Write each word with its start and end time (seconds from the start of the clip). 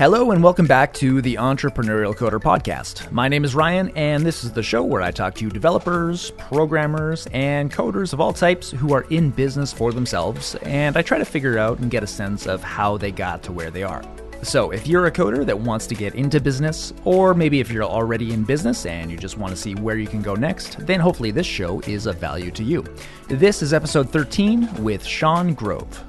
Hello, 0.00 0.30
and 0.30 0.42
welcome 0.42 0.66
back 0.66 0.94
to 0.94 1.20
the 1.20 1.34
Entrepreneurial 1.34 2.16
Coder 2.16 2.40
Podcast. 2.40 3.12
My 3.12 3.28
name 3.28 3.44
is 3.44 3.54
Ryan, 3.54 3.90
and 3.94 4.24
this 4.24 4.44
is 4.44 4.50
the 4.50 4.62
show 4.62 4.82
where 4.82 5.02
I 5.02 5.10
talk 5.10 5.34
to 5.34 5.50
developers, 5.50 6.30
programmers, 6.38 7.26
and 7.34 7.70
coders 7.70 8.14
of 8.14 8.18
all 8.18 8.32
types 8.32 8.70
who 8.70 8.94
are 8.94 9.02
in 9.10 9.28
business 9.28 9.74
for 9.74 9.92
themselves, 9.92 10.54
and 10.62 10.96
I 10.96 11.02
try 11.02 11.18
to 11.18 11.26
figure 11.26 11.58
out 11.58 11.80
and 11.80 11.90
get 11.90 12.02
a 12.02 12.06
sense 12.06 12.46
of 12.46 12.62
how 12.62 12.96
they 12.96 13.12
got 13.12 13.42
to 13.42 13.52
where 13.52 13.70
they 13.70 13.82
are. 13.82 14.02
So, 14.42 14.70
if 14.70 14.86
you're 14.86 15.04
a 15.04 15.12
coder 15.12 15.44
that 15.44 15.60
wants 15.60 15.86
to 15.88 15.94
get 15.94 16.14
into 16.14 16.40
business, 16.40 16.94
or 17.04 17.34
maybe 17.34 17.60
if 17.60 17.70
you're 17.70 17.84
already 17.84 18.32
in 18.32 18.42
business 18.42 18.86
and 18.86 19.10
you 19.10 19.18
just 19.18 19.36
want 19.36 19.54
to 19.54 19.60
see 19.60 19.74
where 19.74 19.98
you 19.98 20.06
can 20.06 20.22
go 20.22 20.34
next, 20.34 20.78
then 20.86 20.98
hopefully 20.98 21.30
this 21.30 21.46
show 21.46 21.80
is 21.80 22.06
of 22.06 22.16
value 22.16 22.50
to 22.52 22.64
you. 22.64 22.82
This 23.28 23.60
is 23.60 23.74
episode 23.74 24.08
13 24.08 24.82
with 24.82 25.04
Sean 25.04 25.52
Grove. 25.52 26.02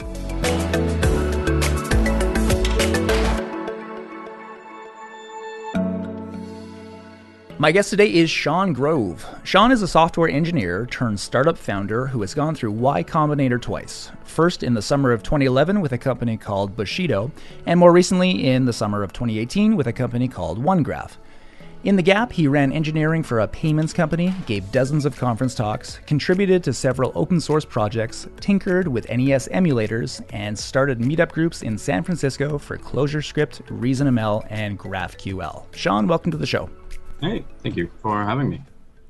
My 7.62 7.72
guest 7.72 7.92
today 7.92 8.12
is 8.12 8.32
Sean 8.32 8.74
Grove. 8.74 9.24
Sean 9.44 9.72
is 9.72 9.84
a 9.84 9.88
software 9.88 10.28
engineer 10.28 10.88
turned 10.88 11.20
startup 11.20 11.60
founder 11.60 12.08
who 12.08 12.22
has 12.22 12.34
gone 12.34 12.56
through 12.56 12.72
Y 12.72 13.04
Combinator 13.04 13.62
twice. 13.62 14.10
First 14.24 14.64
in 14.64 14.74
the 14.74 14.82
summer 14.82 15.12
of 15.12 15.22
2011 15.22 15.80
with 15.80 15.92
a 15.92 15.98
company 16.00 16.38
called 16.38 16.76
Bushido, 16.76 17.30
and 17.68 17.80
more 17.80 17.92
recently 17.92 18.48
in 18.48 18.66
the 18.66 18.74
summer 18.74 19.04
of 19.04 19.14
2018 19.14 19.76
with 19.76 19.86
a 19.86 19.94
company 19.94 20.28
called 20.28 20.58
OneGraph. 20.58 21.18
In 21.84 21.98
the 21.98 22.02
gap, 22.02 22.32
he 22.32 22.48
ran 22.48 22.72
engineering 22.72 23.22
for 23.22 23.42
a 23.42 23.48
payments 23.48 23.94
company, 23.94 24.34
gave 24.48 24.72
dozens 24.72 25.06
of 25.06 25.16
conference 25.16 25.54
talks, 25.54 26.00
contributed 26.08 26.64
to 26.64 26.74
several 26.74 27.12
open 27.14 27.40
source 27.40 27.64
projects, 27.64 28.28
tinkered 28.40 28.88
with 28.88 29.08
NES 29.08 29.48
emulators, 29.50 30.26
and 30.34 30.58
started 30.58 30.98
meetup 30.98 31.32
groups 31.32 31.62
in 31.62 31.78
San 31.78 32.02
Francisco 32.02 32.58
for 32.58 32.80
ClojureScript, 32.80 33.62
ReasonML, 33.68 34.48
and 34.50 34.80
GraphQL. 34.80 35.66
Sean, 35.76 36.08
welcome 36.08 36.32
to 36.32 36.38
the 36.38 36.48
show. 36.48 36.68
Hey, 37.22 37.46
thank 37.62 37.78
you 37.78 37.90
for 38.02 38.24
having 38.24 38.50
me. 38.50 38.62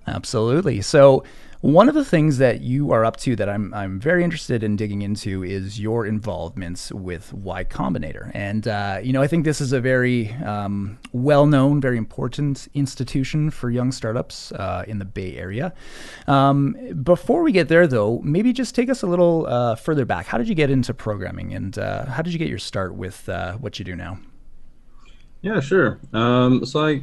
Absolutely. 0.08 0.81
So, 0.81 1.23
one 1.62 1.88
of 1.88 1.94
the 1.94 2.04
things 2.04 2.40
that 2.40 2.62
you 2.62 2.92
are 2.92 3.06
up 3.06 3.17
to 3.17 3.36
that 3.36 3.48
I'm, 3.48 3.72
I'm 3.76 4.00
very 4.00 4.23
interested 4.23 4.64
in 4.64 4.76
digging 4.76 5.04
into 5.04 5.44
is 5.44 5.80
your 5.80 6.08
involvements 6.08 6.92
with 6.92 7.32
Y 7.34 7.64
Combinator. 7.66 8.32
And, 8.34 8.67
uh, 8.67 9.00
you 9.04 9.14
know, 9.14 9.22
I 9.22 9.28
think 9.28 9.45
this 9.45 9.62
is 9.62 9.72
a 9.72 9.80
very 9.80 10.32
um, 10.44 10.98
well 11.14 11.45
known, 11.45 11.80
very 11.80 12.00
important 12.00 12.67
institution 12.73 13.52
for 13.52 13.70
young 13.70 13.92
startups 13.92 14.52
uh, 14.54 14.86
in 14.88 14.98
the 14.98 15.06
Bay 15.06 15.38
Area. 15.38 15.72
Um, 16.26 16.76
before 17.04 17.44
we 17.44 17.52
get 17.52 17.67
there, 17.67 17.86
though, 17.86 18.22
maybe 18.23 18.54
just 18.54 18.73
take 18.73 18.89
us 18.89 19.04
a 19.04 19.08
little 19.08 19.45
uh, 19.45 19.76
further 19.76 20.04
back. 20.04 20.26
How 20.26 20.39
did 20.39 20.50
you 20.50 20.56
get 20.56 20.72
into 20.72 20.95
programming 20.95 21.54
and 21.54 21.78
uh, 21.78 22.06
how 22.06 22.23
did 22.23 22.34
you 22.34 22.39
get 22.39 22.50
your 22.50 22.58
start 22.58 22.95
with 22.95 23.30
uh, 23.30 23.54
what 23.54 23.78
you 23.78 23.86
do 23.86 23.95
now? 23.95 24.20
Yeah, 25.44 25.59
sure. 25.59 26.00
Um, 26.12 26.66
so 26.66 26.88
I 26.88 27.02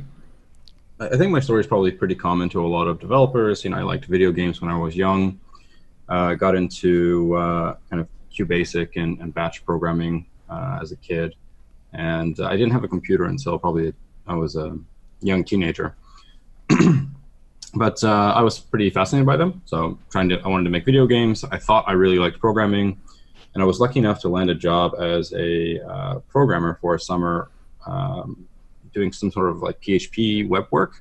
I 1.01 1.17
think 1.17 1.31
my 1.31 1.39
story 1.39 1.61
is 1.61 1.67
probably 1.67 1.93
pretty 1.93 2.17
common 2.17 2.49
to 2.49 2.65
a 2.65 2.67
lot 2.67 2.89
of 2.89 2.99
developers. 2.99 3.63
You 3.63 3.71
know, 3.71 3.77
I 3.79 3.83
liked 3.83 4.07
video 4.07 4.33
games 4.33 4.61
when 4.61 4.69
I 4.69 4.77
was 4.77 4.97
young. 4.97 5.39
I 6.09 6.33
uh, 6.33 6.35
got 6.35 6.57
into 6.57 7.37
uh, 7.37 7.77
kind 7.89 8.01
of 8.01 8.09
QBasic 8.33 8.97
and, 8.97 9.21
and 9.21 9.33
batch 9.33 9.65
programming 9.65 10.27
uh, 10.51 10.81
as 10.83 10.91
a 10.91 10.97
kid, 10.97 11.37
and 11.93 12.39
I 12.41 12.57
didn't 12.57 12.73
have 12.73 12.83
a 12.83 12.89
computer 12.89 13.27
until 13.27 13.59
probably 13.59 13.95
I 14.27 14.35
was 14.35 14.57
a 14.57 14.77
young 15.21 15.45
teenager. 15.45 15.95
but 17.75 18.03
uh, 18.03 18.33
I 18.35 18.43
was 18.43 18.59
pretty 18.59 18.91
fascinated 18.91 19.27
by 19.27 19.37
them. 19.37 19.63
So 19.67 19.99
trying 20.11 20.29
to, 20.31 20.41
I 20.41 20.49
wanted 20.49 20.65
to 20.65 20.71
make 20.71 20.85
video 20.85 21.07
games. 21.07 21.45
I 21.45 21.59
thought 21.59 21.85
I 21.87 21.93
really 21.93 22.19
liked 22.19 22.41
programming, 22.41 22.99
and 23.55 23.63
I 23.63 23.67
was 23.67 23.79
lucky 23.79 24.01
enough 24.01 24.21
to 24.23 24.29
land 24.29 24.51
a 24.51 24.55
job 24.55 24.97
as 24.99 25.33
a 25.33 25.81
uh, 25.89 26.19
programmer 26.29 26.77
for 26.81 26.97
a 26.97 27.01
summer. 27.01 27.51
Um, 27.87 28.48
doing 28.99 29.13
some 29.13 29.31
sort 29.31 29.49
of 29.51 29.57
like 29.67 29.81
PHP 29.81 30.49
web 30.49 30.67
work, 30.71 30.93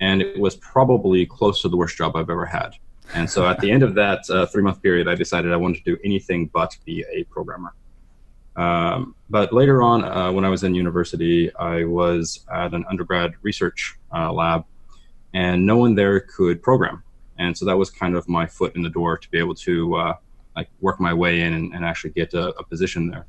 and 0.00 0.22
it 0.22 0.38
was 0.38 0.54
probably 0.56 1.26
close 1.26 1.62
to 1.62 1.68
the 1.68 1.76
worst 1.76 1.96
job 1.96 2.16
I've 2.16 2.30
ever 2.30 2.46
had. 2.46 2.70
And 3.14 3.30
so 3.30 3.46
at 3.46 3.60
the 3.60 3.70
end 3.70 3.82
of 3.82 3.94
that 3.94 4.20
uh, 4.30 4.46
three 4.46 4.62
month 4.62 4.82
period, 4.82 5.06
I 5.06 5.14
decided 5.14 5.52
I 5.52 5.56
wanted 5.56 5.84
to 5.84 5.86
do 5.92 5.96
anything 6.04 6.40
but 6.58 6.76
be 6.84 7.04
a 7.12 7.24
programmer. 7.24 7.72
Um, 8.56 9.14
but 9.28 9.52
later 9.52 9.82
on, 9.82 9.98
uh, 10.04 10.32
when 10.32 10.44
I 10.44 10.48
was 10.48 10.64
in 10.64 10.74
university, 10.74 11.54
I 11.56 11.84
was 11.84 12.44
at 12.52 12.72
an 12.72 12.84
undergrad 12.88 13.34
research 13.42 13.96
uh, 14.14 14.32
lab, 14.32 14.64
and 15.34 15.66
no 15.66 15.76
one 15.76 15.94
there 15.94 16.20
could 16.20 16.62
program. 16.62 17.02
And 17.38 17.56
so 17.56 17.66
that 17.66 17.76
was 17.76 17.90
kind 17.90 18.16
of 18.16 18.26
my 18.28 18.46
foot 18.46 18.74
in 18.76 18.82
the 18.82 18.88
door 18.88 19.18
to 19.18 19.30
be 19.30 19.38
able 19.38 19.54
to 19.56 19.94
uh, 19.96 20.14
like 20.56 20.68
work 20.80 20.98
my 20.98 21.12
way 21.12 21.42
in 21.42 21.52
and, 21.52 21.74
and 21.74 21.84
actually 21.84 22.10
get 22.10 22.32
a, 22.32 22.48
a 22.56 22.64
position 22.64 23.10
there. 23.10 23.26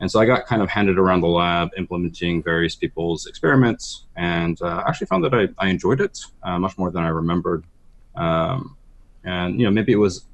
And 0.00 0.10
so 0.10 0.18
I 0.18 0.24
got 0.24 0.46
kind 0.46 0.62
of 0.62 0.70
handed 0.70 0.98
around 0.98 1.20
the 1.20 1.28
lab, 1.28 1.70
implementing 1.76 2.42
various 2.42 2.74
people's 2.74 3.26
experiments, 3.26 4.06
and 4.16 4.60
uh, 4.62 4.82
actually 4.86 5.08
found 5.08 5.24
that 5.24 5.34
I, 5.34 5.48
I 5.58 5.68
enjoyed 5.68 6.00
it 6.00 6.18
uh, 6.42 6.58
much 6.58 6.78
more 6.78 6.90
than 6.90 7.04
I 7.04 7.08
remembered. 7.08 7.64
Um, 8.16 8.76
and 9.24 9.60
you 9.60 9.66
know, 9.66 9.70
maybe 9.70 9.92
it 9.92 9.96
was 9.96 10.24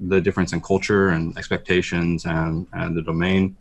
the 0.00 0.20
difference 0.20 0.52
in 0.52 0.60
culture 0.60 1.10
and 1.10 1.36
expectations 1.36 2.24
and 2.24 2.66
and 2.72 2.96
the 2.96 3.02
domain. 3.02 3.56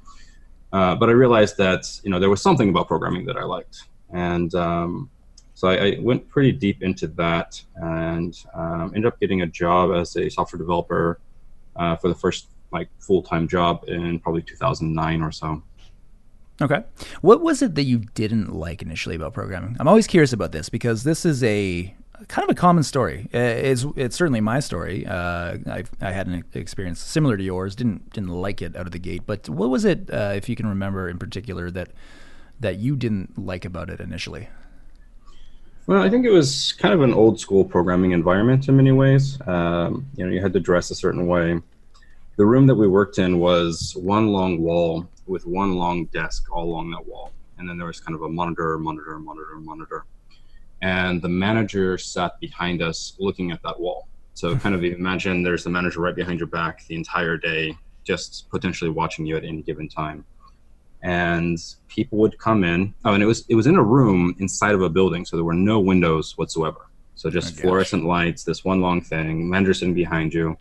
Uh, 0.71 0.95
but 0.95 1.09
I 1.09 1.11
realized 1.11 1.57
that 1.57 1.85
you 2.03 2.09
know 2.09 2.19
there 2.19 2.29
was 2.29 2.41
something 2.41 2.69
about 2.69 2.87
programming 2.87 3.25
that 3.25 3.37
I 3.37 3.43
liked, 3.43 3.83
and 4.11 4.53
um, 4.55 5.09
so 5.53 5.67
I, 5.67 5.73
I, 5.73 5.97
went 5.99 6.27
pretty 6.29 6.51
deep 6.51 6.81
into 6.81 7.07
that, 7.07 7.61
and 7.75 8.35
um, 8.55 8.93
ended 8.95 9.05
up 9.05 9.19
getting 9.19 9.41
a 9.41 9.45
job 9.45 9.91
as 9.91 10.15
a 10.15 10.29
software 10.29 10.57
developer 10.57 11.19
uh, 11.75 11.95
for 11.97 12.07
the 12.07 12.15
first 12.15 12.47
like 12.73 12.89
full 12.99 13.21
time 13.21 13.47
job 13.47 13.85
in 13.87 14.19
probably 14.19 14.41
2009 14.41 15.21
or 15.21 15.31
so. 15.31 15.61
Okay. 16.61 16.83
What 17.21 17.41
was 17.41 17.61
it 17.61 17.75
that 17.75 17.83
you 17.83 17.99
didn't 18.13 18.53
like 18.53 18.81
initially 18.81 19.15
about 19.15 19.33
programming? 19.33 19.75
I'm 19.79 19.87
always 19.87 20.07
curious 20.07 20.33
about 20.33 20.51
this 20.51 20.69
because 20.69 21.03
this 21.03 21.25
is 21.25 21.43
a 21.43 21.93
kind 22.27 22.49
of 22.49 22.55
a 22.55 22.59
common 22.59 22.83
story. 22.83 23.29
Uh, 23.33 23.39
it's 23.39 23.85
it's 23.95 24.15
certainly 24.15 24.41
my 24.41 24.59
story. 24.59 25.05
Uh, 25.05 25.57
I 25.67 25.83
I 26.01 26.11
had 26.11 26.27
an 26.27 26.43
experience 26.53 26.99
similar 26.99 27.37
to 27.37 27.43
yours. 27.43 27.75
Didn't 27.75 28.11
didn't 28.13 28.29
like 28.29 28.61
it 28.61 28.75
out 28.75 28.85
of 28.85 28.91
the 28.91 28.99
gate. 28.99 29.23
But 29.25 29.49
what 29.49 29.69
was 29.69 29.83
it, 29.83 30.09
uh, 30.11 30.33
if 30.35 30.47
you 30.47 30.55
can 30.55 30.67
remember 30.67 31.09
in 31.09 31.17
particular, 31.17 31.71
that 31.71 31.89
that 32.59 32.77
you 32.77 32.95
didn't 32.95 33.37
like 33.37 33.65
about 33.65 33.89
it 33.89 33.99
initially? 33.99 34.47
Well, 35.85 36.01
I 36.01 36.09
think 36.09 36.25
it 36.25 36.31
was 36.31 36.71
kind 36.73 36.93
of 36.93 37.01
an 37.01 37.13
old 37.13 37.39
school 37.41 37.65
programming 37.65 38.11
environment 38.11 38.69
in 38.69 38.77
many 38.77 38.93
ways. 38.93 39.37
Um, 39.45 40.05
you 40.15 40.25
know, 40.25 40.31
you 40.31 40.41
had 40.41 40.53
to 40.53 40.59
dress 40.61 40.91
a 40.91 40.95
certain 40.95 41.27
way 41.27 41.59
the 42.35 42.45
room 42.45 42.65
that 42.67 42.75
we 42.75 42.87
worked 42.87 43.19
in 43.19 43.39
was 43.39 43.95
one 43.95 44.27
long 44.27 44.59
wall 44.61 45.07
with 45.27 45.45
one 45.45 45.75
long 45.75 46.05
desk 46.05 46.51
all 46.51 46.65
along 46.65 46.89
that 46.91 47.05
wall. 47.05 47.31
And 47.57 47.69
then 47.69 47.77
there 47.77 47.87
was 47.87 47.99
kind 47.99 48.15
of 48.15 48.23
a 48.23 48.29
monitor, 48.29 48.77
monitor, 48.79 49.19
monitor, 49.19 49.55
monitor. 49.59 50.05
And 50.81 51.21
the 51.21 51.29
manager 51.29 51.97
sat 51.97 52.39
behind 52.39 52.81
us 52.81 53.15
looking 53.19 53.51
at 53.51 53.61
that 53.63 53.79
wall. 53.79 54.07
So 54.33 54.55
kind 54.57 54.73
of 54.73 54.83
imagine 54.83 55.43
there's 55.43 55.63
the 55.63 55.69
manager 55.69 56.01
right 56.01 56.15
behind 56.15 56.39
your 56.39 56.47
back 56.47 56.85
the 56.87 56.95
entire 56.95 57.37
day, 57.37 57.77
just 58.03 58.49
potentially 58.49 58.89
watching 58.89 59.25
you 59.25 59.37
at 59.37 59.43
any 59.43 59.61
given 59.61 59.87
time. 59.87 60.25
And 61.03 61.59
people 61.87 62.17
would 62.19 62.39
come 62.39 62.63
in. 62.63 62.93
Oh, 63.05 63.13
and 63.13 63.21
it 63.21 63.25
was 63.25 63.45
it 63.49 63.55
was 63.55 63.67
in 63.67 63.75
a 63.75 63.83
room 63.83 64.35
inside 64.39 64.73
of 64.73 64.81
a 64.81 64.89
building, 64.89 65.25
so 65.25 65.35
there 65.35 65.43
were 65.43 65.53
no 65.53 65.79
windows 65.79 66.37
whatsoever. 66.37 66.87
So 67.15 67.29
just 67.29 67.59
fluorescent 67.59 68.05
lights, 68.05 68.45
this 68.45 68.63
one 68.63 68.81
long 68.81 69.01
thing, 69.01 69.49
manager 69.49 69.73
sitting 69.73 69.93
behind 69.93 70.33
you 70.33 70.57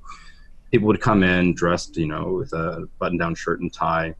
people 0.73 0.89
would 0.89 1.01
come 1.01 1.23
in 1.23 1.55
dressed, 1.55 1.97
you 1.97 2.07
know, 2.07 2.33
with 2.33 2.53
a 2.55 2.89
button-down 2.99 3.35
shirt 3.35 3.61
and 3.61 3.73
tie, 3.73 4.15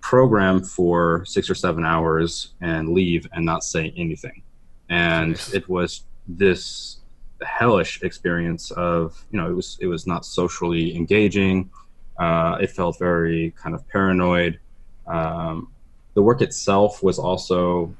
program 0.00 0.62
for 0.62 1.24
six 1.24 1.50
or 1.50 1.54
seven 1.54 1.84
hours, 1.84 2.54
and 2.60 2.90
leave 2.90 3.26
and 3.32 3.44
not 3.44 3.64
say 3.64 3.92
anything. 3.96 4.42
And 4.90 5.30
nice. 5.30 5.54
it 5.54 5.68
was 5.68 6.04
this 6.28 6.98
hellish 7.42 8.02
experience 8.02 8.70
of, 8.72 9.24
you 9.32 9.40
know, 9.40 9.50
it 9.50 9.54
was 9.54 9.78
it 9.80 9.86
was 9.86 10.06
not 10.06 10.24
socially 10.24 10.94
engaging. 10.94 11.70
Uh, 12.18 12.58
it 12.60 12.70
felt 12.70 12.98
very 12.98 13.52
kind 13.52 13.74
of 13.74 13.88
paranoid. 13.88 14.60
Um, 15.06 15.72
the 16.14 16.22
work 16.22 16.42
itself 16.42 17.02
was 17.02 17.18
also 17.18 17.94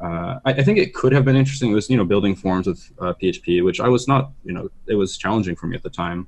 uh, 0.00 0.40
I, 0.44 0.50
I, 0.50 0.62
think 0.64 0.78
it 0.78 0.94
could 0.94 1.12
have 1.12 1.24
been 1.24 1.36
interesting. 1.36 1.70
It 1.70 1.74
was, 1.74 1.88
you 1.88 1.96
know, 1.96 2.04
building 2.04 2.34
forms 2.34 2.66
with 2.66 2.90
uh, 2.98 3.14
PHP, 3.22 3.64
which 3.64 3.78
I 3.78 3.88
was 3.88 4.08
not, 4.08 4.32
you 4.44 4.52
know, 4.52 4.68
it 4.88 4.96
was 4.96 5.16
challenging 5.16 5.54
for 5.54 5.68
me 5.68 5.76
at 5.76 5.84
the 5.84 5.90
time. 5.90 6.26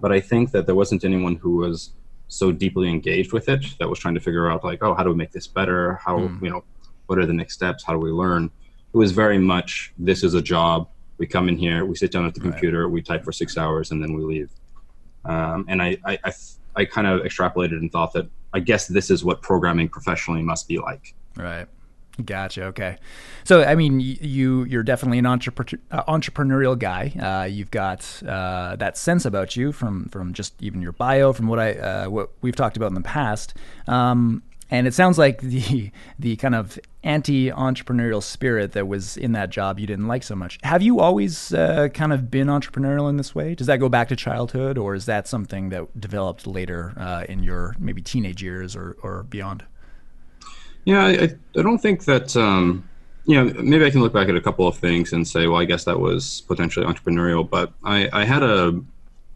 But 0.00 0.12
I 0.12 0.20
think 0.20 0.52
that 0.52 0.66
there 0.66 0.74
wasn't 0.74 1.04
anyone 1.04 1.36
who 1.36 1.56
was 1.56 1.92
so 2.28 2.52
deeply 2.52 2.88
engaged 2.88 3.32
with 3.32 3.48
it 3.48 3.64
that 3.78 3.88
was 3.88 3.98
trying 3.98 4.14
to 4.14 4.20
figure 4.20 4.50
out 4.50 4.62
like, 4.62 4.82
oh, 4.82 4.94
how 4.94 5.02
do 5.02 5.10
we 5.10 5.16
make 5.16 5.32
this 5.32 5.46
better? 5.46 5.94
How 6.04 6.18
mm. 6.18 6.42
you 6.42 6.50
know, 6.50 6.64
what 7.06 7.18
are 7.18 7.26
the 7.26 7.32
next 7.32 7.54
steps? 7.54 7.84
How 7.84 7.94
do 7.94 7.98
we 7.98 8.10
learn? 8.10 8.50
It 8.92 8.96
was 8.96 9.12
very 9.12 9.38
much 9.38 9.92
this 9.98 10.22
is 10.22 10.34
a 10.34 10.42
job. 10.42 10.88
We 11.18 11.26
come 11.26 11.48
in 11.48 11.56
here, 11.56 11.84
we 11.84 11.96
sit 11.96 12.12
down 12.12 12.26
at 12.26 12.34
the 12.34 12.40
right. 12.40 12.52
computer, 12.52 12.88
we 12.88 13.02
type 13.02 13.24
for 13.24 13.32
six 13.32 13.58
hours, 13.58 13.90
and 13.90 14.02
then 14.02 14.12
we 14.12 14.22
leave. 14.22 14.50
Um, 15.24 15.64
and 15.68 15.82
I, 15.82 15.96
I, 16.04 16.18
I, 16.24 16.32
I 16.76 16.84
kind 16.84 17.06
of 17.06 17.22
extrapolated 17.22 17.78
and 17.78 17.90
thought 17.90 18.12
that 18.12 18.28
I 18.52 18.60
guess 18.60 18.86
this 18.86 19.10
is 19.10 19.24
what 19.24 19.42
programming 19.42 19.88
professionally 19.88 20.42
must 20.42 20.68
be 20.68 20.78
like. 20.78 21.14
Right. 21.36 21.66
Gotcha. 22.24 22.64
Okay. 22.64 22.96
So, 23.44 23.62
I 23.62 23.76
mean, 23.76 24.00
you 24.00 24.64
you're 24.64 24.82
definitely 24.82 25.18
an 25.18 25.24
entrepre- 25.24 25.78
uh, 25.90 26.02
entrepreneurial 26.04 26.76
guy. 26.76 27.12
Uh, 27.20 27.44
you've 27.44 27.70
got 27.70 28.22
uh, 28.26 28.74
that 28.76 28.96
sense 28.96 29.24
about 29.24 29.56
you 29.56 29.70
from 29.70 30.08
from 30.08 30.32
just 30.32 30.60
even 30.60 30.82
your 30.82 30.92
bio, 30.92 31.32
from 31.32 31.46
what 31.46 31.60
I 31.60 31.74
uh, 31.74 32.08
what 32.08 32.30
we've 32.40 32.56
talked 32.56 32.76
about 32.76 32.88
in 32.88 32.94
the 32.94 33.02
past. 33.02 33.54
Um, 33.86 34.42
and 34.70 34.86
it 34.86 34.94
sounds 34.94 35.16
like 35.16 35.40
the 35.40 35.92
the 36.18 36.36
kind 36.36 36.54
of 36.54 36.78
anti-entrepreneurial 37.04 38.22
spirit 38.22 38.72
that 38.72 38.88
was 38.88 39.16
in 39.16 39.32
that 39.32 39.50
job 39.50 39.78
you 39.78 39.86
didn't 39.86 40.08
like 40.08 40.22
so 40.24 40.34
much. 40.34 40.58
Have 40.64 40.82
you 40.82 40.98
always 40.98 41.54
uh, 41.54 41.88
kind 41.94 42.12
of 42.12 42.30
been 42.30 42.48
entrepreneurial 42.48 43.08
in 43.08 43.16
this 43.16 43.34
way? 43.34 43.54
Does 43.54 43.68
that 43.68 43.78
go 43.78 43.88
back 43.88 44.08
to 44.08 44.16
childhood, 44.16 44.76
or 44.76 44.94
is 44.94 45.06
that 45.06 45.28
something 45.28 45.68
that 45.68 45.98
developed 46.00 46.46
later 46.46 46.94
uh, 46.96 47.24
in 47.28 47.42
your 47.44 47.76
maybe 47.78 48.02
teenage 48.02 48.42
years 48.42 48.74
or, 48.74 48.96
or 49.02 49.22
beyond? 49.22 49.64
Yeah, 50.88 51.04
I, 51.04 51.28
I 51.58 51.62
don't 51.62 51.76
think 51.76 52.06
that. 52.06 52.34
Um, 52.34 52.88
you 53.26 53.34
know, 53.34 53.52
maybe 53.62 53.84
I 53.84 53.90
can 53.90 54.00
look 54.00 54.14
back 54.14 54.30
at 54.30 54.36
a 54.36 54.40
couple 54.40 54.66
of 54.66 54.78
things 54.78 55.12
and 55.12 55.28
say, 55.28 55.46
well, 55.48 55.60
I 55.60 55.66
guess 55.66 55.84
that 55.84 56.00
was 56.00 56.40
potentially 56.48 56.86
entrepreneurial. 56.86 57.48
But 57.48 57.74
I, 57.84 58.08
I 58.10 58.24
had 58.24 58.42
a 58.42 58.80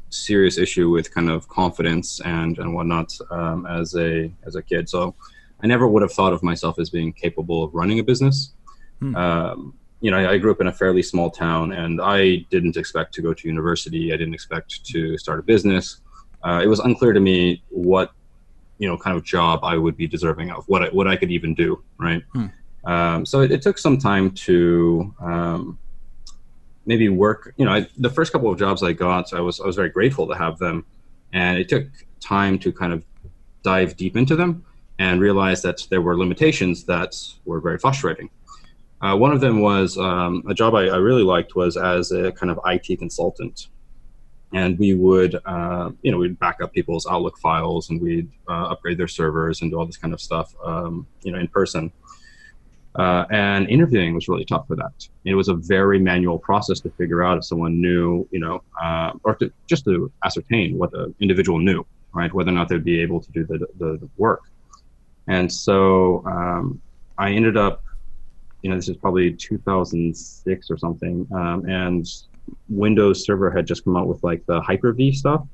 serious 0.08 0.56
issue 0.56 0.88
with 0.88 1.12
kind 1.12 1.28
of 1.28 1.46
confidence 1.48 2.18
and 2.22 2.58
and 2.58 2.74
whatnot 2.74 3.12
um, 3.30 3.66
as 3.66 3.94
a 3.94 4.32
as 4.46 4.56
a 4.56 4.62
kid. 4.62 4.88
So 4.88 5.14
I 5.62 5.66
never 5.66 5.86
would 5.86 6.00
have 6.00 6.12
thought 6.12 6.32
of 6.32 6.42
myself 6.42 6.78
as 6.78 6.88
being 6.88 7.12
capable 7.12 7.62
of 7.64 7.74
running 7.74 7.98
a 7.98 8.02
business. 8.02 8.54
Hmm. 9.00 9.14
Um, 9.14 9.74
you 10.00 10.10
know, 10.10 10.16
I, 10.16 10.32
I, 10.32 10.38
grew 10.38 10.52
up 10.52 10.60
in 10.62 10.68
a 10.68 10.72
fairly 10.72 11.02
small 11.02 11.30
town, 11.30 11.72
and 11.72 12.00
I 12.00 12.46
didn't 12.48 12.78
expect 12.78 13.12
to 13.16 13.22
go 13.22 13.34
to 13.34 13.46
university. 13.46 14.14
I 14.14 14.16
didn't 14.16 14.34
expect 14.34 14.86
to 14.86 15.18
start 15.18 15.38
a 15.38 15.42
business. 15.42 16.00
Uh, 16.42 16.62
it 16.64 16.66
was 16.66 16.80
unclear 16.80 17.12
to 17.12 17.20
me 17.20 17.62
what 17.68 18.12
you 18.82 18.88
know 18.88 18.96
kind 18.96 19.16
of 19.16 19.24
job 19.24 19.60
I 19.62 19.76
would 19.78 19.96
be 19.96 20.08
deserving 20.08 20.50
of, 20.50 20.64
what 20.66 20.82
I, 20.82 20.88
what 20.88 21.06
I 21.06 21.14
could 21.14 21.30
even 21.30 21.54
do. 21.54 21.82
Right. 21.98 22.22
Hmm. 22.32 22.46
Um, 22.84 23.24
so 23.24 23.40
it, 23.40 23.52
it, 23.52 23.62
took 23.62 23.78
some 23.78 23.96
time 23.96 24.32
to 24.48 25.14
um, 25.20 25.78
maybe 26.84 27.08
work. 27.08 27.54
You 27.56 27.64
know, 27.64 27.72
I, 27.72 27.86
the 27.96 28.10
first 28.10 28.32
couple 28.32 28.50
of 28.50 28.58
jobs 28.58 28.82
I 28.82 28.92
got, 28.92 29.28
so 29.28 29.36
I 29.36 29.40
was 29.40 29.60
I 29.60 29.66
was 29.66 29.76
very 29.76 29.88
grateful 29.88 30.26
to 30.26 30.34
have 30.34 30.58
them, 30.58 30.84
and 31.32 31.58
it 31.58 31.68
took 31.68 31.86
time 32.18 32.58
to 32.58 32.72
kind 32.72 32.92
of 32.92 33.04
dive 33.62 33.96
deep 33.96 34.16
into 34.16 34.34
them 34.34 34.64
and 34.98 35.20
realize 35.20 35.62
that 35.62 35.86
there 35.90 36.02
were 36.02 36.18
limitations 36.18 36.84
that 36.84 37.14
were 37.44 37.60
very 37.60 37.78
frustrating. 37.78 38.30
Uh, 39.00 39.16
one 39.16 39.32
of 39.32 39.40
them 39.40 39.60
was 39.60 39.96
um, 39.96 40.42
a 40.48 40.54
job 40.54 40.74
I, 40.74 40.86
I, 40.86 40.96
really 40.96 41.22
liked 41.22 41.56
was 41.56 41.76
as 41.76 42.12
a 42.12 42.30
kind 42.32 42.50
of 42.50 42.58
IT 42.66 42.98
consultant, 42.98 43.68
and 44.52 44.78
we 44.78 44.94
would 44.94 45.38
uh, 45.44 45.90
you 46.02 46.10
know 46.10 46.18
we'd 46.18 46.38
back 46.38 46.60
up 46.62 46.72
people's 46.72 47.06
Outlook 47.06 47.38
files 47.38 47.90
and 47.90 48.00
we'd 48.00 48.30
uh, 48.48 48.66
upgrade 48.72 48.98
their 48.98 49.08
servers 49.08 49.62
and 49.62 49.70
do 49.70 49.78
all 49.78 49.86
this 49.86 49.96
kind 49.96 50.14
of 50.14 50.20
stuff 50.20 50.54
um, 50.64 51.06
you 51.22 51.32
know 51.32 51.38
in 51.38 51.48
person. 51.48 51.92
Uh, 52.94 53.24
and 53.30 53.70
interviewing 53.70 54.14
was 54.14 54.28
really 54.28 54.44
tough 54.44 54.66
for 54.66 54.76
that. 54.76 54.92
It 55.24 55.34
was 55.34 55.48
a 55.48 55.54
very 55.54 55.98
manual 55.98 56.38
process 56.38 56.78
to 56.80 56.90
figure 56.90 57.22
out 57.22 57.38
if 57.38 57.44
someone 57.44 57.80
knew, 57.80 58.28
you 58.30 58.38
know, 58.38 58.62
uh, 58.82 59.12
or 59.24 59.34
to, 59.36 59.50
just 59.66 59.86
to 59.86 60.12
ascertain 60.24 60.76
what 60.76 60.90
the 60.90 61.14
individual 61.18 61.58
knew, 61.58 61.86
right? 62.12 62.32
Whether 62.34 62.50
or 62.50 62.54
not 62.54 62.68
they'd 62.68 62.84
be 62.84 63.00
able 63.00 63.20
to 63.20 63.32
do 63.32 63.46
the, 63.46 63.66
the, 63.78 63.96
the 63.96 64.08
work. 64.18 64.42
And 65.26 65.50
so 65.50 66.22
um, 66.26 66.82
I 67.16 67.32
ended 67.32 67.56
up, 67.56 67.82
you 68.60 68.68
know, 68.68 68.76
this 68.76 68.88
is 68.88 68.96
probably 68.96 69.32
2006 69.32 70.70
or 70.70 70.76
something, 70.76 71.26
um, 71.34 71.64
and 71.68 72.06
Windows 72.68 73.24
Server 73.24 73.50
had 73.50 73.66
just 73.66 73.84
come 73.84 73.96
out 73.96 74.06
with 74.06 74.22
like 74.22 74.44
the 74.46 74.60
Hyper 74.60 74.92
V 74.92 75.12
stuff. 75.12 75.46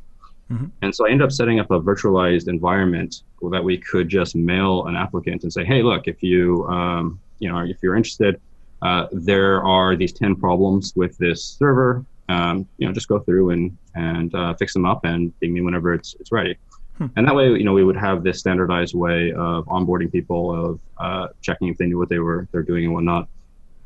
Mm-hmm. 0.51 0.67
And 0.81 0.95
so 0.95 1.07
I 1.07 1.11
ended 1.11 1.27
up 1.27 1.33
setting 1.33 1.61
up 1.61 1.71
a 1.71 1.81
virtualized 1.81 2.49
environment 2.49 3.23
that 3.51 3.63
we 3.63 3.77
could 3.77 4.09
just 4.09 4.35
mail 4.35 4.87
an 4.87 4.97
applicant 4.97 5.43
and 5.43 5.53
say, 5.53 5.65
hey, 5.65 5.83
look, 5.83 6.09
if 6.09 6.23
you 6.23 6.67
um, 6.69 7.21
you 7.39 7.51
know, 7.51 7.61
if 7.61 7.79
you're 7.83 7.97
interested, 7.97 8.41
uh, 8.83 9.07
there 9.13 9.63
are 9.63 9.97
these 9.97 10.13
10 10.13 10.37
problems 10.37 10.93
with 10.97 11.17
this 11.19 11.43
server. 11.45 12.05
Um, 12.29 12.69
you 12.77 12.87
know, 12.87 12.93
just 12.93 13.09
go 13.09 13.19
through 13.19 13.51
and, 13.51 13.77
and 13.95 14.35
uh, 14.35 14.55
fix 14.55 14.75
them 14.75 14.85
up 14.85 15.05
and 15.05 15.39
ping 15.41 15.55
me 15.55 15.61
whenever 15.63 15.95
it's, 15.95 16.15
it's 16.21 16.31
ready. 16.31 16.57
Hmm. 16.99 17.07
And 17.17 17.27
that 17.27 17.35
way, 17.35 17.49
you 17.49 17.65
know, 17.65 17.73
we 17.73 17.85
would 17.85 17.97
have 17.97 18.23
this 18.23 18.39
standardized 18.39 18.95
way 18.95 19.33
of 19.33 19.65
onboarding 19.67 20.13
people, 20.13 20.73
of 20.73 20.81
uh, 20.99 21.29
checking 21.41 21.69
if 21.69 21.79
they 21.79 21.87
knew 21.87 21.99
what 21.99 22.09
they 22.09 22.19
were 22.19 22.47
they're 22.53 22.63
doing 22.63 22.85
and 22.85 22.95
whatnot. 22.95 23.29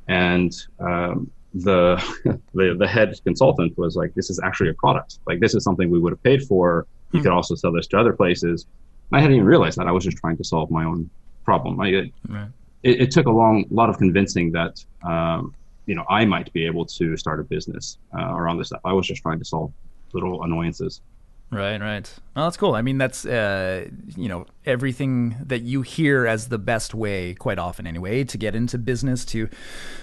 And 0.09 0.55
um, 0.81 1.31
the, 1.55 1.97
the 2.55 2.77
the 2.79 2.87
head 2.87 3.15
consultant 3.25 3.77
was 3.77 3.97
like, 3.97 4.15
"This 4.15 4.31
is 4.31 4.41
actually 4.43 4.71
a 4.71 4.75
product. 4.75 5.19
Like, 5.27 5.41
this 5.41 5.55
is 5.55 5.65
something 5.65 5.91
we 5.91 5.99
would 5.99 6.13
have 6.13 6.23
paid 6.23 6.43
for. 6.45 6.87
You 7.13 7.21
hmm. 7.21 7.25
could 7.25 7.33
also 7.33 7.55
sell 7.55 7.73
this 7.73 7.87
to 7.89 7.99
other 7.99 8.13
places." 8.13 8.67
And 9.11 9.19
I 9.19 9.21
hadn't 9.21 9.37
even 9.37 9.47
realized 9.47 9.79
that. 9.79 9.87
I 9.87 9.93
was 9.93 10.05
just 10.05 10.17
trying 10.19 10.37
to 10.39 10.45
solve 10.45 10.71
my 10.71 10.85
own 10.85 11.11
problem. 11.45 11.81
I, 11.81 12.11
right 12.29 12.49
it, 12.83 13.03
it, 13.03 13.11
took 13.11 13.27
a 13.27 13.31
long 13.31 13.65
lot 13.71 13.89
of 13.89 13.99
convincing 13.99 14.53
that 14.53 14.85
um, 15.07 15.55
you 15.87 15.95
know 15.95 16.05
I 16.09 16.25
might 16.25 16.53
be 16.53 16.67
able 16.67 16.85
to 16.87 17.17
start 17.17 17.41
a 17.41 17.45
business 17.45 17.99
uh, 18.17 18.35
around 18.35 18.59
this 18.59 18.69
stuff. 18.69 18.81
I 18.85 18.93
was 18.93 19.07
just 19.07 19.23
trying 19.23 19.39
to 19.39 19.45
solve 19.45 19.73
little 20.13 20.43
annoyances. 20.43 21.01
Right, 21.53 21.79
right. 21.79 22.11
Well, 22.35 22.47
that's 22.47 22.57
cool. 22.57 22.75
I 22.75 22.81
mean, 22.81 22.97
that's 22.97 23.27
uh, 23.27 23.89
you 24.17 24.27
know 24.27 24.47
everything 24.65 25.37
that 25.45 25.61
you 25.63 25.83
hear 25.83 26.27
as 26.27 26.49
the 26.49 26.59
best 26.59 26.95
way, 26.95 27.35
quite 27.35 27.59
often 27.59 27.87
anyway, 27.87 28.25
to 28.25 28.39
get 28.39 28.55
into 28.55 28.79
business, 28.79 29.27
to 29.27 29.51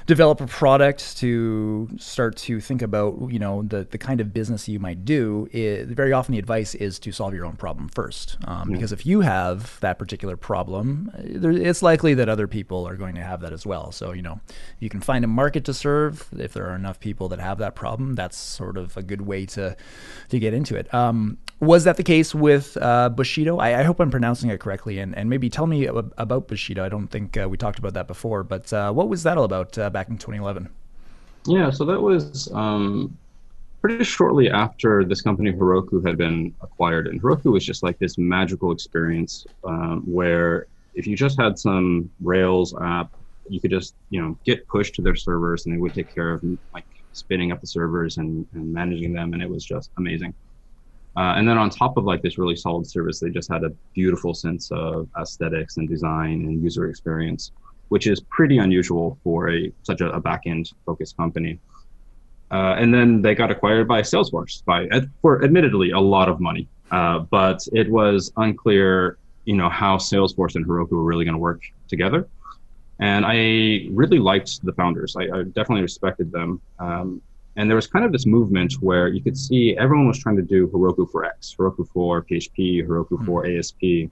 develop 0.05 0.41
a 0.41 0.45
product, 0.45 1.17
to 1.17 1.89
start 1.97 2.37
to 2.37 2.61
think 2.61 2.83
about 2.83 3.31
you 3.31 3.39
know 3.39 3.63
the 3.63 3.87
the 3.89 3.97
kind 3.97 4.21
of 4.21 4.31
business 4.31 4.67
you 4.67 4.77
might 4.77 5.05
do. 5.05 5.49
It, 5.51 5.87
very 5.87 6.13
often, 6.13 6.33
the 6.33 6.37
advice 6.37 6.75
is 6.75 6.99
to 6.99 7.11
solve 7.11 7.33
your 7.33 7.47
own 7.47 7.55
problem 7.55 7.89
first, 7.89 8.37
um, 8.45 8.69
yeah. 8.69 8.75
because 8.75 8.91
if 8.91 9.07
you 9.07 9.21
have 9.21 9.79
that 9.79 9.97
particular 9.97 10.37
problem, 10.37 11.11
it's 11.17 11.81
likely 11.81 12.13
that 12.13 12.29
other 12.29 12.47
people 12.47 12.87
are 12.87 12.95
going 12.95 13.15
to 13.15 13.23
have 13.23 13.41
that 13.41 13.53
as 13.53 13.65
well. 13.65 13.91
So 13.91 14.11
you 14.11 14.21
know, 14.21 14.39
you 14.77 14.87
can 14.89 15.01
find 15.01 15.25
a 15.25 15.27
market 15.27 15.65
to 15.65 15.73
serve. 15.73 16.29
If 16.37 16.53
there 16.53 16.69
are 16.69 16.75
enough 16.75 16.99
people 16.99 17.27
that 17.29 17.39
have 17.39 17.57
that 17.57 17.73
problem, 17.73 18.13
that's 18.13 18.37
sort 18.37 18.77
of 18.77 18.95
a 18.95 19.01
good 19.01 19.21
way 19.21 19.47
to 19.47 19.75
to 20.29 20.39
get 20.39 20.53
into 20.53 20.75
it. 20.75 20.93
Um, 20.93 21.38
was 21.59 21.83
that 21.83 21.97
the 21.97 22.03
case 22.03 22.33
with 22.33 22.77
uh, 22.81 23.09
Bushido? 23.09 23.57
I, 23.57 23.81
I, 23.81 23.83
hope 23.83 23.99
I'm 23.99 24.09
pronouncing 24.09 24.49
it 24.49 24.59
correctly, 24.59 24.99
and, 24.99 25.15
and 25.17 25.29
maybe 25.29 25.49
tell 25.49 25.67
me 25.67 25.85
about 25.85 26.47
Bushido. 26.47 26.85
I 26.85 26.89
don't 26.89 27.07
think 27.07 27.35
uh, 27.37 27.49
we 27.49 27.57
talked 27.57 27.79
about 27.79 27.93
that 27.95 28.07
before, 28.07 28.43
but 28.43 28.71
uh, 28.71 28.91
what 28.93 29.09
was 29.09 29.23
that 29.23 29.37
all 29.37 29.43
about 29.43 29.77
uh, 29.77 29.89
back 29.89 30.07
in 30.07 30.17
2011? 30.17 30.69
Yeah, 31.45 31.69
so 31.69 31.83
that 31.85 32.01
was 32.01 32.49
um, 32.53 33.17
pretty 33.81 34.03
shortly 34.03 34.49
after 34.49 35.03
this 35.03 35.21
company 35.21 35.51
Heroku 35.51 36.05
had 36.05 36.17
been 36.17 36.53
acquired, 36.61 37.07
and 37.07 37.21
Heroku 37.21 37.51
was 37.51 37.65
just 37.65 37.83
like 37.83 37.99
this 37.99 38.17
magical 38.17 38.71
experience 38.71 39.45
um, 39.65 40.03
where 40.05 40.67
if 40.95 41.07
you 41.07 41.15
just 41.15 41.39
had 41.39 41.59
some 41.59 42.09
Rails 42.21 42.73
app, 42.81 43.11
you 43.49 43.59
could 43.59 43.71
just 43.71 43.95
you 44.11 44.21
know 44.21 44.37
get 44.45 44.67
pushed 44.67 44.95
to 44.95 45.01
their 45.01 45.15
servers, 45.15 45.65
and 45.65 45.75
they 45.75 45.79
would 45.79 45.93
take 45.93 46.13
care 46.13 46.31
of 46.31 46.43
like 46.73 46.85
spinning 47.11 47.51
up 47.51 47.59
the 47.59 47.67
servers 47.67 48.17
and, 48.17 48.47
and 48.53 48.71
managing 48.71 49.11
them, 49.11 49.33
and 49.33 49.41
it 49.41 49.49
was 49.49 49.65
just 49.65 49.91
amazing. 49.97 50.33
Uh, 51.17 51.33
and 51.37 51.47
then 51.47 51.57
on 51.57 51.69
top 51.69 51.97
of 51.97 52.05
like 52.05 52.21
this 52.21 52.37
really 52.37 52.55
solid 52.55 52.87
service, 52.87 53.19
they 53.19 53.29
just 53.29 53.51
had 53.51 53.63
a 53.63 53.69
beautiful 53.93 54.33
sense 54.33 54.71
of 54.71 55.07
aesthetics 55.19 55.77
and 55.77 55.89
design 55.89 56.45
and 56.45 56.61
user 56.61 56.89
experience, 56.89 57.51
which 57.89 58.07
is 58.07 58.21
pretty 58.21 58.57
unusual 58.59 59.17
for 59.23 59.49
a 59.49 59.71
such 59.83 60.01
a, 60.01 60.09
a 60.11 60.19
back 60.19 60.43
end 60.45 60.71
focused 60.85 61.17
company. 61.17 61.59
Uh, 62.51 62.75
and 62.77 62.93
then 62.93 63.21
they 63.21 63.35
got 63.35 63.51
acquired 63.51 63.87
by 63.87 64.01
Salesforce 64.01 64.63
by 64.65 64.87
for 65.21 65.43
admittedly 65.43 65.91
a 65.91 65.99
lot 65.99 66.29
of 66.29 66.39
money, 66.39 66.67
uh, 66.91 67.19
but 67.19 67.67
it 67.73 67.89
was 67.89 68.31
unclear, 68.37 69.17
you 69.45 69.55
know, 69.55 69.69
how 69.69 69.97
Salesforce 69.97 70.55
and 70.55 70.65
Heroku 70.65 70.91
were 70.91 71.03
really 71.03 71.25
going 71.25 71.35
to 71.35 71.39
work 71.39 71.61
together. 71.87 72.27
And 72.99 73.25
I 73.25 73.87
really 73.91 74.19
liked 74.19 74.63
the 74.63 74.73
founders. 74.73 75.15
I, 75.15 75.23
I 75.23 75.43
definitely 75.43 75.81
respected 75.81 76.31
them. 76.31 76.61
Um, 76.79 77.21
and 77.55 77.69
there 77.69 77.75
was 77.75 77.87
kind 77.87 78.05
of 78.05 78.11
this 78.11 78.25
movement 78.25 78.73
where 78.81 79.07
you 79.07 79.21
could 79.21 79.37
see 79.37 79.75
everyone 79.77 80.07
was 80.07 80.19
trying 80.19 80.37
to 80.37 80.41
do 80.41 80.67
Heroku 80.67 81.09
for 81.11 81.25
X, 81.25 81.55
Heroku 81.57 81.87
for 81.89 82.23
PHP, 82.23 82.85
Heroku 82.85 83.11
mm-hmm. 83.11 83.25
for 83.25 83.45
ASP. 83.45 84.11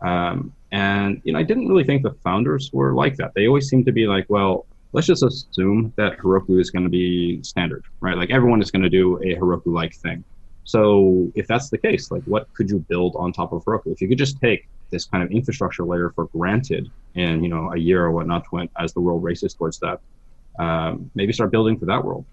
Um, 0.00 0.52
and 0.70 1.20
you 1.24 1.32
know, 1.32 1.38
I 1.38 1.42
didn't 1.42 1.68
really 1.68 1.84
think 1.84 2.02
the 2.02 2.14
founders 2.22 2.70
were 2.72 2.94
like 2.94 3.16
that. 3.16 3.32
They 3.34 3.46
always 3.46 3.68
seemed 3.68 3.86
to 3.86 3.92
be 3.92 4.06
like, 4.06 4.26
well, 4.28 4.66
let's 4.92 5.06
just 5.06 5.22
assume 5.22 5.92
that 5.96 6.18
Heroku 6.18 6.60
is 6.60 6.70
going 6.70 6.84
to 6.84 6.90
be 6.90 7.42
standard, 7.42 7.84
right? 8.00 8.16
Like 8.16 8.30
everyone 8.30 8.62
is 8.62 8.70
going 8.70 8.82
to 8.82 8.90
do 8.90 9.16
a 9.18 9.34
Heroku-like 9.34 9.94
thing. 9.94 10.24
So 10.64 11.32
if 11.34 11.46
that's 11.46 11.70
the 11.70 11.78
case, 11.78 12.10
like 12.10 12.22
what 12.24 12.52
could 12.54 12.68
you 12.68 12.78
build 12.78 13.16
on 13.18 13.32
top 13.32 13.52
of 13.52 13.64
Heroku? 13.64 13.92
If 13.92 14.00
you 14.00 14.08
could 14.08 14.18
just 14.18 14.38
take 14.40 14.68
this 14.90 15.04
kind 15.04 15.22
of 15.22 15.30
infrastructure 15.30 15.84
layer 15.84 16.10
for 16.10 16.26
granted 16.26 16.90
in 17.14 17.42
you 17.42 17.48
know 17.48 17.72
a 17.72 17.78
year 17.78 18.04
or 18.04 18.12
whatnot 18.12 18.44
when, 18.50 18.68
as 18.78 18.92
the 18.92 19.00
world 19.00 19.22
races 19.22 19.54
towards 19.54 19.78
that, 19.80 20.00
um, 20.58 21.10
maybe 21.14 21.32
start 21.32 21.50
building 21.50 21.78
for 21.78 21.86
that 21.86 22.04
world. 22.04 22.24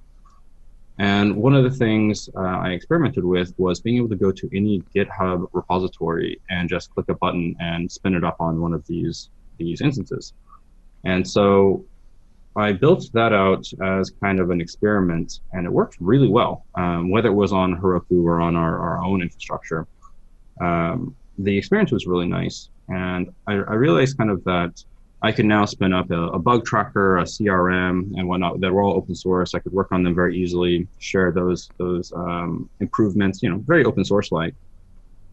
And 0.98 1.36
one 1.36 1.54
of 1.54 1.64
the 1.64 1.70
things 1.70 2.30
uh, 2.36 2.40
I 2.40 2.70
experimented 2.70 3.25
with 3.25 3.54
was 3.58 3.82
being 3.82 3.98
able 3.98 4.10
to 4.10 4.16
go 4.16 4.32
to 4.32 4.50
any 4.56 4.82
GitHub 4.96 5.48
repository 5.52 6.40
and 6.50 6.70
just 6.70 6.90
click 6.94 7.10
a 7.10 7.16
button 7.16 7.56
and 7.60 7.92
spin 7.92 8.16
it 8.16 8.24
up 8.24 8.38
on 8.40 8.62
one 8.62 8.74
of 8.74 8.86
these 8.88 9.30
these 9.58 9.82
instances. 9.82 10.34
And 11.04 11.28
so 11.28 11.86
I 12.56 12.72
built 12.72 13.10
that 13.14 13.34
out 13.34 13.66
as 13.82 14.12
kind 14.22 14.40
of 14.40 14.50
an 14.50 14.62
experiment, 14.62 15.42
and 15.52 15.66
it 15.66 15.72
worked 15.72 15.98
really 16.00 16.30
well. 16.30 16.66
Um, 16.75 17.10
whether 17.10 17.30
it 17.30 17.34
was 17.34 17.52
on 17.52 17.75
Heroku 17.75 18.24
or 18.24 18.40
on 18.42 18.56
our, 18.56 18.80
our 18.80 19.04
own 19.04 19.22
infrastructure, 19.22 19.88
um, 20.62 21.16
the 21.38 21.58
experience 21.58 21.92
was 21.92 22.08
really 22.08 22.28
nice. 22.28 22.70
And 22.88 23.34
I, 23.48 23.54
I 23.54 23.74
realized 23.74 24.18
kind 24.18 24.30
of 24.30 24.44
that 24.46 24.84
I 25.25 25.32
can 25.32 25.48
now 25.48 25.65
spin 25.65 25.91
up 25.91 26.12
a, 26.12 26.22
a, 26.38 26.39
bug 26.39 26.65
tracker, 26.65 27.17
a 27.17 27.24
CRM, 27.24 28.12
and 28.15 28.27
whatnot. 28.27 28.60
They're 28.62 28.79
all 28.79 28.94
open 28.94 29.15
source. 29.15 29.55
I 29.55 29.60
could 29.60 29.74
work 29.74 29.91
on 29.91 30.03
them 30.03 30.13
very 30.13 30.38
easily, 30.38 30.88
share 31.00 31.32
those 31.32 31.67
those 31.77 32.13
um, 32.13 32.70
improvements. 32.79 33.41
You 33.41 33.50
know, 33.50 33.58
very 33.58 33.86
open 33.86 34.05
source 34.05 34.32
like. 34.32 34.53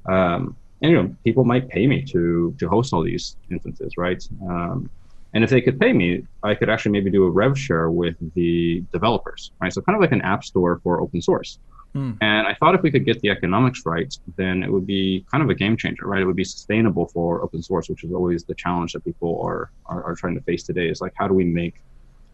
Um, 0.07 0.57
and 0.81 0.91
you 0.91 0.97
know, 1.03 1.15
people 1.25 1.45
might 1.45 1.69
pay 1.69 1.87
me 1.87 2.01
to 2.07 2.55
to 2.59 2.69
host 2.71 2.95
all 2.95 3.03
these 3.03 3.37
instances, 3.51 3.99
right? 3.99 4.27
Um, 4.49 4.89
and 5.35 5.45
if 5.45 5.51
they 5.51 5.61
could 5.61 5.79
pay 5.79 5.93
me, 5.93 6.27
I 6.43 6.55
could 6.55 6.71
actually 6.71 6.93
maybe 6.93 7.11
do 7.11 7.25
a 7.25 7.31
rev 7.31 7.59
share 7.59 7.91
with 7.91 8.17
the 8.35 8.83
developers, 8.93 9.53
right? 9.61 9.71
So 9.71 9.83
kind 9.83 9.97
of 9.97 10.01
like 10.01 10.13
an 10.13 10.23
app 10.23 10.43
store 10.43 10.81
for 10.83 11.03
open 11.03 11.21
source. 11.21 11.59
Mm. 11.95 12.17
And 12.21 12.47
I 12.47 12.55
thought 12.55 12.75
if 12.75 12.83
we 12.83 12.91
could 12.91 13.05
get 13.05 13.21
the 13.21 13.31
economics 13.31 13.85
right, 13.85 14.17
then 14.37 14.63
it 14.63 14.73
would 14.73 14.87
be 14.87 15.27
kind 15.31 15.43
of 15.43 15.51
a 15.51 15.55
game 15.55 15.77
changer, 15.77 16.07
right? 16.07 16.23
It 16.23 16.25
would 16.25 16.37
be 16.37 16.45
sustainable 16.45 17.07
for 17.07 17.43
open 17.43 17.63
source, 17.63 17.89
which 17.89 18.03
is 18.05 18.13
always 18.13 18.45
the 18.45 18.55
challenge 18.55 18.95
that 18.95 19.05
people 19.05 19.41
are, 19.43 19.71
are, 19.87 20.03
are 20.05 20.15
trying 20.15 20.35
to 20.35 20.41
face 20.41 20.63
today 20.63 20.89
is 20.89 21.01
like, 21.01 21.13
how 21.17 21.29
do 21.29 21.35
we 21.35 21.45
make 21.45 21.83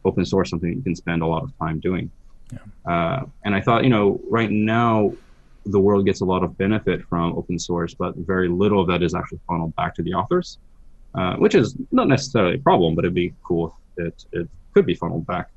open 0.05 0.25
source 0.25 0.51
something 0.51 0.73
you 0.73 0.83
can 0.83 0.95
spend 0.95 1.23
a 1.23 1.27
lot 1.27 1.43
of 1.43 1.57
time 1.59 1.81
doing? 1.81 2.11
Yeah. 2.53 2.93
Uh, 2.93 3.27
and 3.45 3.55
I 3.55 3.61
thought, 3.61 3.83
you 3.83 3.91
know, 3.91 4.21
right 4.31 4.51
now, 4.51 5.13
the 5.67 5.81
world 5.81 6.07
gets 6.07 6.21
a 6.21 6.25
lot 6.25 6.43
of 6.43 6.57
benefit 6.57 7.03
from 7.09 7.37
open 7.37 7.59
source, 7.59 7.95
but 7.95 8.17
very 8.17 8.49
little 8.49 8.81
of 8.81 8.87
that 8.89 9.03
is 9.03 9.15
actually 9.15 9.41
funneled 9.47 9.75
back 9.77 9.95
to 9.97 10.03
the 10.03 10.15
authors, 10.15 10.59
uh, 11.15 11.35
which 11.37 11.55
is 11.55 11.77
not 11.91 12.09
necessarily 12.09 12.55
a 12.55 12.59
problem, 12.59 12.95
but 12.95 13.05
it'd 13.05 13.15
be 13.15 13.35
cool 13.43 13.77
if 13.97 14.07
it, 14.07 14.25
it 14.33 14.49
could 14.73 14.87
be 14.87 14.95
funneled 14.95 15.27
back. 15.27 15.51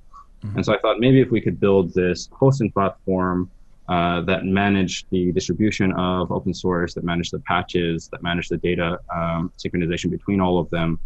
Mm-hmm. 0.43 0.58
And 0.58 0.65
so 0.65 0.74
I 0.74 0.79
thought 0.79 1.00
maybe 1.00 1.22
if 1.22 1.29
we 1.29 1.39
could 1.39 1.60
build 1.60 1.93
this 1.93 2.27
hosting 2.34 2.72
platform 2.72 3.50
uh, 3.92 4.22
that 4.22 4.46
manage 4.46 5.06
the 5.10 5.34
distribution 5.34 5.92
of 5.94 6.32
open 6.32 6.54
source, 6.54 6.94
that 6.94 7.04
manage 7.04 7.30
the 7.30 7.40
patches, 7.40 8.08
that 8.08 8.24
manage 8.24 8.48
the 8.48 8.56
data 8.56 8.98
um, 9.14 9.52
synchronization 9.58 10.10
between 10.10 10.40
all 10.40 10.58
of 10.58 10.70
them. 10.70 10.98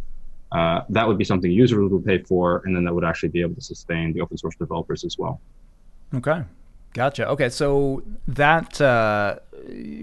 Uh, 0.51 0.81
that 0.89 1.07
would 1.07 1.17
be 1.17 1.23
something 1.23 1.49
users 1.49 1.89
would 1.89 2.05
pay 2.05 2.19
for, 2.19 2.61
and 2.63 2.75
then 2.75 2.83
that 2.83 2.93
would 2.93 3.03
actually 3.03 3.29
be 3.29 3.41
able 3.41 3.55
to 3.55 3.61
sustain 3.61 4.13
the 4.13 4.21
open 4.21 4.37
source 4.37 4.55
developers 4.57 5.03
as 5.03 5.17
well. 5.17 5.41
Okay, 6.13 6.43
gotcha. 6.93 7.27
Okay, 7.29 7.49
so 7.49 8.03
that 8.27 8.79
uh, 8.79 9.37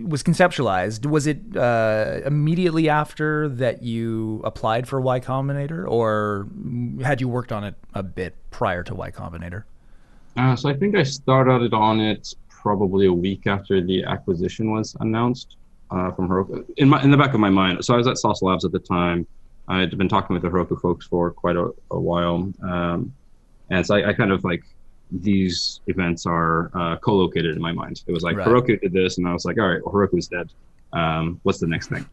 was 0.04 0.24
conceptualized. 0.24 1.06
Was 1.06 1.28
it 1.28 1.56
uh, 1.56 2.18
immediately 2.26 2.88
after 2.88 3.48
that 3.48 3.84
you 3.84 4.40
applied 4.42 4.88
for 4.88 5.00
Y 5.00 5.20
Combinator, 5.20 5.88
or 5.88 6.48
had 7.00 7.20
you 7.20 7.28
worked 7.28 7.52
on 7.52 7.62
it 7.62 7.76
a 7.94 8.02
bit 8.02 8.34
prior 8.50 8.82
to 8.82 8.94
Y 8.96 9.12
Combinator? 9.12 9.62
Uh, 10.36 10.56
so 10.56 10.68
I 10.68 10.74
think 10.74 10.96
I 10.96 11.02
started 11.02 11.74
on 11.74 12.00
it 12.00 12.34
probably 12.62 13.06
a 13.06 13.12
week 13.12 13.46
after 13.46 13.82
the 13.82 14.04
acquisition 14.04 14.70
was 14.70 14.96
announced 15.00 15.56
uh, 15.90 16.12
from 16.12 16.28
Heroku. 16.28 16.64
In 16.76 16.88
my 16.88 17.02
in 17.02 17.10
the 17.10 17.16
back 17.16 17.34
of 17.34 17.40
my 17.40 17.50
mind, 17.50 17.84
so 17.84 17.94
I 17.94 17.96
was 17.96 18.06
at 18.06 18.16
Sauce 18.18 18.40
Labs 18.40 18.64
at 18.64 18.72
the 18.72 18.78
time. 18.78 19.26
I 19.68 19.80
had 19.80 19.96
been 19.98 20.08
talking 20.08 20.34
with 20.34 20.42
the 20.42 20.48
Heroku 20.48 20.80
folks 20.80 21.06
for 21.06 21.30
quite 21.30 21.56
a, 21.56 21.70
a 21.90 22.00
while, 22.00 22.52
um, 22.62 23.12
and 23.70 23.86
so 23.86 23.96
I, 23.96 24.10
I, 24.10 24.12
kind 24.12 24.32
of 24.32 24.44
like 24.44 24.64
these 25.10 25.80
events 25.86 26.26
are 26.26 26.70
uh, 26.74 26.96
co-located 26.96 27.56
in 27.56 27.62
my 27.62 27.72
mind. 27.72 28.02
It 28.06 28.12
was 28.12 28.22
like 28.22 28.36
right. 28.36 28.46
Heroku 28.46 28.80
did 28.80 28.92
this, 28.92 29.18
and 29.18 29.28
I 29.28 29.32
was 29.32 29.44
like, 29.44 29.58
all 29.58 29.68
right, 29.68 29.84
well, 29.84 29.94
Heroku's 29.94 30.28
dead. 30.28 30.50
Um, 30.92 31.40
what's 31.42 31.60
the 31.60 31.66
next 31.66 31.88
thing? 31.88 32.06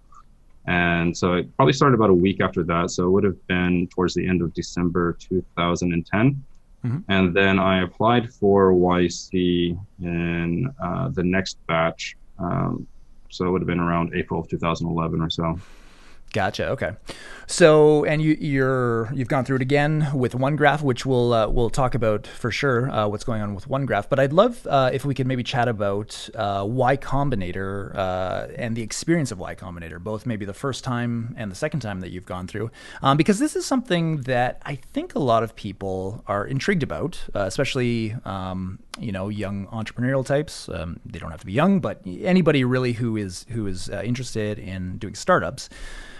And 0.65 1.17
so 1.17 1.33
it 1.33 1.55
probably 1.55 1.73
started 1.73 1.95
about 1.95 2.09
a 2.09 2.13
week 2.13 2.41
after 2.41 2.63
that. 2.63 2.91
So 2.91 3.05
it 3.05 3.09
would 3.09 3.23
have 3.23 3.47
been 3.47 3.87
towards 3.87 4.13
the 4.13 4.27
end 4.27 4.41
of 4.41 4.53
December 4.53 5.17
2010. 5.19 6.43
Mm-hmm. 6.85 7.11
And 7.11 7.35
then 7.35 7.59
I 7.59 7.83
applied 7.83 8.33
for 8.33 8.71
YC 8.71 9.77
in 10.01 10.73
uh, 10.81 11.09
the 11.09 11.23
next 11.23 11.57
batch. 11.67 12.15
Um, 12.37 12.87
so 13.29 13.45
it 13.45 13.51
would 13.51 13.61
have 13.61 13.67
been 13.67 13.79
around 13.79 14.13
April 14.15 14.39
of 14.39 14.47
2011 14.47 15.21
or 15.21 15.29
so. 15.29 15.59
Gotcha. 16.31 16.69
Okay. 16.69 16.91
So, 17.47 18.05
and 18.05 18.21
you, 18.21 18.37
you're 18.39 19.11
you've 19.11 19.27
gone 19.27 19.43
through 19.43 19.55
it 19.55 19.61
again 19.63 20.11
with 20.13 20.33
OneGraph, 20.33 20.83
which 20.83 21.03
we'll 21.03 21.33
uh, 21.33 21.47
we'll 21.47 21.71
talk 21.71 21.95
about 21.95 22.27
for 22.27 22.51
sure 22.51 22.91
uh, 22.91 23.07
what's 23.07 23.23
going 23.23 23.41
on 23.41 23.55
with 23.55 23.67
OneGraph. 23.67 24.07
But 24.07 24.19
I'd 24.19 24.33
love 24.33 24.67
uh, 24.67 24.91
if 24.93 25.03
we 25.03 25.15
could 25.15 25.25
maybe 25.25 25.41
chat 25.41 25.67
about 25.67 26.29
uh, 26.35 26.63
Y 26.67 26.97
Combinator 26.97 27.95
uh, 27.95 28.47
and 28.55 28.75
the 28.75 28.83
experience 28.83 29.31
of 29.31 29.39
Y 29.39 29.55
Combinator, 29.55 29.99
both 29.99 30.27
maybe 30.27 30.45
the 30.45 30.53
first 30.53 30.83
time 30.83 31.33
and 31.39 31.49
the 31.49 31.55
second 31.55 31.79
time 31.79 32.01
that 32.01 32.11
you've 32.11 32.27
gone 32.27 32.45
through, 32.45 32.69
um, 33.01 33.17
because 33.17 33.39
this 33.39 33.55
is 33.55 33.65
something 33.65 34.21
that 34.21 34.61
I 34.63 34.75
think 34.75 35.15
a 35.15 35.19
lot 35.19 35.41
of 35.41 35.55
people 35.55 36.23
are 36.27 36.45
intrigued 36.45 36.83
about, 36.83 37.19
uh, 37.33 37.39
especially 37.39 38.15
um, 38.25 38.77
you 38.99 39.11
know 39.11 39.29
young 39.29 39.65
entrepreneurial 39.67 40.23
types. 40.23 40.69
Um, 40.69 40.99
they 41.03 41.17
don't 41.17 41.31
have 41.31 41.39
to 41.39 41.47
be 41.47 41.53
young, 41.53 41.79
but 41.79 42.01
anybody 42.05 42.63
really 42.63 42.93
who 42.93 43.17
is 43.17 43.47
who 43.49 43.65
is 43.65 43.89
interested 43.89 44.59
in 44.59 44.99
doing 44.99 45.15
startups 45.15 45.67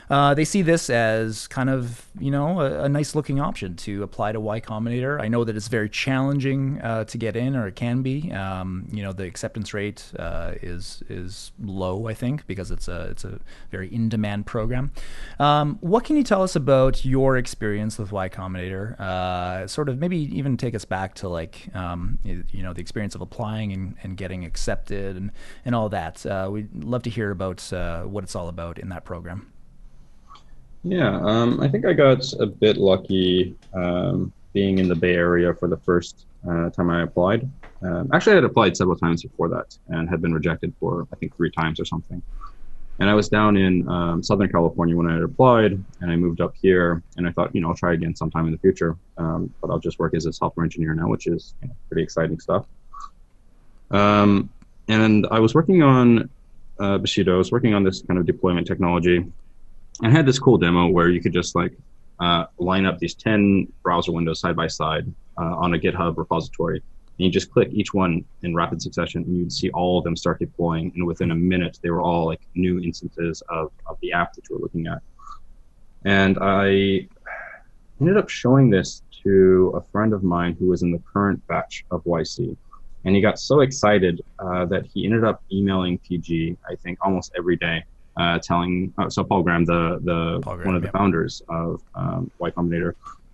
uh, 0.10 0.34
they 0.34 0.46
see 0.46 0.62
this 0.62 0.90
as 0.90 1.48
kind 1.48 1.70
of 1.70 2.08
you 2.20 2.32
know 2.32 2.62
a, 2.62 2.84
a, 2.84 2.90
nice 2.90 3.14
looking 3.14 3.40
option 3.40 3.76
to 3.76 4.02
apply 4.02 4.32
to 4.32 4.40
Y 4.40 4.60
Combinator. 4.60 5.22
I 5.22 5.28
know 5.28 5.44
that 5.44 5.56
it's 5.56 5.68
very 5.68 5.90
challenging 5.90 6.82
uh, 6.82 7.04
to 7.06 7.18
get 7.18 7.36
in, 7.36 7.56
or 7.56 7.68
it 7.68 7.76
can 7.76 8.02
be. 8.02 8.32
Um, 8.32 8.88
you 8.92 9.04
know, 9.04 9.14
the 9.14 9.26
acceptance 9.26 9.74
rate 9.74 10.12
uh, 10.18 10.54
is 10.62 11.04
is 11.10 11.52
low, 11.62 12.08
I 12.08 12.16
think, 12.16 12.48
because 12.48 12.72
it's 12.72 12.88
a 12.88 13.02
it's 13.12 13.24
a 13.24 13.40
very 13.70 13.94
in 13.94 14.10
demand 14.10 14.48
program. 14.48 14.92
Um, 15.38 15.78
what 15.82 16.06
can 16.06 16.18
you 16.18 16.24
tell 16.24 16.42
us 16.42 16.56
about 16.56 17.06
your 17.06 17.38
experience 17.38 18.00
with 18.00 18.12
Y 18.12 18.30
Combinator? 18.30 19.00
Uh, 19.00 19.68
sort 19.68 19.90
of 19.90 20.00
maybe 20.00 20.18
even 20.18 20.58
take 20.58 20.74
us 20.74 20.86
back 20.86 21.14
to 21.16 21.30
like 21.30 21.70
um, 21.76 22.18
you 22.24 22.64
know 22.64 22.74
the 22.74 22.82
experience 22.82 23.14
of 23.14 23.22
applying 23.22 23.72
and, 23.74 23.96
and 24.02 24.18
getting 24.18 24.44
accepted 24.44 25.16
and 25.16 25.32
and 25.66 25.76
all 25.76 25.90
that. 25.90 26.26
Uh, 26.26 26.50
we'd 26.52 26.84
love 26.84 27.04
to 27.04 27.12
hear 27.12 27.30
about 27.30 27.72
uh, 27.72 28.04
what 28.04 28.24
it's 28.24 28.36
all 28.36 28.50
about 28.50 28.80
in 28.80 28.90
that 28.90 29.06
program. 29.06 29.52
Yeah, 30.84 31.20
um, 31.22 31.60
I 31.60 31.68
think 31.68 31.86
I 31.86 31.94
got 31.94 32.32
a 32.40 32.46
bit 32.46 32.78
lucky 32.78 33.56
um, 33.74 34.32
being 34.54 34.78
in 34.78 34.88
the 34.88 34.96
Bay 34.96 35.14
Area 35.14 35.54
for 35.54 35.68
the 35.68 35.78
first 35.78 36.26
uh, 36.50 36.70
time 36.70 36.90
I 36.90 37.04
applied. 37.04 37.50
Um, 37.82 38.10
actually, 38.14 38.34
I 38.34 38.36
had 38.36 38.44
applied 38.46 38.78
several 38.78 38.98
times 38.98 39.24
before 39.24 39.50
that 39.50 39.78
and 39.90 40.10
had 40.10 40.22
been 40.22 40.34
rejected 40.34 40.74
for, 40.80 41.08
I 41.12 41.16
think, 41.18 41.36
three 41.36 41.52
times 41.52 41.80
or 41.80 41.86
something. 41.86 42.22
And 43.00 43.10
I 43.10 43.14
was 43.14 43.30
down 43.30 43.56
in 43.56 43.88
um, 43.88 44.22
Southern 44.22 44.50
California 44.50 44.96
when 44.96 45.08
I 45.08 45.14
had 45.14 45.24
applied, 45.24 45.72
and 46.02 46.12
I 46.12 46.18
moved 46.18 46.42
up 46.42 46.54
here. 46.62 47.02
And 47.16 47.28
I 47.28 47.32
thought, 47.32 47.56
you 47.56 47.62
know, 47.62 47.70
I'll 47.70 47.76
try 47.76 47.94
again 47.94 48.16
sometime 48.16 48.46
in 48.46 48.52
the 48.52 48.58
future, 48.58 48.98
um, 49.18 49.54
but 49.62 49.70
I'll 49.70 49.80
just 49.80 50.00
work 50.00 50.14
as 50.14 50.26
a 50.26 50.34
software 50.34 50.66
engineer 50.66 50.94
now, 50.94 51.08
which 51.08 51.28
is 51.28 51.54
you 51.62 51.70
know, 51.70 51.76
pretty 51.90 52.04
exciting 52.04 52.40
stuff. 52.40 52.66
Um, 53.92 54.50
and 54.90 55.28
I 55.32 55.40
was 55.40 55.56
working 55.56 55.82
on 55.82 56.30
uh, 56.80 56.98
Bushido. 56.98 57.36
I 57.36 57.38
was 57.38 57.52
working 57.52 57.74
on 57.74 57.84
this 57.84 58.02
kind 58.02 58.20
of 58.20 58.26
deployment 58.26 58.68
technology 58.68 59.26
I 60.02 60.10
had 60.10 60.26
this 60.26 60.40
cool 60.40 60.58
demo 60.58 60.88
where 60.88 61.10
you 61.10 61.22
could 61.22 61.34
just 61.34 61.56
like 61.56 61.74
uh, 62.20 62.46
line 62.58 62.86
up 62.86 63.00
these 63.00 63.16
10 63.16 63.72
browser 63.84 64.12
windows 64.12 64.40
side 64.40 64.56
by 64.56 64.68
side 64.68 65.12
uh, 65.38 65.56
on 65.58 65.74
a 65.74 65.78
GitHub 65.78 66.18
repository. 66.18 66.78
And 66.78 67.26
you 67.26 67.30
just 67.30 67.52
click 67.52 67.70
each 67.74 67.94
one 67.94 68.24
in 68.44 68.56
rapid 68.56 68.82
succession 68.82 69.24
and 69.24 69.36
you'd 69.36 69.52
see 69.52 69.70
all 69.72 69.98
of 69.98 70.06
them 70.06 70.16
start 70.16 70.40
deploying. 70.40 70.92
And 70.96 71.06
within 71.06 71.32
a 71.32 71.36
minute, 71.36 71.80
they 71.82 71.90
were 71.90 72.02
all 72.02 72.26
like 72.26 72.40
new 72.56 72.80
instances 72.80 73.44
of, 73.50 73.72
of 73.88 73.98
the 74.02 74.14
app 74.14 74.34
that 74.34 74.50
you 74.50 74.56
were 74.56 74.62
looking 74.62 74.88
at. 74.88 75.02
And 76.06 76.38
I 76.40 77.08
ended 78.00 78.16
up 78.16 78.30
showing 78.30 78.70
this 78.70 79.02
to 79.24 79.74
a 79.76 79.82
friend 79.92 80.14
of 80.14 80.24
mine 80.24 80.56
who 80.58 80.68
was 80.68 80.82
in 80.82 80.92
the 80.92 81.02
current 81.12 81.46
batch 81.48 81.84
of 81.92 82.06
YC. 82.06 82.56
And 83.04 83.16
he 83.16 83.22
got 83.22 83.38
so 83.38 83.60
excited 83.62 84.22
uh, 84.40 84.66
that 84.68 84.86
he 84.86 85.04
ended 85.06 85.26
up 85.26 85.44
emailing 85.52 85.98
PG, 85.98 86.56
I 86.70 86.76
think, 86.76 87.00
almost 87.02 87.34
every 87.38 87.58
day 87.58 87.84
uh, 88.18 88.40
telling 88.40 88.94
uh, 88.98 89.10
so 89.10 89.24
Paul 89.24 89.44
Graham, 89.44 89.66
the 89.66 90.00
the 90.04 90.40
Graham, 90.40 90.66
one 90.66 90.76
of 90.76 90.82
the 90.82 90.88
yeah. 90.88 90.92
founders 90.92 91.42
of 91.50 91.82
um, 91.96 92.32
Y 92.40 92.52
Combinator, 92.52 92.94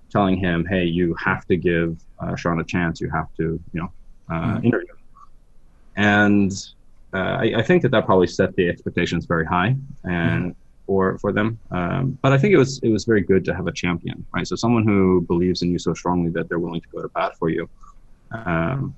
telling 0.09 0.37
him, 0.37 0.65
"Hey, 0.65 0.85
you 0.85 1.15
have 1.15 1.45
to 1.45 1.57
give 1.57 1.97
uh, 2.19 2.35
Sean 2.35 2.59
a 2.59 2.63
chance. 2.63 3.01
You 3.01 3.09
have 3.09 3.33
to, 3.37 3.59
you 3.73 3.81
know, 3.81 3.91
uh, 4.29 4.33
mm-hmm. 4.33 4.65
interview." 4.65 4.93
And 5.95 6.51
uh, 7.13 7.37
I, 7.41 7.53
I, 7.57 7.61
think 7.61 7.81
that 7.83 7.91
that 7.91 8.05
probably 8.05 8.27
set 8.27 8.53
the 8.55 8.67
expectations 8.67 9.25
very 9.25 9.45
high 9.45 9.77
and 10.03 10.51
mm-hmm. 10.51 10.85
for 10.85 11.17
for 11.19 11.31
them. 11.31 11.57
Um, 11.71 12.17
but 12.21 12.33
I 12.33 12.37
think 12.37 12.53
it 12.53 12.57
was 12.57 12.79
it 12.79 12.89
was 12.89 13.05
very 13.05 13.21
good 13.21 13.45
to 13.45 13.55
have 13.55 13.67
a 13.67 13.71
champion, 13.71 14.25
right? 14.33 14.45
So 14.45 14.55
someone 14.55 14.83
who 14.83 15.21
believes 15.21 15.61
in 15.61 15.71
you 15.71 15.79
so 15.79 15.93
strongly 15.93 16.31
that 16.31 16.49
they're 16.49 16.59
willing 16.59 16.81
to 16.81 16.87
go 16.89 17.01
to 17.01 17.09
bat 17.09 17.37
for 17.37 17.49
you. 17.49 17.69
Um, 18.31 18.95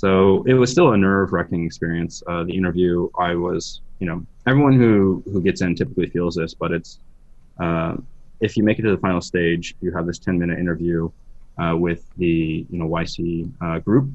so 0.00 0.42
it 0.44 0.54
was 0.54 0.70
still 0.70 0.92
a 0.92 0.96
nerve 0.96 1.34
wracking 1.34 1.66
experience. 1.66 2.22
Uh, 2.26 2.42
the 2.44 2.56
interview, 2.56 3.10
I 3.18 3.34
was, 3.34 3.82
you 4.00 4.06
know, 4.06 4.24
everyone 4.46 4.72
who 4.72 5.22
who 5.26 5.40
gets 5.42 5.60
in 5.60 5.74
typically 5.74 6.08
feels 6.08 6.34
this, 6.34 6.54
but 6.54 6.72
it's 6.72 6.98
uh, 7.60 7.96
if 8.40 8.56
you 8.56 8.64
make 8.64 8.78
it 8.78 8.82
to 8.82 8.90
the 8.90 8.98
final 8.98 9.20
stage, 9.20 9.76
you 9.80 9.92
have 9.92 10.06
this 10.06 10.18
10 10.18 10.38
minute 10.38 10.58
interview 10.58 11.10
uh, 11.58 11.76
with 11.76 12.04
the 12.16 12.66
you 12.68 12.78
know 12.78 12.88
YC 12.88 13.50
uh, 13.60 13.78
group, 13.78 14.10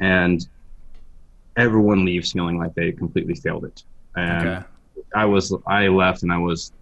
and 0.00 0.46
everyone 1.56 2.04
leaves 2.04 2.32
feeling 2.32 2.56
like 2.56 2.74
they 2.74 2.92
completely 2.92 3.34
failed 3.34 3.64
it. 3.64 3.82
And 4.16 4.48
okay. 4.48 4.66
I 5.14 5.24
was 5.24 5.54
I 5.66 5.88
left 5.88 6.22
and 6.22 6.32
I 6.32 6.38
was 6.38 6.72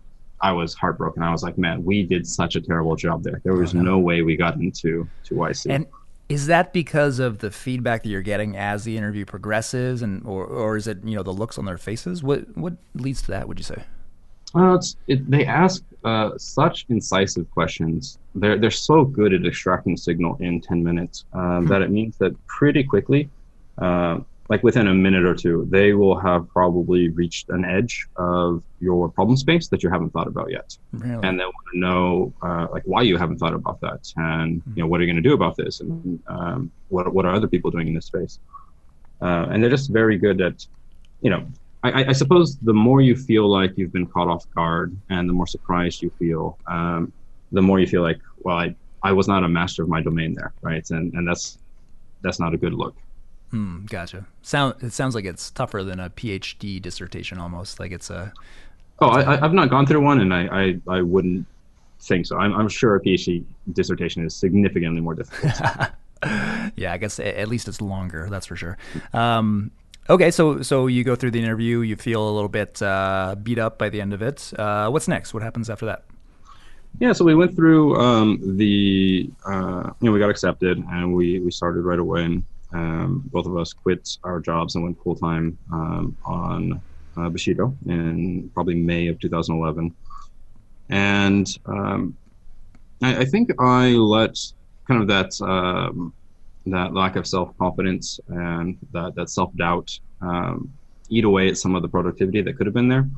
I 0.40 0.52
was 0.52 0.75
heartbroken. 0.75 1.23
I 1.23 1.33
was 1.33 1.43
like, 1.43 1.57
man, 1.57 1.85
we 1.85 2.02
did 2.02 2.26
such 2.26 2.57
a 2.57 2.61
terrible 2.61 2.95
job 2.97 3.23
there. 3.23 3.40
There 3.43 3.55
was 3.55 3.75
oh, 3.75 3.78
no. 3.78 3.93
no 3.93 3.99
way 3.99 4.21
we 4.23 4.37
got 4.37 4.57
into 4.57 5.09
to 5.25 5.35
YC. 5.35 5.75
And 5.75 5.87
is 6.28 6.47
that 6.47 6.73
because 6.73 7.18
of 7.18 7.38
the 7.38 7.50
feedback 7.50 8.02
that 8.02 8.09
you're 8.09 8.23
getting 8.23 8.56
as 8.56 8.85
the 8.85 8.97
interview 8.97 9.25
progresses, 9.25 10.02
and 10.02 10.25
or, 10.26 10.45
or 10.45 10.76
is 10.76 10.87
it 10.87 10.99
you 11.04 11.14
know 11.14 11.23
the 11.23 11.33
looks 11.33 11.59
on 11.59 11.64
their 11.64 11.78
faces? 11.78 12.23
What 12.23 12.56
what 12.56 12.75
leads 12.95 13.23
to 13.23 13.28
that? 13.28 13.49
Would 13.49 13.59
you 13.59 13.64
say? 13.64 13.85
Well, 14.54 14.76
it's, 14.76 14.97
it, 15.06 15.30
they 15.30 15.45
ask 15.45 15.85
uh, 16.04 16.30
such 16.38 16.87
incisive 16.88 17.50
questions. 17.52 18.18
They're 18.35 18.59
they're 18.59 18.71
so 18.71 19.04
good 19.04 19.33
at 19.33 19.47
extracting 19.47 19.97
signal 19.97 20.37
in 20.40 20.61
ten 20.61 20.83
minutes 20.83 21.25
uh, 21.33 21.61
that 21.62 21.83
it 21.83 21.90
means 21.90 22.16
that 22.18 22.35
pretty 22.47 22.83
quickly, 22.83 23.28
uh, 23.78 24.21
like 24.49 24.62
within 24.62 24.87
a 24.87 24.95
minute 24.95 25.25
or 25.25 25.35
two, 25.35 25.67
they 25.71 25.93
will 25.93 26.19
have 26.19 26.49
probably 26.49 27.09
reached 27.09 27.49
an 27.49 27.65
edge 27.65 28.07
of 28.17 28.62
your 28.81 29.09
problem 29.09 29.37
space 29.37 29.69
that 29.69 29.83
you 29.83 29.91
haven't 29.91 30.11
thought 30.11 30.29
about 30.29 30.50
yet, 30.50 30.76
Really? 30.93 31.21
and 31.26 31.38
they 31.38 31.45
want 31.45 31.67
to 31.73 31.79
know 31.79 32.33
uh, 32.43 32.67
like 32.71 32.83
why 32.85 33.03
you 33.03 33.17
haven't 33.17 33.38
thought 33.38 33.55
about 33.55 33.81
that, 33.81 34.12
and 34.17 34.62
you 34.75 34.83
know 34.83 34.87
what 34.87 35.00
are 35.00 35.05
you 35.05 35.12
going 35.12 35.23
to 35.23 35.29
do 35.29 35.35
about 35.35 35.57
this, 35.57 35.81
and 35.81 36.21
um, 36.29 36.71
what 36.88 37.12
what 37.12 37.25
are 37.26 37.35
other 37.35 37.49
people 37.49 37.71
doing 37.71 37.88
in 37.88 37.95
this 37.95 38.07
space, 38.07 38.38
uh, 39.21 39.47
and 39.50 39.62
they're 39.62 39.71
just 39.71 39.91
very 39.91 40.17
good 40.19 40.41
at, 40.41 40.65
you 41.23 41.31
know, 41.31 41.45
I, 41.83 42.07
I 42.11 42.12
suppose 42.12 42.57
the 42.59 42.73
more 42.75 43.00
you 43.00 43.17
feel 43.17 43.49
like 43.49 43.76
you've 43.76 43.93
been 43.93 44.07
caught 44.07 44.29
off 44.29 44.45
guard, 44.55 44.97
and 45.11 45.29
the 45.29 45.33
more 45.33 45.47
surprised 45.47 46.03
you 46.03 46.11
feel, 46.11 46.59
um, 46.67 47.12
the 47.53 47.62
more 47.62 47.79
you 47.81 47.87
feel 47.87 48.03
like, 48.03 48.21
well, 48.41 48.57
I 48.59 48.75
I 49.03 49.12
was 49.12 49.26
not 49.29 49.43
a 49.45 49.49
master 49.49 49.83
of 49.83 49.88
my 49.88 50.03
domain 50.03 50.35
there, 50.35 50.53
right, 50.62 50.88
and 50.91 51.12
and 51.15 51.26
that's 51.26 51.59
that's 52.23 52.38
not 52.38 52.55
a 52.55 52.57
good 52.57 52.75
look. 52.75 52.95
Hmm, 53.50 53.87
gotcha. 53.87 54.26
Sound 54.43 54.83
it 54.83 54.93
sounds 54.93 55.15
like 55.15 55.25
it's 55.25 55.50
tougher 55.50 55.85
than 55.85 56.00
a 56.00 56.11
PhD 56.11 56.81
dissertation 56.83 57.38
almost. 57.38 57.79
Like 57.79 57.93
it's 57.93 58.11
a 58.11 58.33
Oh, 58.99 59.09
I, 59.09 59.45
I've 59.45 59.53
not 59.53 59.69
gone 59.69 59.87
through 59.87 60.00
one, 60.00 60.21
and 60.21 60.33
I, 60.33 60.47
I, 60.88 60.97
I 60.99 61.03
wouldn't 61.03 61.47
think 62.00 62.26
so. 62.26 62.38
I'm, 62.38 62.55
I'm 62.55 62.69
sure 62.69 62.97
a 62.97 63.00
PhD 63.00 63.45
dissertation 63.73 64.25
is 64.25 64.35
significantly 64.35 65.00
more 65.00 65.15
difficult. 65.15 65.53
yeah, 66.76 66.93
I 66.93 66.97
guess 66.97 67.21
at 67.21 67.49
least 67.49 67.69
it's 67.69 67.81
longer. 67.81 68.29
That's 68.31 68.47
for 68.47 68.57
sure. 68.57 68.79
Um, 69.12 69.71
okay, 70.09 70.31
so 70.31 70.62
so 70.62 70.87
you 70.87 71.05
go 71.05 71.15
through 71.15 71.33
the 71.33 71.41
interview, 71.41 71.81
you 71.81 71.97
feel 71.97 72.26
a 72.26 72.33
little 72.33 72.49
bit 72.49 72.81
uh, 72.81 73.37
beat 73.43 73.59
up 73.59 73.76
by 73.76 73.91
the 73.91 74.00
end 74.00 74.15
of 74.15 74.23
it. 74.23 74.50
Uh, 74.59 74.88
what's 74.88 75.09
next? 75.09 75.35
What 75.35 75.43
happens 75.43 75.69
after 75.69 75.85
that? 75.87 76.05
Yeah, 76.99 77.12
so 77.12 77.26
we 77.26 77.35
went 77.35 77.55
through 77.55 78.00
um, 78.00 78.57
the, 78.57 79.29
uh, 79.45 79.91
you 80.00 80.07
know, 80.07 80.12
we 80.12 80.19
got 80.19 80.31
accepted, 80.31 80.79
and 80.79 81.15
we 81.15 81.41
we 81.41 81.50
started 81.50 81.83
right 81.83 81.99
away. 81.99 82.25
And 82.25 82.45
um, 82.73 83.23
both 83.32 83.46
of 83.46 83.56
us 83.56 83.73
quit 83.73 84.18
our 84.25 84.40
jobs 84.40 84.75
and 84.75 84.85
went 84.85 85.02
full 85.02 85.16
time 85.16 85.56
um, 85.73 86.16
on 86.25 86.80
uh, 87.16 87.28
Bushido 87.28 87.75
in 87.87 88.50
probably 88.54 88.75
May 88.75 89.08
of 89.08 89.18
2011. 89.20 89.94
And 90.88 91.58
um, 91.66 92.16
I, 93.02 93.18
I, 93.18 93.25
think 93.25 93.50
I 93.61 93.88
let 93.90 94.38
kind 94.87 95.00
of 95.00 95.08
that 95.08 95.40
um, 95.40 96.12
that 96.66 96.94
lack 96.94 97.16
of 97.16 97.26
self 97.26 97.56
confidence 97.58 98.20
and 98.28 98.76
that 98.92 99.14
that 99.14 99.30
self 99.30 99.54
doubt 99.56 99.99
um, 100.20 100.73
eat 101.08 101.25
away 101.25 101.49
at 101.49 101.58
some 101.58 101.75
of 101.75 101.82
the 101.82 101.88
productivity 101.88 102.42
that 102.42 102.56
could 102.56 102.66
have 102.66 102.75
been 102.75 102.88
there, 102.88 103.08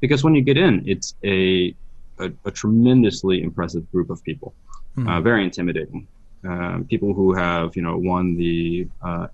because 0.00 0.24
when 0.24 0.34
you 0.34 0.42
get 0.42 0.56
in, 0.56 0.82
it's 0.86 1.14
a 1.24 1.74
a, 2.18 2.30
a 2.44 2.50
tremendously 2.50 3.42
impressive 3.42 3.90
group 3.90 4.10
of 4.10 4.22
people, 4.22 4.54
mm-hmm. 4.96 5.08
uh, 5.08 5.20
very 5.20 5.44
intimidating. 5.44 6.06
Um, 6.44 6.86
people 6.88 7.14
who 7.14 7.32
have 7.34 7.74
you 7.76 7.82
know 7.82 7.96
won 7.96 8.36
the 8.36 8.86
uh, 9.02 9.28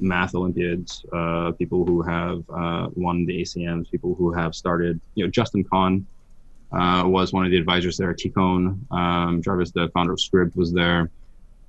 math 0.00 0.34
Olympiads, 0.34 1.04
uh, 1.12 1.52
people 1.52 1.84
who 1.84 2.02
have 2.02 2.44
uh, 2.50 2.88
won 2.94 3.24
the 3.24 3.40
ACMs, 3.42 3.90
people 3.90 4.14
who 4.14 4.32
have 4.32 4.54
started. 4.54 5.00
You 5.14 5.24
know, 5.24 5.30
Justin 5.30 5.64
Kan 5.64 6.06
uh, 6.72 7.04
was 7.06 7.32
one 7.32 7.44
of 7.44 7.50
the 7.50 7.56
advisors 7.56 7.96
there. 7.96 8.12
Tikhon, 8.14 8.78
um, 8.92 9.42
Jarvis, 9.42 9.70
the 9.70 9.88
founder 9.94 10.12
of 10.12 10.18
Scribd, 10.18 10.56
was 10.56 10.72
there. 10.72 11.10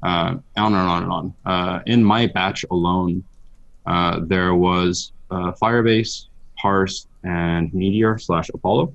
Uh, 0.02 0.36
on 0.58 0.74
and 0.74 0.76
on 0.76 1.04
and 1.04 1.12
on. 1.12 1.34
Uh, 1.46 1.80
in 1.86 2.04
my 2.04 2.28
batch 2.28 2.66
alone, 2.70 3.24
there 4.28 4.54
was 4.54 5.14
Firebase, 5.32 6.28
Parse, 6.58 7.08
and 7.24 7.74
Meteor 7.74 8.18
slash 8.18 8.50
Apollo. 8.54 8.94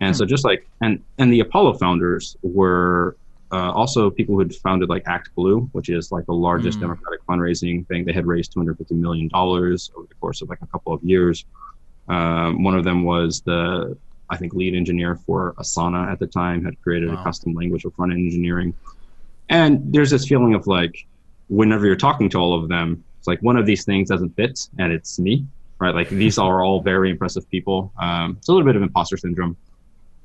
And 0.00 0.16
so 0.16 0.24
just 0.24 0.44
like 0.44 0.66
and 0.80 1.02
and 1.18 1.32
the 1.32 1.40
Apollo 1.40 1.74
founders 1.74 2.36
were 2.42 3.16
uh, 3.50 3.72
also 3.72 4.10
people 4.10 4.34
who 4.34 4.40
had 4.40 4.54
founded 4.54 4.88
like 4.88 5.04
ActBlue, 5.04 5.70
which 5.72 5.88
is 5.88 6.12
like 6.12 6.26
the 6.26 6.34
largest 6.34 6.78
mm. 6.78 6.82
democratic 6.82 7.24
fundraising 7.26 7.86
thing. 7.86 8.04
They 8.04 8.12
had 8.12 8.26
raised 8.26 8.52
250 8.52 8.94
million 8.94 9.28
dollars 9.28 9.90
over 9.96 10.06
the 10.06 10.14
course 10.16 10.42
of 10.42 10.48
like 10.48 10.60
a 10.62 10.66
couple 10.66 10.92
of 10.92 11.02
years. 11.02 11.44
Um, 12.08 12.62
one 12.62 12.74
of 12.74 12.84
them 12.84 13.04
was 13.04 13.40
the 13.42 13.96
I 14.30 14.36
think 14.36 14.52
lead 14.52 14.74
engineer 14.74 15.16
for 15.16 15.54
Asana 15.58 16.10
at 16.10 16.18
the 16.18 16.26
time 16.26 16.64
had 16.64 16.80
created 16.82 17.10
wow. 17.10 17.20
a 17.20 17.24
custom 17.24 17.54
language 17.54 17.82
for 17.82 17.90
front 17.90 18.12
end 18.12 18.26
engineering. 18.26 18.74
And 19.48 19.92
there's 19.92 20.10
this 20.10 20.26
feeling 20.26 20.54
of 20.54 20.66
like 20.66 21.06
whenever 21.48 21.86
you're 21.86 21.96
talking 21.96 22.28
to 22.30 22.38
all 22.38 22.54
of 22.54 22.68
them, 22.68 23.02
it's 23.18 23.26
like 23.26 23.40
one 23.40 23.56
of 23.56 23.64
these 23.64 23.84
things 23.84 24.10
doesn't 24.10 24.36
fit, 24.36 24.68
and 24.78 24.92
it's 24.92 25.18
me, 25.18 25.46
right? 25.78 25.94
Like 25.94 26.10
these 26.10 26.38
are 26.46 26.62
all 26.62 26.82
very 26.82 27.10
impressive 27.10 27.48
people. 27.50 27.92
Um, 27.98 28.36
it's 28.38 28.48
a 28.48 28.52
little 28.52 28.66
bit 28.66 28.76
of 28.76 28.82
imposter 28.82 29.16
syndrome. 29.16 29.56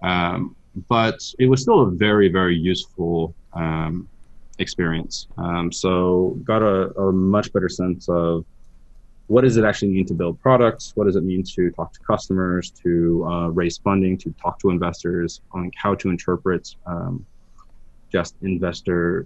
Um, 0.01 0.55
but 0.88 1.19
it 1.39 1.47
was 1.47 1.62
still 1.62 1.81
a 1.81 1.91
very, 1.91 2.29
very 2.29 2.55
useful 2.55 3.33
um, 3.53 4.07
experience. 4.59 5.27
Um, 5.38 5.71
so 5.71 6.38
got 6.43 6.62
a, 6.62 6.91
a, 6.99 7.12
much 7.12 7.51
better 7.53 7.69
sense 7.69 8.09
of 8.09 8.45
what 9.27 9.41
does 9.41 9.57
it 9.57 9.63
actually 9.63 9.89
mean 9.89 10.05
to 10.07 10.13
build 10.13 10.39
products? 10.41 10.93
What 10.95 11.05
does 11.05 11.15
it 11.15 11.23
mean 11.23 11.43
to 11.55 11.71
talk 11.71 11.93
to 11.93 11.99
customers, 11.99 12.71
to 12.83 13.25
uh, 13.27 13.47
raise 13.49 13.77
funding, 13.77 14.17
to 14.19 14.33
talk 14.41 14.59
to 14.59 14.69
investors, 14.69 15.41
on 15.51 15.71
how 15.75 15.95
to 15.95 16.09
interpret 16.09 16.75
um, 16.86 17.25
just 18.12 18.36
investor 18.41 19.25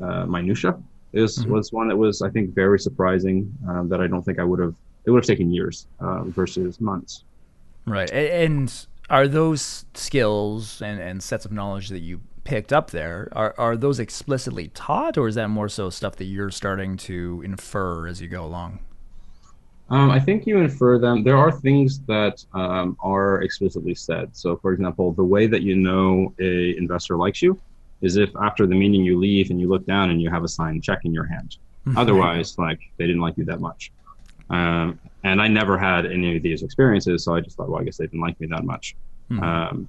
uh, 0.00 0.26
minutia 0.26 0.76
is 1.12 1.38
mm-hmm. 1.38 1.52
was 1.52 1.72
one 1.72 1.88
that 1.88 1.96
was 1.96 2.22
I 2.22 2.30
think 2.30 2.54
very 2.54 2.78
surprising 2.78 3.52
um, 3.68 3.88
that 3.88 4.00
I 4.00 4.06
don't 4.06 4.22
think 4.22 4.38
I 4.38 4.44
would 4.44 4.60
have 4.60 4.74
it 5.04 5.10
would 5.10 5.22
have 5.22 5.26
taken 5.26 5.52
years 5.52 5.86
uh, 6.00 6.22
versus 6.24 6.80
months. 6.80 7.24
Right, 7.86 8.10
and 8.12 8.72
are 9.12 9.28
those 9.28 9.84
skills 9.92 10.80
and, 10.80 10.98
and 10.98 11.22
sets 11.22 11.44
of 11.44 11.52
knowledge 11.52 11.90
that 11.90 12.00
you 12.00 12.22
picked 12.44 12.72
up 12.72 12.90
there 12.90 13.28
are, 13.32 13.54
are 13.58 13.76
those 13.76 14.00
explicitly 14.00 14.68
taught 14.68 15.16
or 15.16 15.28
is 15.28 15.36
that 15.36 15.48
more 15.48 15.68
so 15.68 15.90
stuff 15.90 16.16
that 16.16 16.24
you're 16.24 16.50
starting 16.50 16.96
to 16.96 17.40
infer 17.44 18.08
as 18.08 18.20
you 18.20 18.26
go 18.26 18.44
along? 18.44 18.80
Um, 19.90 20.10
i 20.10 20.18
think 20.18 20.46
you 20.46 20.58
infer 20.58 20.98
them. 20.98 21.22
There 21.22 21.36
are 21.36 21.52
things 21.52 22.00
that 22.06 22.42
um, 22.54 22.96
are 23.00 23.42
explicitly 23.42 23.94
said. 23.94 24.34
So 24.34 24.56
for 24.56 24.72
example 24.72 25.12
the 25.12 25.22
way 25.22 25.46
that 25.46 25.62
you 25.62 25.76
know 25.76 26.34
a 26.40 26.76
investor 26.78 27.16
likes 27.16 27.42
you 27.42 27.60
is 28.00 28.16
if 28.16 28.30
after 28.36 28.66
the 28.66 28.74
meeting 28.74 29.04
you 29.04 29.18
leave 29.18 29.50
and 29.50 29.60
you 29.60 29.68
look 29.68 29.84
down 29.86 30.10
and 30.10 30.20
you 30.20 30.30
have 30.30 30.42
a 30.42 30.48
signed 30.48 30.82
check 30.82 31.00
in 31.04 31.12
your 31.12 31.26
hand. 31.26 31.58
Mm-hmm. 31.86 31.98
otherwise 32.02 32.58
like 32.58 32.80
they 32.96 33.06
didn't 33.06 33.20
like 33.20 33.36
you 33.36 33.44
that 33.44 33.60
much. 33.60 33.92
Um, 34.48 34.98
and 35.24 35.40
I 35.40 35.48
never 35.48 35.78
had 35.78 36.06
any 36.06 36.36
of 36.36 36.42
these 36.42 36.62
experiences, 36.62 37.24
so 37.24 37.34
I 37.34 37.40
just 37.40 37.56
thought, 37.56 37.68
well, 37.68 37.80
I 37.80 37.84
guess 37.84 37.96
they 37.96 38.06
didn't 38.06 38.20
like 38.20 38.38
me 38.40 38.46
that 38.48 38.64
much. 38.64 38.96
Mm-hmm. 39.30 39.42
Um, 39.42 39.88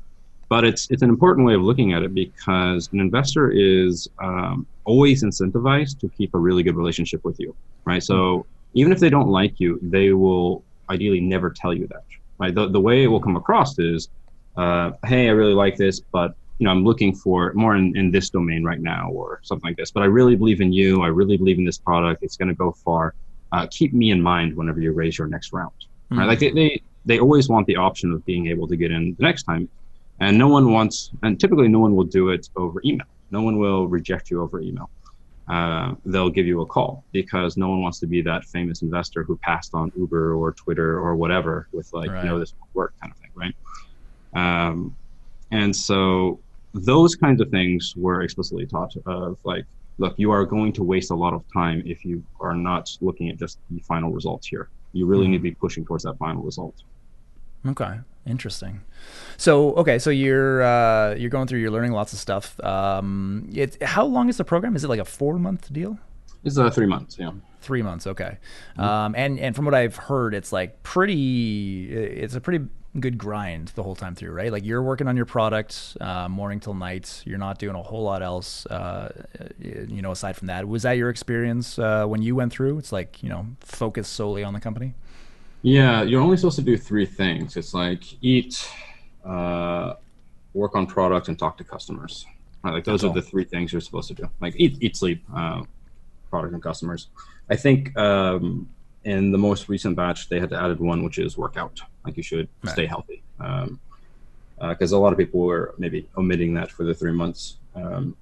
but 0.49 0.63
it's 0.63 0.89
it's 0.91 1.01
an 1.01 1.09
important 1.09 1.47
way 1.47 1.55
of 1.55 1.61
looking 1.61 1.93
at 1.93 2.03
it 2.03 2.13
because 2.13 2.89
an 2.93 2.99
investor 2.99 3.49
is 3.49 4.07
um, 4.19 4.67
always 4.85 5.23
incentivized 5.23 5.99
to 6.01 6.09
keep 6.09 6.35
a 6.35 6.37
really 6.37 6.61
good 6.61 6.75
relationship 6.75 7.23
with 7.23 7.39
you, 7.39 7.55
right? 7.85 8.03
So 8.03 8.13
mm-hmm. 8.13 8.49
even 8.75 8.91
if 8.91 8.99
they 8.99 9.09
don't 9.09 9.29
like 9.29 9.59
you, 9.59 9.79
they 9.81 10.13
will 10.13 10.63
ideally 10.89 11.21
never 11.21 11.49
tell 11.49 11.73
you 11.73 11.87
that. 11.87 12.03
Right? 12.37 12.53
The 12.53 12.67
the 12.67 12.79
way 12.79 13.03
it 13.03 13.07
will 13.07 13.21
come 13.21 13.35
across 13.35 13.79
is, 13.79 14.09
uh, 14.57 14.91
hey, 15.05 15.27
I 15.27 15.31
really 15.31 15.53
like 15.53 15.77
this, 15.77 15.99
but 15.99 16.35
you 16.59 16.65
know, 16.65 16.71
I'm 16.71 16.83
looking 16.83 17.15
for 17.15 17.51
more 17.53 17.75
in, 17.75 17.97
in 17.97 18.11
this 18.11 18.29
domain 18.29 18.63
right 18.63 18.79
now 18.79 19.09
or 19.09 19.39
something 19.43 19.69
like 19.69 19.77
this. 19.77 19.91
But 19.91 20.03
I 20.03 20.05
really 20.05 20.35
believe 20.35 20.61
in 20.61 20.71
you. 20.71 21.01
I 21.01 21.07
really 21.07 21.35
believe 21.35 21.57
in 21.57 21.65
this 21.65 21.79
product. 21.79 22.23
It's 22.23 22.37
going 22.37 22.49
to 22.49 22.53
go 22.53 22.71
far 22.71 23.15
uh, 23.53 23.67
keep 23.69 23.93
me 23.93 24.11
in 24.11 24.21
mind 24.21 24.57
whenever 24.57 24.81
you 24.81 24.91
raise 24.91 25.17
your 25.17 25.27
next 25.27 25.53
round. 25.53 25.71
Mm-hmm. 25.71 26.19
Right? 26.19 26.27
Like 26.27 26.39
they, 26.39 26.51
they, 26.51 26.81
they 27.05 27.19
always 27.19 27.47
want 27.47 27.67
the 27.67 27.77
option 27.77 28.11
of 28.11 28.25
being 28.25 28.47
able 28.47 28.67
to 28.67 28.75
get 28.75 28.91
in 28.91 29.15
the 29.17 29.23
next 29.23 29.43
time. 29.43 29.69
And 30.19 30.37
no 30.37 30.47
one 30.47 30.71
wants, 30.71 31.11
and 31.21 31.39
typically 31.39 31.67
no 31.67 31.79
one 31.79 31.95
will 31.95 32.03
do 32.03 32.29
it 32.29 32.49
over 32.55 32.81
email. 32.83 33.07
No 33.31 33.41
one 33.41 33.57
will 33.57 33.87
reject 33.87 34.29
you 34.29 34.41
over 34.41 34.59
email. 34.59 34.89
Uh, 35.47 35.95
they'll 36.05 36.29
give 36.29 36.45
you 36.45 36.61
a 36.61 36.65
call 36.65 37.03
because 37.11 37.57
no 37.57 37.67
one 37.67 37.81
wants 37.81 37.99
to 37.99 38.07
be 38.07 38.21
that 38.21 38.45
famous 38.45 38.81
investor 38.81 39.23
who 39.23 39.35
passed 39.37 39.73
on 39.73 39.91
Uber 39.97 40.33
or 40.33 40.53
Twitter 40.53 40.97
or 40.97 41.15
whatever 41.15 41.67
with 41.73 41.91
like, 41.93 42.09
right. 42.09 42.23
you 42.23 42.29
know, 42.29 42.39
this 42.39 42.53
won't 42.59 42.73
work 42.73 42.93
kind 43.01 43.11
of 43.11 43.17
thing, 43.19 43.31
right? 43.35 43.55
Um, 44.33 44.95
and 45.51 45.75
so 45.75 46.39
those 46.73 47.15
kinds 47.15 47.41
of 47.41 47.49
things 47.49 47.93
were 47.95 48.21
explicitly 48.21 48.65
taught 48.65 48.95
of 49.05 49.37
like 49.43 49.65
look, 49.97 50.15
you 50.17 50.31
are 50.31 50.45
going 50.45 50.73
to 50.73 50.83
waste 50.83 51.11
a 51.11 51.15
lot 51.15 51.33
of 51.33 51.43
time 51.53 51.83
if 51.85 52.03
you 52.05 52.23
are 52.39 52.55
not 52.55 52.89
looking 53.01 53.29
at 53.29 53.37
just 53.37 53.59
the 53.69 53.79
final 53.81 54.11
results 54.11 54.47
here. 54.47 54.69
You 54.91 55.05
really 55.05 55.25
mm-hmm. 55.25 55.31
need 55.31 55.37
to 55.37 55.43
be 55.43 55.51
pushing 55.51 55.85
towards 55.85 56.03
that 56.03 56.17
final 56.17 56.43
result. 56.43 56.83
Okay, 57.65 57.99
interesting. 58.27 58.81
So, 59.37 59.73
okay, 59.75 59.97
so 59.97 60.09
you're 60.09 60.61
uh, 60.63 61.15
you're 61.15 61.29
going 61.29 61.47
through, 61.47 61.59
you're 61.59 61.71
learning 61.71 61.93
lots 61.93 62.13
of 62.13 62.19
stuff. 62.19 62.59
Um, 62.61 63.49
it, 63.53 63.81
how 63.81 64.05
long 64.05 64.29
is 64.29 64.37
the 64.37 64.43
program? 64.43 64.75
Is 64.75 64.83
it 64.83 64.89
like 64.89 64.99
a 64.99 65.05
four 65.05 65.39
month 65.39 65.71
deal? 65.71 65.97
It's 66.43 66.57
uh, 66.57 66.69
three 66.69 66.87
months. 66.87 67.17
Yeah. 67.17 67.31
Three 67.61 67.81
months. 67.81 68.05
Okay. 68.05 68.37
Mm-hmm. 68.71 68.81
Um, 68.81 69.15
and 69.15 69.39
and 69.39 69.55
from 69.55 69.65
what 69.65 69.73
I've 69.73 69.95
heard, 69.95 70.33
it's 70.33 70.51
like 70.51 70.83
pretty. 70.83 71.89
It's 71.89 72.35
a 72.35 72.41
pretty 72.41 72.65
good 72.99 73.17
grind 73.17 73.69
the 73.69 73.83
whole 73.83 73.95
time 73.95 74.15
through, 74.15 74.31
right? 74.31 74.51
Like 74.51 74.63
you're 74.63 74.81
working 74.81 75.07
on 75.07 75.15
your 75.15 75.25
product 75.25 75.97
uh, 75.99 76.29
morning 76.29 76.59
till 76.59 76.73
night. 76.73 77.23
You're 77.25 77.37
not 77.37 77.57
doing 77.57 77.75
a 77.75 77.81
whole 77.81 78.03
lot 78.03 78.21
else, 78.21 78.65
uh, 78.67 79.11
you 79.59 80.01
know. 80.01 80.11
Aside 80.11 80.35
from 80.35 80.47
that, 80.47 80.67
was 80.67 80.83
that 80.83 80.93
your 80.93 81.09
experience 81.09 81.79
uh, 81.79 82.05
when 82.05 82.21
you 82.21 82.35
went 82.35 82.51
through? 82.51 82.77
It's 82.77 82.91
like 82.91 83.23
you 83.23 83.29
know, 83.29 83.47
focus 83.59 84.07
solely 84.07 84.43
on 84.43 84.53
the 84.53 84.59
company. 84.59 84.93
Yeah, 85.63 86.03
you're 86.03 86.21
only 86.21 86.37
supposed 86.37 86.57
to 86.57 86.61
do 86.61 86.77
three 86.77 87.05
things. 87.05 87.55
It's 87.55 87.73
like 87.73 88.03
eat, 88.21 88.69
uh, 89.25 89.93
work 90.53 90.75
on 90.75 90.85
product, 90.85 91.29
and 91.29 91.39
talk 91.39 91.57
to 91.57 91.63
customers. 91.63 92.25
Right? 92.63 92.73
Like 92.73 92.83
those 92.83 93.01
That's 93.01 93.11
are 93.11 93.21
the 93.21 93.21
three 93.21 93.45
things 93.45 93.71
you're 93.71 93.81
supposed 93.81 94.09
to 94.09 94.13
do. 94.13 94.29
Like 94.39 94.55
eat, 94.57 94.77
eat, 94.81 94.95
sleep, 94.95 95.23
uh, 95.33 95.63
product, 96.29 96.53
and 96.53 96.61
customers. 96.61 97.07
I 97.49 97.55
think 97.55 97.97
um, 97.97 98.69
in 99.05 99.31
the 99.31 99.37
most 99.37 99.69
recent 99.69 99.95
batch, 99.95 100.29
they 100.29 100.39
had 100.39 100.53
added 100.53 100.79
one, 100.79 101.03
which 101.03 101.17
is 101.17 101.37
workout. 101.37 101.81
Like 102.05 102.17
you 102.17 102.23
should 102.23 102.47
right. 102.63 102.71
stay 102.71 102.85
healthy. 102.85 103.23
Um, 103.39 103.79
because 104.59 104.93
uh, 104.93 104.97
a 104.97 104.99
lot 104.99 105.11
of 105.11 105.19
people 105.19 105.41
were 105.41 105.75
maybe 105.77 106.07
omitting 106.17 106.53
that 106.53 106.71
for 106.71 106.83
the 106.83 106.93
three 106.93 107.11
months. 107.11 107.57
Um, 107.75 108.15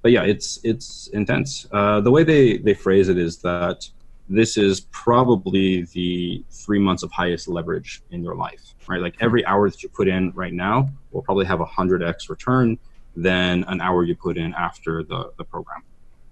but 0.00 0.10
yeah, 0.10 0.22
it's 0.22 0.58
it's 0.64 1.08
intense. 1.08 1.66
Uh, 1.70 2.00
the 2.00 2.10
way 2.10 2.24
they 2.24 2.58
they 2.58 2.74
phrase 2.74 3.08
it 3.08 3.18
is 3.18 3.38
that 3.38 3.88
this 4.28 4.56
is 4.56 4.80
probably 4.90 5.82
the 5.92 6.44
three 6.50 6.78
months 6.78 7.02
of 7.02 7.10
highest 7.12 7.48
leverage 7.48 8.02
in 8.10 8.22
your 8.22 8.34
life, 8.34 8.74
right? 8.88 9.00
Like 9.00 9.14
every 9.20 9.44
hour 9.44 9.68
that 9.68 9.82
you 9.82 9.88
put 9.88 10.08
in 10.08 10.32
right 10.32 10.52
now 10.52 10.88
will 11.10 11.22
probably 11.22 11.44
have 11.46 11.60
a 11.60 11.64
hundred 11.64 12.02
x 12.02 12.30
return 12.30 12.78
than 13.14 13.64
an 13.64 13.80
hour 13.80 14.04
you 14.04 14.16
put 14.16 14.36
in 14.38 14.54
after 14.54 15.02
the 15.02 15.32
the 15.36 15.44
program, 15.44 15.82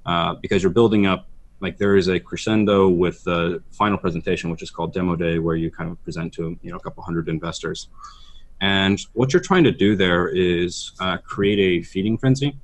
uh, 0.06 0.34
because 0.34 0.62
you're 0.62 0.72
building 0.72 1.06
up. 1.06 1.26
Like 1.60 1.76
there 1.78 1.96
is 1.96 2.08
a 2.08 2.18
crescendo 2.18 2.88
with 2.88 3.22
the 3.24 3.62
final 3.70 3.98
presentation, 3.98 4.50
which 4.50 4.62
is 4.62 4.70
called 4.70 4.92
demo 4.92 5.16
day, 5.16 5.38
where 5.38 5.56
you 5.56 5.70
kind 5.70 5.90
of 5.90 6.02
present 6.02 6.32
to 6.34 6.58
you 6.62 6.70
know 6.70 6.76
a 6.76 6.80
couple 6.80 7.02
hundred 7.02 7.28
investors, 7.28 7.88
and 8.60 9.00
what 9.12 9.32
you're 9.32 9.42
trying 9.42 9.64
to 9.64 9.72
do 9.72 9.96
there 9.96 10.28
is 10.28 10.92
uh, 11.00 11.18
create 11.18 11.58
a 11.58 11.82
feeding 11.82 12.18
frenzy 12.18 12.56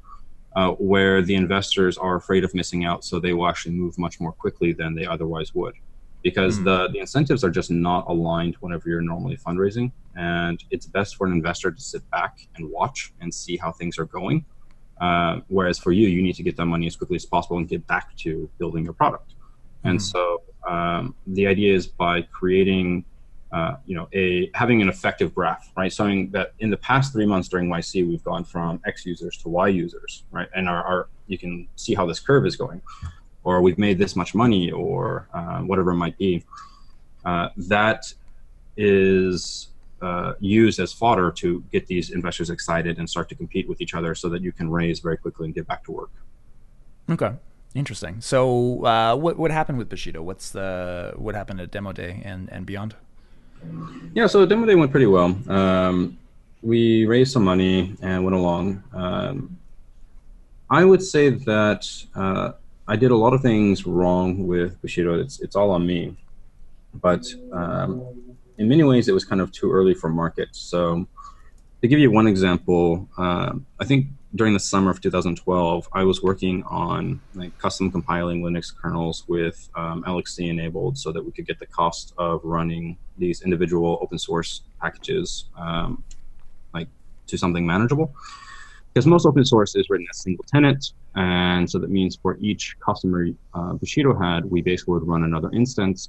uh, 0.56 0.70
where 0.72 1.22
the 1.22 1.34
investors 1.34 1.98
are 1.98 2.16
afraid 2.16 2.42
of 2.42 2.54
missing 2.54 2.84
out, 2.86 3.04
so 3.04 3.20
they 3.20 3.34
will 3.34 3.46
actually 3.46 3.74
move 3.74 3.96
much 3.98 4.18
more 4.20 4.32
quickly 4.32 4.72
than 4.72 4.94
they 4.94 5.06
otherwise 5.06 5.54
would. 5.54 5.74
Because 6.22 6.58
mm. 6.58 6.64
the, 6.64 6.88
the 6.92 6.98
incentives 6.98 7.44
are 7.44 7.50
just 7.50 7.70
not 7.70 8.06
aligned 8.08 8.56
whenever 8.60 8.88
you're 8.88 9.02
normally 9.02 9.36
fundraising. 9.36 9.92
And 10.16 10.64
it's 10.70 10.86
best 10.86 11.16
for 11.16 11.26
an 11.26 11.34
investor 11.34 11.70
to 11.70 11.80
sit 11.80 12.08
back 12.10 12.38
and 12.56 12.70
watch 12.70 13.12
and 13.20 13.32
see 13.32 13.58
how 13.58 13.70
things 13.70 13.98
are 13.98 14.06
going. 14.06 14.46
Uh, 15.00 15.40
whereas 15.48 15.78
for 15.78 15.92
you, 15.92 16.08
you 16.08 16.22
need 16.22 16.34
to 16.34 16.42
get 16.42 16.56
that 16.56 16.66
money 16.66 16.86
as 16.86 16.96
quickly 16.96 17.16
as 17.16 17.26
possible 17.26 17.58
and 17.58 17.68
get 17.68 17.86
back 17.86 18.16
to 18.16 18.48
building 18.58 18.84
your 18.84 18.94
product. 18.94 19.34
And 19.84 19.98
hmm. 19.98 20.04
so 20.04 20.42
um, 20.66 21.14
the 21.26 21.46
idea 21.46 21.74
is 21.74 21.86
by 21.86 22.22
creating 22.22 23.04
uh, 23.52 23.76
you 23.86 23.94
know, 23.94 24.08
a 24.12 24.50
having 24.54 24.82
an 24.82 24.88
effective 24.88 25.34
graph, 25.34 25.70
right? 25.76 25.92
Showing 25.92 26.30
that 26.30 26.52
in 26.58 26.68
the 26.68 26.76
past 26.76 27.12
three 27.12 27.26
months 27.26 27.48
during 27.48 27.68
YC, 27.68 28.06
we've 28.06 28.24
gone 28.24 28.44
from 28.44 28.80
X 28.84 29.06
users 29.06 29.36
to 29.38 29.48
Y 29.48 29.68
users, 29.68 30.24
right? 30.30 30.48
And 30.54 30.68
our, 30.68 30.82
our 30.82 31.08
you 31.26 31.38
can 31.38 31.68
see 31.76 31.94
how 31.94 32.06
this 32.06 32.18
curve 32.18 32.44
is 32.44 32.56
going, 32.56 32.82
or 33.44 33.62
we've 33.62 33.78
made 33.78 33.98
this 33.98 34.16
much 34.16 34.34
money, 34.34 34.72
or 34.72 35.28
uh, 35.32 35.60
whatever 35.60 35.92
it 35.92 35.96
might 35.96 36.18
be. 36.18 36.44
Uh, 37.24 37.48
that 37.56 38.12
is 38.76 39.68
uh, 40.02 40.34
used 40.40 40.78
as 40.78 40.92
fodder 40.92 41.30
to 41.32 41.64
get 41.72 41.86
these 41.86 42.10
investors 42.10 42.50
excited 42.50 42.98
and 42.98 43.08
start 43.08 43.28
to 43.30 43.34
compete 43.34 43.68
with 43.68 43.80
each 43.80 43.94
other, 43.94 44.14
so 44.14 44.28
that 44.28 44.42
you 44.42 44.52
can 44.52 44.70
raise 44.70 45.00
very 45.00 45.16
quickly 45.16 45.46
and 45.46 45.54
get 45.54 45.66
back 45.66 45.84
to 45.84 45.92
work. 45.92 46.10
Okay. 47.10 47.32
Interesting. 47.74 48.22
So, 48.22 48.84
uh, 48.86 49.14
what 49.16 49.38
what 49.38 49.50
happened 49.50 49.76
with 49.76 49.90
Bushido? 49.90 50.22
What's 50.22 50.50
the 50.50 51.12
what 51.16 51.34
happened 51.34 51.60
at 51.60 51.70
demo 51.70 51.92
day 51.92 52.22
and, 52.24 52.50
and 52.50 52.64
beyond? 52.64 52.94
Yeah, 54.14 54.28
so 54.28 54.46
demo 54.46 54.64
day 54.64 54.74
went 54.74 54.90
pretty 54.90 55.06
well. 55.06 55.36
Um, 55.46 56.16
we 56.62 57.04
raised 57.04 57.32
some 57.32 57.44
money 57.44 57.94
and 58.00 58.24
went 58.24 58.34
along. 58.34 58.82
Um, 58.94 59.58
I 60.70 60.84
would 60.84 61.02
say 61.02 61.28
that 61.30 61.86
uh, 62.14 62.52
I 62.88 62.96
did 62.96 63.10
a 63.10 63.16
lot 63.16 63.34
of 63.34 63.42
things 63.42 63.86
wrong 63.86 64.46
with 64.46 64.80
Bushido. 64.80 65.20
It's 65.20 65.40
it's 65.40 65.54
all 65.54 65.70
on 65.70 65.86
me, 65.86 66.16
but 66.94 67.26
um, 67.52 68.06
in 68.58 68.68
many 68.68 68.82
ways 68.82 69.08
it 69.08 69.12
was 69.12 69.24
kind 69.24 69.40
of 69.40 69.52
too 69.52 69.72
early 69.72 69.94
for 69.94 70.08
markets. 70.08 70.58
So 70.58 71.06
to 71.82 71.88
give 71.88 71.98
you 71.98 72.10
one 72.10 72.26
example, 72.26 73.08
uh, 73.18 73.52
I 73.78 73.84
think 73.84 74.08
during 74.34 74.52
the 74.52 74.60
summer 74.60 74.90
of 74.90 75.00
2012, 75.00 75.88
I 75.92 76.04
was 76.04 76.22
working 76.22 76.62
on 76.64 77.20
like 77.34 77.56
custom 77.58 77.90
compiling 77.90 78.42
Linux 78.42 78.72
kernels 78.74 79.24
with 79.28 79.68
um, 79.74 80.02
LXC 80.04 80.48
enabled, 80.48 80.98
so 80.98 81.12
that 81.12 81.24
we 81.24 81.32
could 81.32 81.46
get 81.46 81.58
the 81.58 81.66
cost 81.66 82.12
of 82.18 82.40
running 82.44 82.96
these 83.18 83.42
individual 83.42 83.98
open 84.02 84.18
source 84.18 84.62
packages 84.80 85.46
um, 85.56 86.04
like 86.74 86.88
to 87.28 87.38
something 87.38 87.66
manageable. 87.66 88.14
Because 88.92 89.06
most 89.06 89.26
open 89.26 89.44
source 89.44 89.74
is 89.74 89.90
written 89.90 90.06
as 90.10 90.22
single 90.22 90.44
tenant, 90.48 90.92
and 91.14 91.70
so 91.70 91.78
that 91.78 91.90
means 91.90 92.16
for 92.16 92.38
each 92.40 92.76
customer 92.80 93.28
uh, 93.52 93.74
Bushido 93.74 94.18
had, 94.18 94.44
we 94.46 94.62
basically 94.62 94.94
would 94.94 95.06
run 95.06 95.24
another 95.24 95.50
instance. 95.52 96.08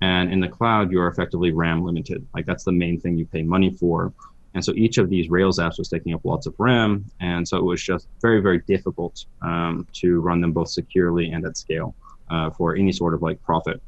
And 0.00 0.32
in 0.32 0.40
the 0.40 0.48
cloud, 0.48 0.90
you're 0.90 1.08
effectively 1.08 1.52
RAM 1.52 1.84
limited. 1.84 2.26
Like 2.34 2.46
that's 2.46 2.64
the 2.64 2.72
main 2.72 3.00
thing 3.00 3.16
you 3.16 3.26
pay 3.26 3.42
money 3.42 3.70
for. 3.70 4.12
And 4.54 4.64
so 4.64 4.72
each 4.74 4.98
of 4.98 5.10
these 5.10 5.28
Rails 5.28 5.58
apps 5.58 5.78
was 5.78 5.88
taking 5.88 6.14
up 6.14 6.24
lots 6.24 6.46
of 6.46 6.54
RAM. 6.58 7.04
And 7.20 7.46
so 7.46 7.56
it 7.56 7.64
was 7.64 7.82
just 7.82 8.06
very, 8.22 8.40
very 8.40 8.58
difficult 8.60 9.24
um, 9.42 9.86
to 9.94 10.20
run 10.20 10.40
them 10.40 10.52
both 10.52 10.68
securely 10.68 11.32
and 11.32 11.44
at 11.44 11.56
scale 11.56 11.94
uh, 12.30 12.50
for 12.50 12.76
any 12.76 12.92
sort 12.92 13.14
of 13.14 13.22
like 13.22 13.42
profit. 13.42 13.82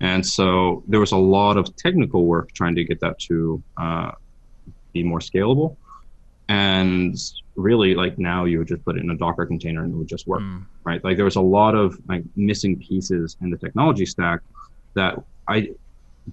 And 0.00 0.26
so 0.26 0.82
there 0.88 1.00
was 1.00 1.12
a 1.12 1.16
lot 1.16 1.56
of 1.56 1.74
technical 1.76 2.26
work 2.26 2.52
trying 2.52 2.74
to 2.74 2.84
get 2.84 3.00
that 3.00 3.18
to 3.20 3.62
uh, 3.76 4.10
be 4.92 5.02
more 5.02 5.20
scalable. 5.20 5.76
And 6.48 7.16
really, 7.56 7.94
like 7.94 8.18
now, 8.18 8.44
you 8.44 8.58
would 8.58 8.68
just 8.68 8.84
put 8.84 8.96
it 8.96 9.02
in 9.02 9.10
a 9.10 9.16
Docker 9.16 9.46
container 9.46 9.82
and 9.82 9.92
it 9.92 9.96
would 9.96 10.06
just 10.06 10.26
work, 10.26 10.42
mm. 10.42 10.64
right? 10.84 11.02
Like 11.02 11.16
there 11.16 11.24
was 11.24 11.36
a 11.36 11.40
lot 11.40 11.74
of 11.74 11.98
like 12.08 12.22
missing 12.36 12.78
pieces 12.78 13.36
in 13.40 13.50
the 13.50 13.56
technology 13.56 14.06
stack 14.06 14.40
that 14.96 15.22
I 15.48 15.70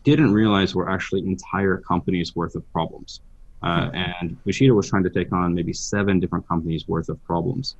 didn't 0.03 0.33
realize 0.33 0.73
were 0.73 0.89
actually 0.89 1.21
entire 1.21 1.77
companies 1.77 2.35
worth 2.35 2.55
of 2.55 2.63
problems. 2.73 3.21
Uh, 3.61 3.89
and 3.93 4.43
Bushido 4.43 4.73
was 4.73 4.89
trying 4.89 5.03
to 5.03 5.09
take 5.09 5.31
on 5.31 5.53
maybe 5.53 5.71
seven 5.71 6.19
different 6.19 6.47
companies 6.47 6.87
worth 6.87 7.07
of 7.09 7.23
problems. 7.23 7.75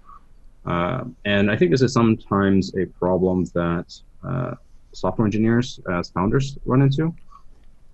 Uh, 0.66 1.04
and 1.26 1.52
I 1.52 1.58
think 1.58 1.72
this 1.72 1.82
is 1.82 1.92
sometimes 1.92 2.74
a 2.78 2.86
problem 2.86 3.46
that 3.54 4.00
uh, 4.24 4.54
software 4.94 5.26
engineers 5.26 5.80
as 5.92 6.10
founders 6.12 6.58
run 6.66 6.82
into. 6.82 7.14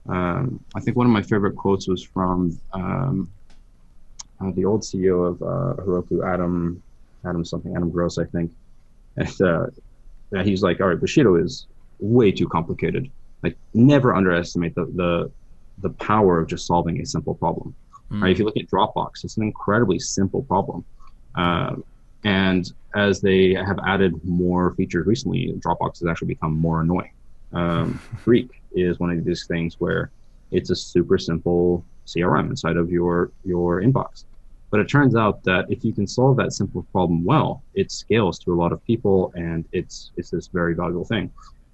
Um, 0.08 0.64
I 0.76 0.80
think 0.80 0.98
one 0.98 1.08
of 1.08 1.12
my 1.12 1.22
favorite 1.22 1.56
quotes 1.56 1.88
was 1.88 2.04
from 2.04 2.60
um, 2.74 3.30
uh, 4.40 4.52
the 4.52 4.66
old 4.66 4.82
CEO 4.82 5.28
of 5.28 5.42
uh, 5.42 5.82
Heroku, 5.82 6.26
Adam, 6.26 6.82
Adam 7.26 7.44
something, 7.44 7.76
Adam 7.76 7.90
Gross, 7.90 8.18
I 8.18 8.26
think. 8.26 8.52
And 9.18 9.42
uh, 9.42 9.68
he's 10.44 10.62
like, 10.62 10.80
all 10.80 10.88
right, 10.88 11.00
Bushido 11.00 11.36
is 11.36 11.66
way 12.00 12.32
too 12.32 12.48
complicated. 12.48 13.10
Like, 13.44 13.58
never 13.74 14.16
underestimate 14.16 14.76
the, 14.76 14.86
the 14.86 15.32
the 15.82 15.90
power 15.92 16.40
of 16.40 16.48
just 16.48 16.68
solving 16.68 17.00
a 17.02 17.06
simple 17.06 17.36
problem. 17.36 17.74
Mm. 18.12 18.22
Right? 18.22 18.32
If 18.32 18.40
you 18.40 18.46
look 18.46 18.58
at 18.58 18.68
Dropbox, 18.68 19.24
it's 19.24 19.38
an 19.38 19.44
incredibly 19.44 20.00
simple 20.00 20.44
problem. 20.44 20.86
Uh, 21.36 21.76
and 22.24 22.72
as 22.96 23.22
they 23.22 23.54
have 23.54 23.80
added 23.86 24.14
more 24.24 24.74
features 24.76 25.06
recently, 25.06 25.54
Dropbox 25.60 26.00
has 26.00 26.08
actually 26.10 26.30
become 26.30 26.54
more 26.54 26.82
annoying. 26.82 27.14
Um, 27.54 28.00
Streak 28.22 28.62
is 28.74 29.00
one 29.00 29.12
of 29.12 29.24
these 29.24 29.46
things 29.48 29.80
where 29.80 30.12
it's 30.52 30.70
a 30.70 30.76
super 30.76 31.18
simple 31.18 31.86
CRM 32.08 32.50
inside 32.50 32.78
of 32.78 32.92
your 32.92 33.32
your 33.46 33.82
inbox. 33.82 34.26
But 34.72 34.80
it 34.80 34.88
turns 34.88 35.16
out 35.16 35.44
that 35.46 35.66
if 35.70 35.84
you 35.84 35.94
can 35.94 36.06
solve 36.06 36.38
that 36.38 36.54
simple 36.54 36.84
problem 36.92 37.24
well, 37.24 37.64
it 37.74 37.92
scales 37.92 38.38
to 38.40 38.54
a 38.54 38.58
lot 38.58 38.72
of 38.72 38.84
people, 38.86 39.32
and 39.36 39.66
it's 39.72 40.12
it's 40.18 40.30
this 40.30 40.48
very 40.48 40.76
valuable 40.76 41.06
thing. 41.06 41.32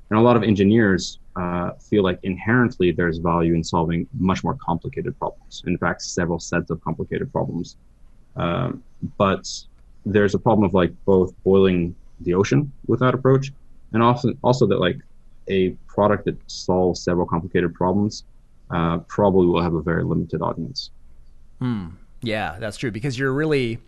And 0.10 0.20
a 0.20 0.22
lot 0.22 0.36
of 0.36 0.44
engineers 0.44 1.20
uh, 1.36 1.72
feel 1.74 2.04
like 2.04 2.20
inherently 2.24 2.92
there's 2.92 3.18
value 3.18 3.54
in 3.54 3.64
solving 3.64 4.08
much 4.20 4.44
more 4.44 4.56
complicated 4.56 5.18
problems. 5.18 5.64
In 5.66 5.78
fact, 5.78 6.02
several 6.02 6.40
sets 6.40 6.70
of 6.70 6.82
complicated 6.82 7.32
problems. 7.32 7.78
Um, 8.36 8.84
but 9.18 9.50
there's 10.06 10.36
a 10.36 10.40
problem 10.40 10.66
of 10.66 10.74
like 10.74 10.92
both 11.06 11.34
boiling 11.44 11.96
the 12.22 12.34
ocean 12.34 12.72
with 12.88 13.00
that 13.00 13.14
approach, 13.14 13.52
and 13.94 14.04
also 14.04 14.34
also 14.44 14.66
that 14.68 14.80
like 14.80 15.00
a 15.48 15.70
product 15.88 16.26
that 16.26 16.38
solves 16.48 17.02
several 17.02 17.26
complicated 17.26 17.74
problems 17.74 18.24
uh, 18.72 19.00
probably 19.00 19.48
will 19.48 19.62
have 19.62 19.74
a 19.74 19.82
very 19.82 20.04
limited 20.04 20.42
audience. 20.42 20.92
Hmm. 21.60 21.88
Yeah, 22.22 22.58
that's 22.60 22.78
true 22.78 22.92
because 22.92 23.18
you're 23.20 23.34
really 23.34 23.80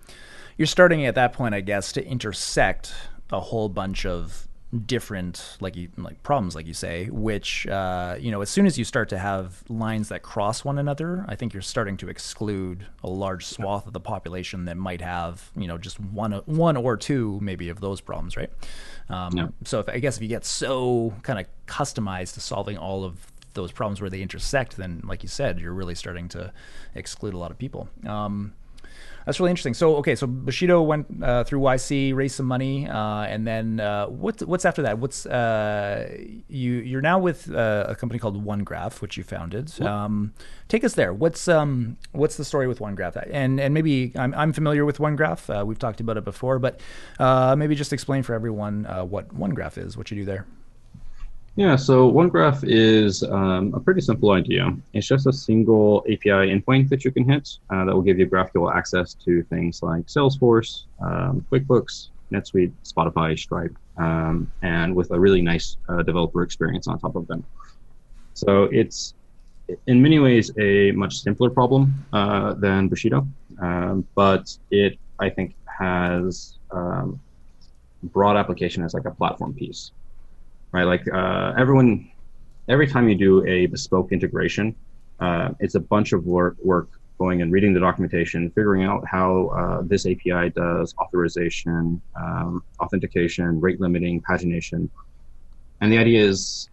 you're 0.57 0.67
starting 0.67 1.05
at 1.05 1.15
that 1.15 1.33
point, 1.33 1.55
I 1.55 1.61
guess, 1.61 1.91
to 1.93 2.05
intersect 2.05 2.93
a 3.31 3.39
whole 3.39 3.69
bunch 3.69 4.05
of 4.05 4.46
different 4.85 5.57
like 5.61 5.77
you 5.77 5.87
like 5.95 6.21
problems 6.23 6.53
like 6.53 6.67
you 6.67 6.73
say 6.73 7.05
which 7.05 7.65
uh, 7.67 8.17
you 8.19 8.31
know 8.31 8.41
as 8.41 8.49
soon 8.49 8.65
as 8.65 8.77
you 8.77 8.83
start 8.83 9.07
to 9.07 9.17
have 9.17 9.63
lines 9.69 10.09
that 10.09 10.21
cross 10.21 10.65
one 10.65 10.77
another 10.77 11.23
i 11.29 11.35
think 11.35 11.53
you're 11.53 11.61
starting 11.61 11.95
to 11.95 12.09
exclude 12.09 12.85
a 13.01 13.09
large 13.09 13.45
swath 13.45 13.87
of 13.87 13.93
the 13.93 13.99
population 13.99 14.65
that 14.65 14.75
might 14.75 14.99
have 14.99 15.51
you 15.55 15.67
know 15.67 15.77
just 15.77 15.99
one 15.99 16.33
one 16.45 16.75
or 16.75 16.97
two 16.97 17.39
maybe 17.41 17.69
of 17.69 17.79
those 17.79 18.01
problems 18.01 18.35
right? 18.35 18.51
Um, 19.09 19.37
yeah. 19.37 19.47
so 19.63 19.79
if, 19.79 19.87
i 19.87 19.99
guess 19.99 20.17
if 20.17 20.23
you 20.23 20.29
get 20.29 20.43
so 20.43 21.13
kind 21.23 21.39
of 21.39 21.45
customized 21.65 22.33
to 22.33 22.41
solving 22.41 22.77
all 22.77 23.05
of 23.05 23.31
those 23.53 23.71
problems 23.71 24.01
where 24.01 24.09
they 24.09 24.21
intersect 24.21 24.75
then 24.75 25.01
like 25.05 25.23
you 25.23 25.29
said 25.29 25.59
you're 25.59 25.73
really 25.73 25.95
starting 25.95 26.27
to 26.27 26.51
exclude 26.93 27.33
a 27.33 27.37
lot 27.37 27.51
of 27.51 27.57
people. 27.57 27.89
Um, 28.05 28.53
that's 29.27 29.41
really 29.41 29.49
interesting. 29.49 29.73
So 29.73 29.97
okay, 29.97 30.15
so 30.15 30.25
Bushido 30.25 30.81
went 30.81 31.21
uh, 31.21 31.43
through 31.43 31.59
YC, 31.59 32.15
raised 32.15 32.35
some 32.35 32.45
money, 32.45 32.87
uh, 32.87 33.23
and 33.23 33.45
then 33.45 33.81
uh, 33.81 34.07
what's 34.07 34.41
what's 34.43 34.63
after 34.63 34.81
that? 34.83 34.99
What's 34.99 35.25
uh, 35.25 36.09
you 36.47 36.73
you're 36.75 37.01
now 37.01 37.19
with 37.19 37.53
uh, 37.53 37.87
a 37.89 37.95
company 37.95 38.19
called 38.19 38.41
OneGraph, 38.43 39.01
which 39.01 39.17
you 39.17 39.23
founded. 39.23 39.69
Um, 39.81 40.33
take 40.69 40.85
us 40.85 40.93
there. 40.93 41.13
What's 41.13 41.49
um 41.49 41.97
what's 42.13 42.37
the 42.37 42.45
story 42.45 42.67
with 42.67 42.79
OneGraph? 42.79 43.29
And 43.31 43.59
and 43.59 43.73
maybe 43.73 44.13
I'm 44.15 44.33
I'm 44.33 44.53
familiar 44.53 44.85
with 44.85 44.99
OneGraph. 44.99 45.61
Uh, 45.61 45.65
we've 45.65 45.79
talked 45.79 45.99
about 45.99 46.15
it 46.15 46.23
before, 46.23 46.57
but 46.57 46.79
maybe 47.57 47.75
just 47.75 47.91
explain 47.91 48.23
for 48.23 48.33
everyone 48.33 48.85
what 49.09 49.27
OneGraph 49.37 49.77
is, 49.77 49.97
what 49.97 50.09
you 50.09 50.15
do 50.15 50.25
there. 50.25 50.45
Yeah, 51.57 51.75
so 51.75 52.11
OneGraph 52.11 52.59
is 52.67 53.23
um, 53.23 53.73
a 53.73 53.79
pretty 53.79 54.01
simple 54.01 54.29
idea. 54.29 54.77
It's 54.93 55.07
just 55.07 55.25
a 55.25 55.33
single 55.33 56.03
API 56.05 56.53
endpoint 56.53 56.87
that 56.89 57.03
you 57.03 57.09
can 57.09 57.27
hit 57.27 57.49
uh, 57.71 57.83
that 57.83 57.95
will 57.95 58.03
give 58.03 58.19
you 58.19 58.27
GraphQL 58.27 58.71
access 58.75 59.15
to 59.25 59.41
things 59.45 59.81
like 59.81 60.05
Salesforce, 60.05 60.83
um, 61.01 61.43
QuickBooks, 61.51 62.09
NetSuite, 62.31 62.71
Spotify, 62.85 63.35
Stripe, 63.35 63.75
um, 63.97 64.51
and 64.61 64.95
with 64.95 65.09
a 65.09 65.19
really 65.19 65.41
nice 65.41 65.77
uh, 65.89 66.03
developer 66.03 66.43
experience 66.43 66.87
on 66.87 66.99
top 66.99 67.15
of 67.15 67.25
them. 67.25 67.43
So 68.35 68.65
it's 68.65 69.15
in 69.87 69.99
many 69.99 70.19
ways 70.19 70.51
a 70.59 70.91
much 70.91 71.15
simpler 71.15 71.49
problem 71.49 72.05
uh, 72.13 72.53
than 72.53 72.87
Bushido, 72.87 73.27
um, 73.59 74.07
but 74.13 74.55
it 74.69 74.99
I 75.17 75.31
think 75.31 75.55
has 75.79 76.59
um, 76.69 77.19
broad 78.03 78.37
application 78.37 78.83
as 78.83 78.93
like 78.93 79.05
a 79.05 79.11
platform 79.11 79.55
piece 79.55 79.89
right? 80.71 80.83
Like 80.83 81.05
uh, 81.11 81.53
everyone, 81.57 82.11
every 82.67 82.87
time 82.87 83.09
you 83.09 83.15
do 83.15 83.45
a 83.45 83.65
bespoke 83.67 84.11
integration, 84.11 84.75
uh, 85.19 85.49
it's 85.59 85.75
a 85.75 85.79
bunch 85.79 86.13
of 86.13 86.25
work, 86.25 86.55
work 86.63 86.89
going 87.17 87.41
and 87.41 87.51
reading 87.51 87.73
the 87.73 87.79
documentation, 87.79 88.49
figuring 88.51 88.83
out 88.83 89.03
how 89.07 89.47
uh, 89.47 89.81
this 89.83 90.05
API 90.05 90.49
does 90.51 90.93
authorization, 90.99 92.01
um, 92.15 92.63
authentication, 92.79 93.59
rate 93.59 93.81
limiting, 93.81 94.21
pagination. 94.21 94.89
And 95.81 95.91
the 95.91 95.97
idea 95.97 96.23
is 96.23 96.69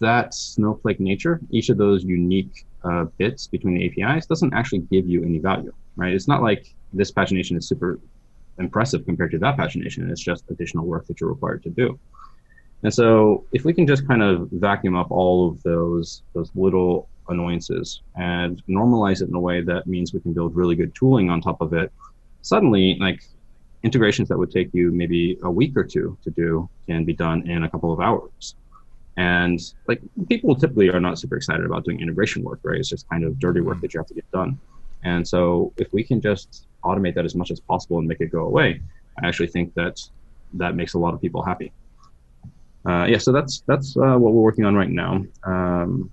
that 0.00 0.34
snowflake 0.34 1.00
nature, 1.00 1.40
each 1.50 1.68
of 1.70 1.78
those 1.78 2.04
unique 2.04 2.64
uh, 2.84 3.04
bits 3.18 3.46
between 3.46 3.74
the 3.74 3.86
APIs 3.86 4.26
doesn't 4.26 4.54
actually 4.54 4.80
give 4.92 5.08
you 5.08 5.24
any 5.24 5.38
value, 5.38 5.72
right? 5.96 6.14
It's 6.14 6.28
not 6.28 6.42
like 6.42 6.72
this 6.92 7.10
pagination 7.10 7.56
is 7.56 7.68
super 7.68 7.98
impressive 8.58 9.04
compared 9.04 9.30
to 9.32 9.38
that 9.38 9.56
pagination. 9.56 10.10
It's 10.10 10.20
just 10.20 10.44
additional 10.50 10.86
work 10.86 11.06
that 11.06 11.20
you're 11.20 11.30
required 11.30 11.62
to 11.64 11.70
do. 11.70 11.98
And 12.82 12.92
so 12.92 13.44
if 13.52 13.64
we 13.64 13.74
can 13.74 13.86
just 13.86 14.06
kind 14.06 14.22
of 14.22 14.48
vacuum 14.52 14.96
up 14.96 15.10
all 15.10 15.48
of 15.48 15.62
those 15.62 16.22
those 16.34 16.50
little 16.54 17.08
annoyances 17.28 18.00
and 18.16 18.62
normalize 18.68 19.22
it 19.22 19.28
in 19.28 19.34
a 19.34 19.40
way 19.40 19.60
that 19.60 19.86
means 19.86 20.12
we 20.12 20.20
can 20.20 20.32
build 20.32 20.56
really 20.56 20.74
good 20.74 20.94
tooling 20.94 21.30
on 21.30 21.40
top 21.40 21.60
of 21.60 21.72
it, 21.72 21.92
suddenly 22.42 22.96
like 22.98 23.22
integrations 23.82 24.28
that 24.28 24.38
would 24.38 24.50
take 24.50 24.72
you 24.72 24.90
maybe 24.90 25.38
a 25.42 25.50
week 25.50 25.76
or 25.76 25.84
two 25.84 26.16
to 26.22 26.30
do 26.30 26.68
can 26.86 27.04
be 27.04 27.14
done 27.14 27.48
in 27.48 27.64
a 27.64 27.70
couple 27.70 27.92
of 27.92 28.00
hours. 28.00 28.54
And 29.16 29.60
like 29.86 30.00
people 30.28 30.54
typically 30.54 30.88
are 30.88 31.00
not 31.00 31.18
super 31.18 31.36
excited 31.36 31.66
about 31.66 31.84
doing 31.84 32.00
integration 32.00 32.42
work, 32.42 32.60
right? 32.62 32.78
It's 32.78 32.88
just 32.88 33.08
kind 33.08 33.24
of 33.24 33.38
dirty 33.38 33.60
work 33.60 33.76
mm-hmm. 33.76 33.82
that 33.82 33.94
you 33.94 34.00
have 34.00 34.06
to 34.06 34.14
get 34.14 34.30
done. 34.32 34.58
And 35.02 35.26
so 35.26 35.72
if 35.76 35.92
we 35.92 36.02
can 36.02 36.20
just 36.20 36.66
automate 36.84 37.14
that 37.14 37.24
as 37.24 37.34
much 37.34 37.50
as 37.50 37.60
possible 37.60 37.98
and 37.98 38.08
make 38.08 38.20
it 38.20 38.32
go 38.32 38.44
away, 38.46 38.80
I 39.22 39.26
actually 39.26 39.48
think 39.48 39.74
that 39.74 40.00
that 40.54 40.74
makes 40.74 40.94
a 40.94 40.98
lot 40.98 41.14
of 41.14 41.20
people 41.20 41.42
happy 41.42 41.72
uh, 42.86 43.04
yeah, 43.08 43.18
so 43.18 43.32
that's 43.32 43.62
that's 43.66 43.96
uh, 43.96 44.16
what 44.16 44.32
we're 44.32 44.42
working 44.42 44.64
on 44.64 44.74
right 44.74 44.90
now. 44.90 45.22
Um, 45.44 46.10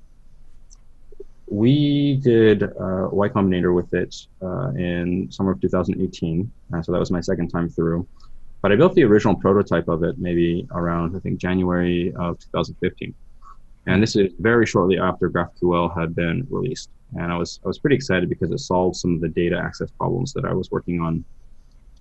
we 1.49 2.15
did 2.17 2.63
uh, 2.63 3.07
Y 3.11 3.29
Combinator 3.29 3.73
with 3.73 3.93
it 3.93 4.13
uh, 4.41 4.69
in 4.71 5.31
summer 5.31 5.51
of 5.51 5.61
2018, 5.61 6.51
uh, 6.73 6.81
so 6.81 6.91
that 6.91 6.99
was 6.99 7.09
my 7.09 7.21
second 7.21 7.49
time 7.49 7.69
through. 7.69 8.05
But 8.61 8.73
I 8.73 8.75
built 8.75 8.95
the 8.95 9.05
original 9.05 9.35
prototype 9.35 9.87
of 9.87 10.03
it 10.03 10.17
maybe 10.17 10.67
around 10.71 11.15
I 11.15 11.19
think 11.19 11.39
January 11.39 12.13
of 12.15 12.37
2015, 12.39 13.13
and 13.85 14.03
this 14.03 14.17
is 14.17 14.33
very 14.39 14.65
shortly 14.65 14.99
after 14.99 15.29
GraphQL 15.29 15.97
had 15.97 16.15
been 16.15 16.45
released. 16.49 16.89
And 17.17 17.31
I 17.31 17.37
was 17.37 17.61
I 17.63 17.67
was 17.69 17.79
pretty 17.79 17.95
excited 17.95 18.27
because 18.27 18.51
it 18.51 18.59
solved 18.59 18.97
some 18.97 19.15
of 19.15 19.21
the 19.21 19.29
data 19.29 19.57
access 19.57 19.89
problems 19.91 20.33
that 20.33 20.43
I 20.43 20.51
was 20.51 20.69
working 20.69 20.99
on, 20.99 21.23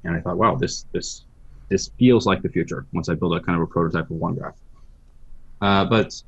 and 0.03 0.17
I 0.17 0.21
thought, 0.21 0.39
wow, 0.39 0.57
this 0.57 0.87
this 0.93 1.26
this 1.69 1.91
feels 1.99 2.27
like 2.27 2.43
the 2.43 2.49
future 2.49 2.87
once 2.93 3.09
I 3.09 3.15
build 3.15 3.37
a 3.37 3.41
kind 3.41 3.57
of 3.57 3.63
a 3.63 3.67
prototype 3.67 4.11
of 4.11 4.17
OneGraph. 4.17 4.55
Uh, 5.61 5.85
but 5.85 6.23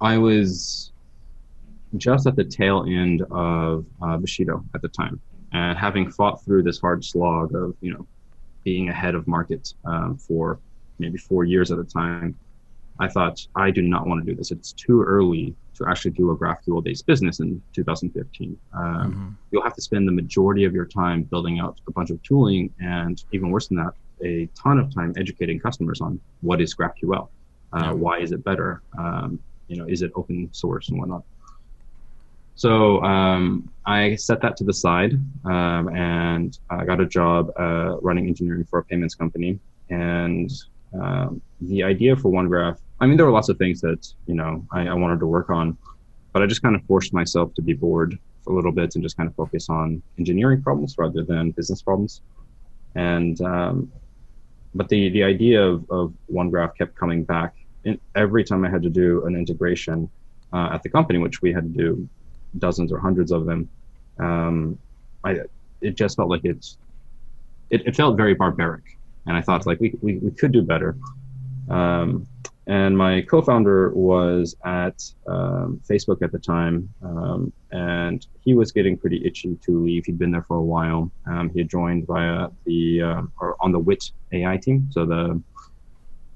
I 0.00 0.18
was 0.18 0.92
just 1.96 2.26
at 2.26 2.36
the 2.36 2.44
tail 2.44 2.84
end 2.88 3.22
of 3.30 3.86
uh, 4.02 4.16
Bushido 4.16 4.64
at 4.74 4.82
the 4.82 4.88
time, 4.88 5.20
and 5.52 5.78
having 5.78 6.10
fought 6.10 6.44
through 6.44 6.64
this 6.64 6.80
hard 6.80 7.04
slog 7.04 7.54
of 7.54 7.74
you 7.80 7.92
know 7.94 8.06
being 8.64 8.88
ahead 8.88 9.14
of 9.14 9.26
market 9.26 9.74
um, 9.84 10.16
for 10.16 10.58
maybe 10.98 11.18
four 11.18 11.44
years 11.44 11.70
at 11.70 11.78
a 11.78 11.84
time, 11.84 12.36
I 12.98 13.08
thought 13.08 13.46
I 13.54 13.70
do 13.70 13.82
not 13.82 14.06
want 14.06 14.24
to 14.24 14.30
do 14.30 14.36
this. 14.36 14.50
It's 14.50 14.72
too 14.72 15.02
early 15.02 15.54
to 15.74 15.86
actually 15.88 16.12
do 16.12 16.30
a 16.30 16.36
GraphQL-based 16.36 17.04
business 17.04 17.40
in 17.40 17.60
2015. 17.72 18.56
Um, 18.72 18.82
mm-hmm. 18.82 19.28
You'll 19.50 19.64
have 19.64 19.74
to 19.74 19.82
spend 19.82 20.06
the 20.06 20.12
majority 20.12 20.64
of 20.64 20.72
your 20.72 20.86
time 20.86 21.24
building 21.24 21.58
out 21.58 21.80
a 21.88 21.92
bunch 21.92 22.10
of 22.10 22.22
tooling, 22.22 22.72
and 22.80 23.22
even 23.32 23.50
worse 23.50 23.68
than 23.68 23.78
that, 23.78 23.94
a 24.22 24.48
ton 24.54 24.78
of 24.78 24.94
time 24.94 25.12
educating 25.16 25.58
customers 25.58 26.00
on 26.00 26.20
what 26.40 26.60
is 26.60 26.74
GraphQL, 26.74 27.28
uh, 27.72 27.92
why 27.92 28.18
is 28.18 28.32
it 28.32 28.44
better, 28.44 28.82
um, 28.98 29.38
you 29.68 29.76
know, 29.76 29.86
is 29.86 30.02
it 30.02 30.12
open 30.14 30.48
source 30.52 30.88
and 30.88 30.98
whatnot. 30.98 31.24
So 32.56 33.02
um, 33.02 33.68
I 33.84 34.14
set 34.14 34.40
that 34.42 34.56
to 34.58 34.64
the 34.64 34.72
side 34.72 35.14
um, 35.44 35.88
and 35.88 36.56
I 36.70 36.84
got 36.84 37.00
a 37.00 37.06
job 37.06 37.50
uh, 37.58 37.96
running 38.00 38.28
engineering 38.28 38.64
for 38.64 38.78
a 38.78 38.84
payments 38.84 39.14
company. 39.14 39.58
And 39.90 40.52
um, 40.98 41.42
the 41.60 41.82
idea 41.82 42.14
for 42.14 42.30
OneGraph, 42.30 42.78
I 43.00 43.06
mean, 43.06 43.16
there 43.16 43.26
were 43.26 43.32
lots 43.32 43.48
of 43.48 43.58
things 43.58 43.80
that 43.80 44.06
you 44.26 44.34
know 44.34 44.64
I, 44.70 44.86
I 44.86 44.94
wanted 44.94 45.18
to 45.20 45.26
work 45.26 45.50
on, 45.50 45.76
but 46.32 46.42
I 46.42 46.46
just 46.46 46.62
kind 46.62 46.76
of 46.76 46.84
forced 46.84 47.12
myself 47.12 47.52
to 47.54 47.62
be 47.62 47.72
bored 47.72 48.18
for 48.42 48.52
a 48.52 48.56
little 48.56 48.72
bit 48.72 48.94
and 48.94 49.02
just 49.02 49.16
kind 49.16 49.28
of 49.28 49.34
focus 49.34 49.68
on 49.68 50.02
engineering 50.18 50.62
problems 50.62 50.94
rather 50.96 51.24
than 51.24 51.50
business 51.50 51.82
problems. 51.82 52.20
And 52.94 53.40
um, 53.40 53.92
but 54.74 54.88
the 54.88 55.08
the 55.10 55.22
idea 55.22 55.62
of, 55.62 55.90
of 55.90 56.12
one 56.26 56.50
graph 56.50 56.76
kept 56.76 56.94
coming 56.96 57.24
back 57.24 57.54
in, 57.84 57.98
every 58.14 58.44
time 58.44 58.64
I 58.64 58.70
had 58.70 58.82
to 58.82 58.90
do 58.90 59.24
an 59.26 59.36
integration 59.36 60.10
uh, 60.52 60.70
at 60.72 60.82
the 60.82 60.88
company, 60.88 61.18
which 61.18 61.42
we 61.42 61.52
had 61.52 61.64
to 61.64 61.78
do 61.84 62.08
dozens 62.58 62.92
or 62.92 62.98
hundreds 62.98 63.32
of 63.32 63.46
them. 63.46 63.68
Um, 64.18 64.78
I 65.24 65.40
it 65.80 65.96
just 65.96 66.16
felt 66.16 66.28
like 66.28 66.44
it's 66.44 66.78
it, 67.70 67.86
it 67.86 67.96
felt 67.96 68.16
very 68.16 68.34
barbaric, 68.34 68.84
and 69.26 69.36
I 69.36 69.42
thought 69.42 69.66
like 69.66 69.80
we 69.80 69.94
we, 70.00 70.16
we 70.18 70.30
could 70.30 70.52
do 70.52 70.62
better. 70.62 70.96
Um, 71.68 72.26
and 72.66 72.96
my 72.96 73.20
co-founder 73.22 73.90
was 73.90 74.56
at 74.64 75.02
um, 75.26 75.80
Facebook 75.88 76.22
at 76.22 76.32
the 76.32 76.38
time, 76.38 76.88
um, 77.02 77.52
and 77.72 78.26
he 78.42 78.54
was 78.54 78.72
getting 78.72 78.96
pretty 78.96 79.24
itchy 79.24 79.56
to 79.62 79.84
leave. 79.84 80.06
He'd 80.06 80.18
been 80.18 80.30
there 80.30 80.42
for 80.42 80.56
a 80.56 80.62
while. 80.62 81.10
Um, 81.26 81.50
he 81.50 81.60
had 81.60 81.68
joined 81.68 82.06
via 82.06 82.48
the 82.64 83.02
uh, 83.02 83.22
or 83.38 83.56
on 83.60 83.72
the 83.72 83.78
Wit 83.78 84.10
AI 84.32 84.56
team, 84.56 84.88
so 84.90 85.04
the 85.04 85.42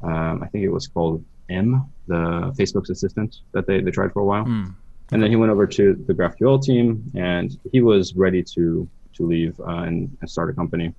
um, 0.03 0.43
I 0.43 0.47
think 0.49 0.65
it 0.65 0.69
was 0.71 0.87
called 0.87 1.25
M, 1.49 1.85
the 2.07 2.55
Facebook's 2.59 2.91
assistant 2.91 3.39
that 3.53 3.67
they, 3.67 3.81
they 3.81 3.91
tried 3.91 4.13
for 4.13 4.21
a 4.21 4.25
while. 4.25 4.45
Mm. 4.45 4.75
And 5.11 5.23
then 5.23 5.31
he 5.31 5.37
went 5.37 5.51
over 5.51 5.67
to 5.67 5.95
the 6.07 6.13
GraphQL 6.13 6.63
team, 6.63 7.11
and 7.15 7.59
he 7.73 7.81
was 7.81 8.15
ready 8.15 8.43
to 8.55 8.89
to 9.15 9.27
leave 9.27 9.59
uh, 9.61 9.83
and, 9.83 10.17
and, 10.21 10.31
start 10.31 10.51
a 10.51 10.53
company. 10.53 10.95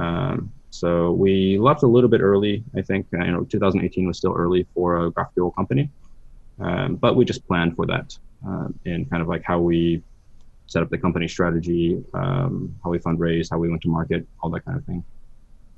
Um, 0.00 0.50
so 0.72 1.12
we 1.12 1.58
left 1.58 1.82
a 1.82 1.86
little 1.86 2.08
bit 2.08 2.22
early. 2.22 2.64
I 2.74 2.80
think 2.80 3.06
uh, 3.12 3.24
you 3.24 3.30
know 3.30 3.44
2018 3.44 4.06
was 4.06 4.16
still 4.16 4.34
early 4.34 4.66
for 4.74 5.06
a 5.06 5.10
GraphQL 5.12 5.54
company, 5.54 5.90
um, 6.58 6.96
but 6.96 7.14
we 7.14 7.26
just 7.26 7.46
planned 7.46 7.76
for 7.76 7.86
that 7.86 8.16
uh, 8.48 8.68
in 8.86 9.04
kind 9.04 9.20
of 9.20 9.28
like 9.28 9.42
how 9.44 9.60
we 9.60 10.02
set 10.66 10.82
up 10.82 10.88
the 10.88 10.96
company 10.96 11.28
strategy, 11.28 12.02
um, 12.14 12.74
how 12.82 12.88
we 12.88 12.98
fundraise, 12.98 13.48
how 13.50 13.58
we 13.58 13.68
went 13.68 13.82
to 13.82 13.88
market, 13.88 14.26
all 14.42 14.48
that 14.48 14.64
kind 14.64 14.78
of 14.78 14.84
thing. 14.86 15.04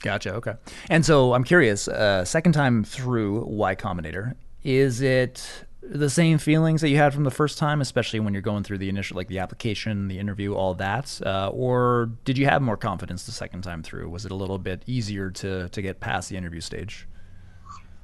Gotcha. 0.00 0.34
Okay. 0.34 0.54
And 0.88 1.04
so 1.04 1.34
I'm 1.34 1.42
curious. 1.42 1.88
Uh, 1.88 2.24
second 2.24 2.52
time 2.52 2.84
through 2.84 3.44
Y 3.46 3.74
Combinator, 3.74 4.34
is 4.62 5.00
it 5.00 5.64
the 5.90 6.10
same 6.10 6.38
feelings 6.38 6.80
that 6.80 6.88
you 6.88 6.96
had 6.96 7.12
from 7.12 7.24
the 7.24 7.30
first 7.30 7.58
time, 7.58 7.80
especially 7.80 8.20
when 8.20 8.32
you're 8.32 8.42
going 8.42 8.64
through 8.64 8.78
the 8.78 8.88
initial, 8.88 9.16
like 9.16 9.28
the 9.28 9.38
application, 9.38 10.08
the 10.08 10.18
interview, 10.18 10.54
all 10.54 10.74
that, 10.74 11.20
uh, 11.24 11.48
or 11.48 12.10
did 12.24 12.38
you 12.38 12.46
have 12.46 12.62
more 12.62 12.76
confidence 12.76 13.24
the 13.24 13.32
second 13.32 13.62
time 13.62 13.82
through? 13.82 14.08
Was 14.08 14.24
it 14.24 14.32
a 14.32 14.34
little 14.34 14.58
bit 14.58 14.82
easier 14.86 15.30
to 15.30 15.68
to 15.68 15.82
get 15.82 16.00
past 16.00 16.28
the 16.28 16.36
interview 16.36 16.60
stage? 16.60 17.06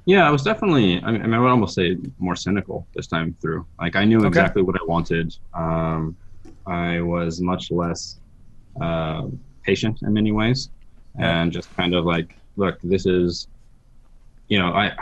Yeah, 0.05 0.27
I 0.27 0.31
was 0.31 0.43
definitely. 0.43 1.03
I 1.03 1.13
mean, 1.13 1.35
I 1.35 1.39
would 1.39 1.51
almost 1.51 1.75
say 1.75 1.97
more 2.19 2.37
cynical 2.37 2.87
this 2.95 3.07
time 3.07 3.35
through. 3.41 3.67
Like 3.79 3.97
I 3.97 4.05
knew 4.05 4.19
okay. 4.19 4.29
exactly 4.29 4.63
what 4.63 4.77
I 4.81 4.85
wanted. 4.85 5.37
Um, 5.55 6.17
I 6.67 7.01
was 7.01 7.41
much 7.41 7.71
less 7.71 8.19
uh, 8.81 9.27
patient 9.63 10.03
in 10.03 10.13
many 10.13 10.33
ways, 10.33 10.71
yeah. 11.19 11.43
and 11.43 11.53
just 11.53 11.75
kind 11.77 11.95
of 11.95 12.05
like, 12.05 12.37
look, 12.57 12.79
this 12.83 13.07
is, 13.07 13.49
you 14.49 14.59
know, 14.59 14.73
I, 14.73 14.93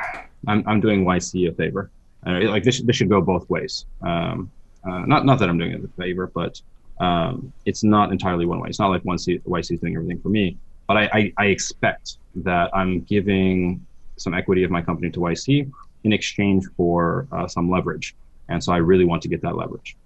I'm 0.47 0.63
I'm 0.67 0.81
doing 0.81 1.05
YC 1.05 1.49
a 1.49 1.53
favor 1.53 1.91
uh, 2.27 2.41
like 2.51 2.65
this, 2.65 2.81
this 2.81 2.97
should 2.97 3.09
go 3.09 3.21
both 3.21 3.49
ways. 3.49 3.87
Um, 4.03 4.51
uh, 4.85 5.01
not 5.01 5.25
not 5.25 5.39
that 5.39 5.49
I'm 5.49 5.59
doing 5.59 5.73
it 5.73 5.85
a 5.85 5.89
favor, 5.89 6.31
but 6.33 6.61
um, 7.01 7.53
it's 7.65 7.85
not 7.85 8.11
entirely 8.13 8.47
one 8.47 8.61
way. 8.61 8.69
It's 8.69 8.79
not 8.79 8.89
like 8.89 9.05
one 9.05 9.19
C, 9.19 9.39
YC 9.39 9.73
is 9.73 9.81
doing 9.81 9.97
everything 9.97 10.21
for 10.21 10.29
me, 10.29 10.57
but 10.87 10.97
I, 10.97 11.11
I, 11.13 11.33
I, 11.39 11.47
expect 11.47 12.17
that 12.37 12.71
I'm 12.75 13.03
giving 13.03 13.85
some 14.17 14.35
equity 14.35 14.65
of 14.65 14.71
my 14.71 14.83
company 14.83 15.11
to 15.11 15.21
YC 15.21 15.71
in 16.05 16.13
exchange 16.13 16.65
for 16.77 17.29
uh, 17.31 17.47
some 17.47 17.71
leverage, 17.71 18.17
and 18.49 18.63
so 18.63 18.73
I 18.73 18.79
really 18.79 19.05
want 19.05 19.23
to 19.23 19.29
get 19.29 19.43
that 19.43 19.57
leverage. 19.57 19.97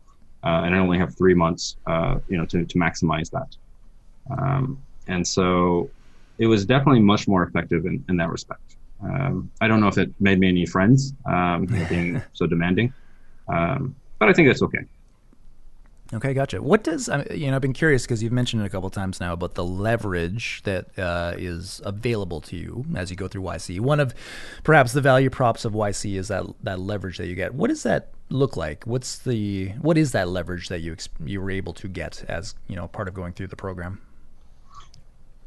Uh, 0.45 0.63
and 0.65 0.75
I 0.75 0.79
only 0.79 0.99
have 0.99 1.17
three 1.17 1.35
months, 1.35 1.77
uh, 1.87 2.19
you 2.29 2.37
know, 2.37 2.45
to 2.47 2.65
to 2.65 2.79
maximize 2.79 3.31
that. 3.31 3.57
Um, 4.31 4.83
and 5.07 5.27
so 5.27 5.91
it 6.39 6.47
was 6.47 6.65
definitely 6.65 7.01
much 7.01 7.29
more 7.29 7.43
effective 7.43 7.87
in, 7.87 8.05
in 8.09 8.17
that 8.17 8.31
respect. 8.31 8.77
Um, 9.03 9.51
I 9.61 9.69
don't 9.69 9.81
know 9.81 9.89
if 9.89 9.99
it 9.99 10.13
made 10.21 10.39
me 10.39 10.49
any 10.49 10.67
friends, 10.67 11.13
um, 11.27 11.67
being 11.89 12.23
so 12.33 12.47
demanding, 12.47 12.93
um, 13.49 13.95
but 14.19 14.29
I 14.29 14.33
think 14.33 14.49
that's 14.49 14.63
okay. 14.63 14.85
Okay, 16.15 16.35
gotcha. 16.35 16.61
What 16.61 16.85
does 16.85 17.09
you 17.31 17.51
know? 17.51 17.57
I've 17.57 17.63
been 17.63 17.73
curious 17.73 18.03
because 18.03 18.23
you've 18.23 18.33
mentioned 18.33 18.63
it 18.63 18.67
a 18.67 18.69
couple 18.69 18.91
times 18.91 19.19
now 19.19 19.33
about 19.33 19.55
the 19.55 19.65
leverage 19.65 20.61
that 20.65 20.99
uh, 20.99 21.33
is 21.39 21.81
available 21.87 22.43
to 22.43 22.57
you 22.57 22.85
as 22.95 23.11
you 23.11 23.17
go 23.17 23.29
through 23.29 23.43
YC. 23.43 23.81
One 23.81 23.99
of 23.99 24.15
perhaps 24.63 24.93
the 24.93 25.01
value 25.01 25.31
props 25.31 25.65
of 25.65 25.73
YC 25.73 26.17
is 26.17 26.29
that 26.29 26.45
that 26.63 26.81
leverage 26.81 27.17
that 27.17 27.29
you 27.29 27.35
get. 27.35 27.55
What 27.55 27.69
does 27.69 27.83
that 27.85 28.11
look 28.29 28.59
like? 28.59 28.85
What's 28.85 29.19
the 29.19 29.69
what 29.81 29.97
is 29.97 30.13
that 30.13 30.29
leverage 30.29 30.69
that 30.69 30.81
you 30.81 30.97
you 31.25 31.41
were 31.41 31.51
able 31.51 31.73
to 31.75 31.89
get 31.89 32.25
as 32.29 32.55
you 32.69 32.77
know 32.77 32.89
part 32.89 33.09
of 33.09 33.15
going 33.15 33.33
through 33.33 33.47
the 33.47 33.57
program? 33.57 33.99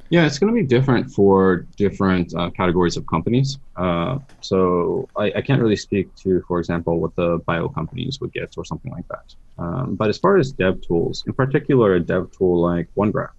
Yeah, 0.09 0.25
it's 0.25 0.37
going 0.37 0.53
to 0.53 0.61
be 0.61 0.65
different 0.65 1.11
for 1.11 1.65
different 1.77 2.35
uh, 2.35 2.51
categories 2.51 2.95
of 2.95 3.07
companies. 3.07 3.57
Uh, 3.75 4.19
so 4.39 5.09
I, 5.17 5.31
I, 5.37 5.41
can't 5.41 5.59
really 5.59 5.75
speak 5.75 6.13
to, 6.17 6.43
for 6.47 6.59
example, 6.59 6.99
what 6.99 7.15
the 7.15 7.39
bio 7.47 7.69
companies 7.69 8.21
would 8.21 8.31
get 8.31 8.53
or 8.55 8.63
something 8.63 8.91
like 8.91 9.07
that. 9.07 9.33
Um, 9.57 9.95
but 9.95 10.09
as 10.09 10.19
far 10.19 10.37
as 10.37 10.51
dev 10.51 10.79
tools, 10.81 11.23
in 11.25 11.33
particular, 11.33 11.95
a 11.95 11.99
dev 11.99 12.29
tool 12.31 12.61
like 12.61 12.87
OneGraph, 12.95 13.31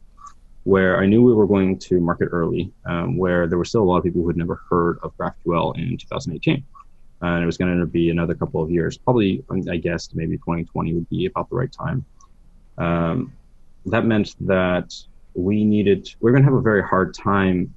where 0.65 1.01
I 1.01 1.07
knew 1.07 1.23
we 1.23 1.35
were 1.35 1.47
going 1.47 1.79
to 1.79 2.01
market 2.01 2.31
early, 2.33 2.73
um, 2.85 3.17
where 3.17 3.47
there 3.47 3.59
were 3.59 3.65
still 3.65 3.83
a 3.83 3.89
lot 3.89 3.99
of 3.99 4.05
people 4.05 4.23
who 4.23 4.29
had 4.29 4.37
never 4.37 4.61
heard 4.69 4.99
of 5.05 5.17
GraphQL 5.17 5.77
in 5.79 5.97
2018. 5.97 6.65
And 7.23 7.43
it 7.43 7.47
was 7.47 7.57
going 7.57 7.79
to 7.79 7.87
be 7.87 8.11
another 8.11 8.35
couple 8.35 8.61
of 8.61 8.73
years, 8.73 8.99
probably, 8.99 9.45
I 9.71 9.77
guess, 9.77 10.13
maybe 10.15 10.37
2020 10.39 10.95
would 10.95 11.09
be 11.09 11.27
about 11.27 11.49
the 11.49 11.57
right 11.57 11.71
time. 11.71 12.05
Um, 12.77 13.33
that 13.87 14.05
meant 14.05 14.35
that 14.41 14.93
we 15.37 15.65
needed, 15.65 16.15
we 16.21 16.31
are 16.31 16.33
going 16.33 16.43
to 16.43 16.51
have 16.51 16.59
a 16.59 16.63
very 16.63 16.83
hard 16.83 17.15
time 17.15 17.73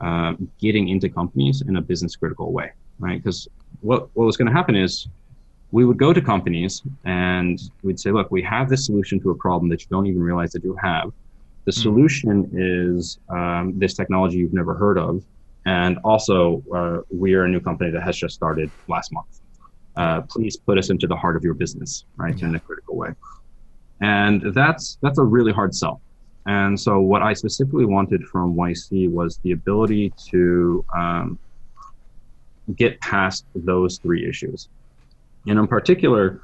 uh, 0.00 0.34
getting 0.58 0.88
into 0.88 1.08
companies 1.08 1.62
in 1.62 1.76
a 1.76 1.80
business 1.80 2.16
critical 2.16 2.52
way, 2.52 2.72
right? 2.98 3.22
Because 3.22 3.48
what, 3.80 4.08
what 4.14 4.24
was 4.24 4.36
going 4.36 4.48
to 4.48 4.52
happen 4.52 4.74
is 4.74 5.06
we 5.70 5.84
would 5.84 5.98
go 5.98 6.12
to 6.12 6.20
companies 6.20 6.82
and 7.04 7.60
we'd 7.82 8.00
say, 8.00 8.10
look, 8.10 8.30
we 8.30 8.42
have 8.42 8.68
this 8.68 8.86
solution 8.86 9.20
to 9.20 9.30
a 9.30 9.34
problem 9.34 9.68
that 9.70 9.82
you 9.82 9.86
don't 9.90 10.06
even 10.06 10.22
realize 10.22 10.52
that 10.52 10.64
you 10.64 10.76
have. 10.82 11.12
The 11.64 11.72
hmm. 11.72 11.80
solution 11.80 12.50
is 12.52 13.18
um, 13.28 13.78
this 13.78 13.94
technology 13.94 14.38
you've 14.38 14.54
never 14.54 14.74
heard 14.74 14.98
of. 14.98 15.24
And 15.64 15.98
also, 16.02 16.62
uh, 16.74 17.02
we 17.10 17.34
are 17.34 17.44
a 17.44 17.48
new 17.48 17.60
company 17.60 17.90
that 17.90 18.02
has 18.02 18.16
just 18.16 18.34
started 18.34 18.70
last 18.88 19.12
month. 19.12 19.40
Uh, 19.94 20.22
please 20.22 20.56
put 20.56 20.76
us 20.76 20.90
into 20.90 21.06
the 21.06 21.14
heart 21.14 21.36
of 21.36 21.44
your 21.44 21.54
business, 21.54 22.04
right, 22.16 22.36
yeah. 22.36 22.48
in 22.48 22.54
a 22.56 22.60
critical 22.60 22.96
way. 22.96 23.10
And 24.00 24.42
that's 24.54 24.98
that's 25.02 25.18
a 25.18 25.22
really 25.22 25.52
hard 25.52 25.72
sell 25.72 26.01
and 26.46 26.78
so, 26.78 26.98
what 27.00 27.22
I 27.22 27.32
specifically 27.34 27.84
wanted 27.84 28.24
from 28.24 28.54
YC 28.54 29.08
was 29.10 29.38
the 29.38 29.52
ability 29.52 30.12
to 30.30 30.84
um, 30.94 31.38
get 32.74 33.00
past 33.00 33.44
those 33.54 33.98
three 33.98 34.28
issues. 34.28 34.68
And 35.46 35.58
in 35.58 35.66
particular, 35.66 36.40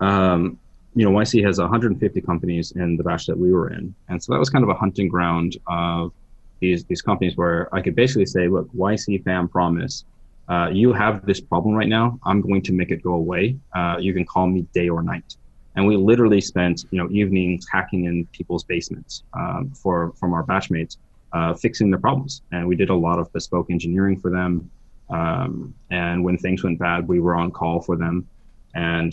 um, 0.00 0.58
you 0.94 1.04
know, 1.04 1.10
YC 1.10 1.44
has 1.44 1.58
150 1.58 2.20
companies 2.22 2.72
in 2.72 2.96
the 2.96 3.04
batch 3.04 3.26
that 3.26 3.38
we 3.38 3.52
were 3.52 3.70
in, 3.70 3.94
and 4.08 4.22
so 4.22 4.32
that 4.32 4.38
was 4.38 4.48
kind 4.48 4.62
of 4.62 4.70
a 4.70 4.74
hunting 4.74 5.08
ground 5.08 5.58
of 5.66 6.12
these 6.60 6.84
these 6.84 7.02
companies 7.02 7.36
where 7.36 7.74
I 7.74 7.82
could 7.82 7.94
basically 7.94 8.26
say, 8.26 8.48
look, 8.48 8.72
YC 8.72 9.22
fam 9.24 9.48
promise. 9.48 10.04
Uh, 10.48 10.68
you 10.72 10.92
have 10.92 11.24
this 11.24 11.40
problem 11.40 11.74
right 11.74 11.88
now. 11.88 12.18
I'm 12.24 12.40
going 12.40 12.62
to 12.62 12.72
make 12.72 12.90
it 12.90 13.02
go 13.02 13.14
away. 13.14 13.56
Uh, 13.74 13.96
you 14.00 14.12
can 14.12 14.26
call 14.26 14.46
me 14.48 14.62
day 14.74 14.88
or 14.88 15.02
night 15.02 15.36
and 15.76 15.86
we 15.86 15.96
literally 15.96 16.40
spent 16.40 16.84
you 16.90 16.98
know 16.98 17.08
evenings 17.10 17.66
hacking 17.70 18.04
in 18.04 18.26
people's 18.26 18.64
basements 18.64 19.22
um, 19.34 19.70
for 19.70 20.12
from 20.18 20.32
our 20.34 20.44
batchmates 20.44 20.96
uh, 21.32 21.54
fixing 21.54 21.90
their 21.90 22.00
problems. 22.00 22.42
And 22.52 22.66
we 22.66 22.76
did 22.76 22.90
a 22.90 22.94
lot 22.94 23.18
of 23.18 23.32
bespoke 23.32 23.70
engineering 23.70 24.18
for 24.18 24.30
them. 24.30 24.70
Um, 25.10 25.74
and 25.90 26.24
when 26.24 26.38
things 26.38 26.62
went 26.62 26.78
bad 26.78 27.08
we 27.08 27.20
were 27.20 27.34
on 27.34 27.50
call 27.50 27.80
for 27.80 27.96
them. 27.96 28.28
And 28.74 29.12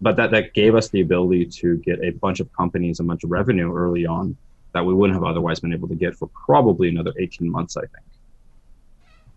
but 0.00 0.16
that 0.16 0.30
that 0.30 0.54
gave 0.54 0.74
us 0.74 0.88
the 0.88 1.00
ability 1.00 1.46
to 1.46 1.76
get 1.78 2.02
a 2.02 2.10
bunch 2.10 2.40
of 2.40 2.52
companies 2.52 3.00
a 3.00 3.04
bunch 3.04 3.24
of 3.24 3.30
revenue 3.30 3.74
early 3.74 4.06
on 4.06 4.36
that 4.72 4.84
we 4.84 4.94
wouldn't 4.94 5.16
have 5.16 5.24
otherwise 5.24 5.60
been 5.60 5.72
able 5.72 5.88
to 5.88 5.94
get 5.94 6.14
for 6.14 6.28
probably 6.28 6.88
another 6.88 7.12
18 7.18 7.50
months 7.50 7.76
i 7.76 7.80
think 7.80 8.04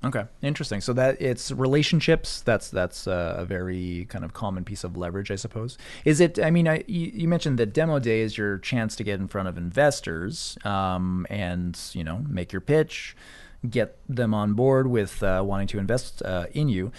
Okay, 0.06 0.26
interesting. 0.42 0.82
So 0.82 0.92
that 0.94 1.22
it's 1.22 1.52
relationships. 1.52 2.42
That's 2.42 2.70
that's 2.70 3.08
a 3.08 3.46
very 3.48 4.06
kind 4.10 4.26
of 4.26 4.34
common 4.34 4.66
piece 4.66 4.84
of 4.84 4.98
leverage, 4.98 5.32
I 5.32 5.36
suppose. 5.36 5.78
Is 6.04 6.20
it? 6.20 6.40
I 6.40 6.52
mean, 6.52 6.68
I, 6.68 6.84
you, 6.88 7.28
mentioned 7.28 7.58
that 7.60 7.74
demo 7.74 8.00
day 8.00 8.20
is 8.20 8.38
your 8.38 8.58
chance 8.58 8.98
to 8.98 9.04
get 9.06 9.22
in 9.22 9.30
front 9.30 9.48
of 9.48 9.58
investors 9.58 10.58
um, 10.66 11.26
and 11.30 11.80
you 11.94 12.04
know 12.04 12.26
make 12.28 12.52
your 12.52 12.60
pitch, 12.60 13.16
get 13.70 13.98
them 14.10 14.34
on 14.34 14.56
board 14.56 14.88
with 14.88 15.24
uh, 15.24 15.42
wanting 15.46 15.68
to 15.68 15.80
invest 15.80 16.22
uh, 16.24 16.48
in 16.52 16.68
you. 16.68 16.92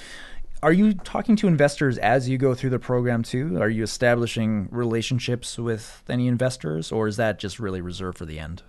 Are 0.63 0.73
you 0.73 0.95
talking 0.95 1.37
to 1.37 1.47
investors 1.47 1.99
as 1.99 2.27
you 2.27 2.39
go 2.39 2.55
through 2.55 2.71
the 2.71 2.79
program 2.79 3.23
too? 3.23 3.61
Are 3.61 3.69
you 3.69 3.83
establishing 3.83 4.69
relationships 4.71 5.59
with 5.59 6.03
any 6.09 6.27
investors, 6.27 6.91
or 6.91 7.07
is 7.07 7.19
that 7.19 7.39
just 7.39 7.61
really 7.61 7.83
reserved 7.83 8.17
for 8.17 8.25
the 8.25 8.39
end? 8.39 8.63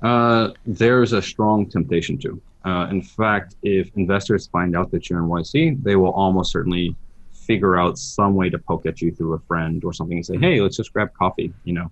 Uh, 0.00 0.52
there's 0.64 1.12
a 1.12 1.20
strong 1.20 1.68
temptation 1.68 2.16
to. 2.20 2.40
Uh, 2.66 2.88
in 2.90 3.00
fact, 3.00 3.54
if 3.62 3.90
investors 3.96 4.48
find 4.48 4.76
out 4.76 4.90
that 4.90 5.08
you're 5.08 5.20
in 5.20 5.26
YC, 5.26 5.82
they 5.84 5.94
will 5.94 6.10
almost 6.10 6.50
certainly 6.50 6.96
figure 7.32 7.78
out 7.78 7.96
some 7.96 8.34
way 8.34 8.50
to 8.50 8.58
poke 8.58 8.86
at 8.86 9.00
you 9.00 9.12
through 9.12 9.34
a 9.34 9.38
friend 9.38 9.84
or 9.84 9.92
something 9.92 10.18
and 10.18 10.26
say, 10.26 10.36
"Hey, 10.36 10.60
let's 10.60 10.76
just 10.76 10.92
grab 10.92 11.14
coffee," 11.14 11.52
you 11.62 11.74
know. 11.74 11.90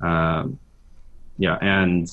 Um, 0.00 0.58
yeah, 1.36 1.58
and 1.60 2.10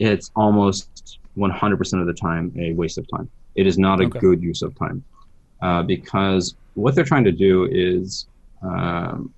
it's 0.00 0.32
almost 0.34 1.18
100% 1.36 2.00
of 2.00 2.06
the 2.08 2.12
time 2.12 2.52
a 2.58 2.72
waste 2.72 2.98
of 2.98 3.06
time. 3.08 3.30
It 3.54 3.68
is 3.68 3.78
not 3.78 4.00
a 4.00 4.06
okay. 4.06 4.18
good 4.18 4.42
use 4.42 4.62
of 4.62 4.76
time 4.76 5.04
uh, 5.62 5.84
because 5.84 6.56
what 6.74 6.96
they're 6.96 7.04
trying 7.04 7.24
to 7.24 7.32
do 7.32 7.68
is 7.70 8.26
um, 8.62 9.32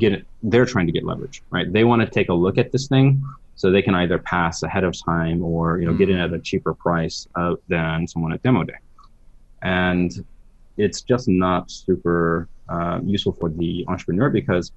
get 0.00 0.12
it. 0.12 0.26
They're 0.42 0.66
trying 0.66 0.86
to 0.86 0.92
get 0.92 1.04
leverage, 1.04 1.42
right? 1.50 1.72
They 1.72 1.84
want 1.84 2.02
to 2.02 2.08
take 2.08 2.28
a 2.28 2.34
look 2.34 2.58
at 2.58 2.72
this 2.72 2.88
thing 2.88 3.22
so 3.56 3.70
they 3.70 3.82
can 3.82 3.94
either 3.94 4.18
pass 4.18 4.62
ahead 4.62 4.84
of 4.84 4.94
time 5.04 5.42
or 5.42 5.78
you 5.78 5.86
know 5.86 5.92
mm. 5.92 5.98
get 5.98 6.10
in 6.10 6.18
at 6.18 6.32
a 6.32 6.38
cheaper 6.38 6.74
price 6.74 7.26
uh, 7.34 7.54
than 7.68 8.06
someone 8.06 8.32
at 8.32 8.42
demo 8.42 8.62
day. 8.62 8.74
And 9.62 10.24
it's 10.76 11.00
just 11.00 11.26
not 11.26 11.70
super 11.70 12.48
uh, 12.68 13.00
useful 13.02 13.32
for 13.32 13.48
the 13.48 13.84
entrepreneur 13.88 14.30
because 14.30 14.72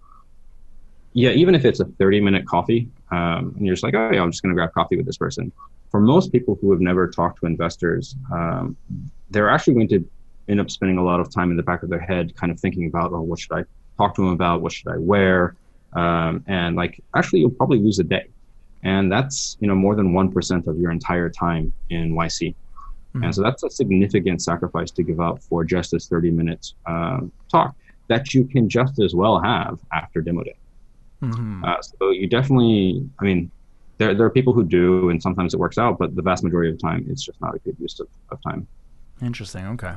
yeah 1.13 1.31
even 1.31 1.55
if 1.55 1.65
it's 1.65 1.79
a 1.79 1.85
30 1.85 2.21
minute 2.21 2.45
coffee 2.45 2.87
um, 3.11 3.53
and 3.57 3.65
you're 3.65 3.73
just 3.73 3.83
like 3.83 3.95
oh 3.95 4.11
yeah 4.13 4.21
i'm 4.21 4.31
just 4.31 4.43
going 4.43 4.51
to 4.51 4.55
grab 4.55 4.73
coffee 4.73 4.95
with 4.95 5.05
this 5.05 5.17
person. 5.17 5.51
For 5.91 5.99
most 5.99 6.31
people 6.31 6.55
who 6.61 6.71
have 6.71 6.81
never 6.81 7.09
talked 7.09 7.39
to 7.39 7.47
investors 7.47 8.15
um, 8.31 8.77
they're 9.31 9.49
actually 9.49 9.73
going 9.73 9.87
to 9.89 10.09
end 10.47 10.59
up 10.59 10.71
spending 10.71 10.97
a 10.97 11.03
lot 11.03 11.19
of 11.19 11.33
time 11.33 11.51
in 11.51 11.57
the 11.57 11.63
back 11.63 11.83
of 11.83 11.89
their 11.89 11.99
head 11.99 12.35
kind 12.35 12.51
of 12.51 12.59
thinking 12.59 12.85
about 12.87 13.11
oh 13.11 13.21
what 13.21 13.39
should 13.39 13.53
i 13.53 13.63
talk 13.99 14.15
to 14.15 14.21
them 14.21 14.31
about? 14.31 14.61
What 14.61 14.71
should 14.71 14.87
i 14.87 14.97
wear? 14.97 15.55
Um, 15.93 16.43
and 16.47 16.75
like 16.75 17.03
actually 17.15 17.39
you'll 17.41 17.49
probably 17.51 17.79
lose 17.79 17.99
a 17.99 18.03
day 18.03 18.27
and 18.83 19.11
that's 19.11 19.57
you 19.59 19.67
know 19.67 19.75
more 19.75 19.95
than 19.95 20.13
one 20.13 20.31
percent 20.31 20.67
of 20.67 20.77
your 20.77 20.91
entire 20.91 21.29
time 21.29 21.73
in 21.89 22.13
YC. 22.13 22.55
Mm-hmm. 23.15 23.23
And 23.23 23.35
so 23.35 23.41
that's 23.41 23.63
a 23.63 23.69
significant 23.69 24.41
sacrifice 24.41 24.91
to 24.91 25.03
give 25.03 25.19
up 25.19 25.41
for 25.41 25.63
just 25.63 25.91
this 25.91 26.07
30 26.07 26.29
minute 26.31 26.73
uh, 26.85 27.21
talk 27.51 27.75
that 28.07 28.33
you 28.33 28.45
can 28.45 28.69
just 28.69 28.99
as 28.99 29.15
well 29.15 29.39
have 29.41 29.79
after 29.91 30.21
demo 30.21 30.43
day. 30.43 30.55
Mm-hmm. 31.21 31.63
Uh, 31.63 31.81
so 31.81 32.11
you 32.11 32.27
definitely, 32.27 33.07
I 33.19 33.23
mean, 33.23 33.51
there, 33.97 34.13
there 34.15 34.25
are 34.25 34.29
people 34.29 34.53
who 34.53 34.63
do, 34.63 35.09
and 35.09 35.21
sometimes 35.21 35.53
it 35.53 35.59
works 35.59 35.77
out, 35.77 35.97
but 35.97 36.15
the 36.15 36.21
vast 36.21 36.43
majority 36.43 36.71
of 36.71 36.77
the 36.77 36.81
time, 36.81 37.05
it's 37.09 37.23
just 37.23 37.39
not 37.41 37.55
a 37.55 37.59
good 37.59 37.75
use 37.79 37.99
of, 37.99 38.07
of 38.31 38.41
time. 38.41 38.67
Interesting. 39.21 39.65
Okay. 39.67 39.93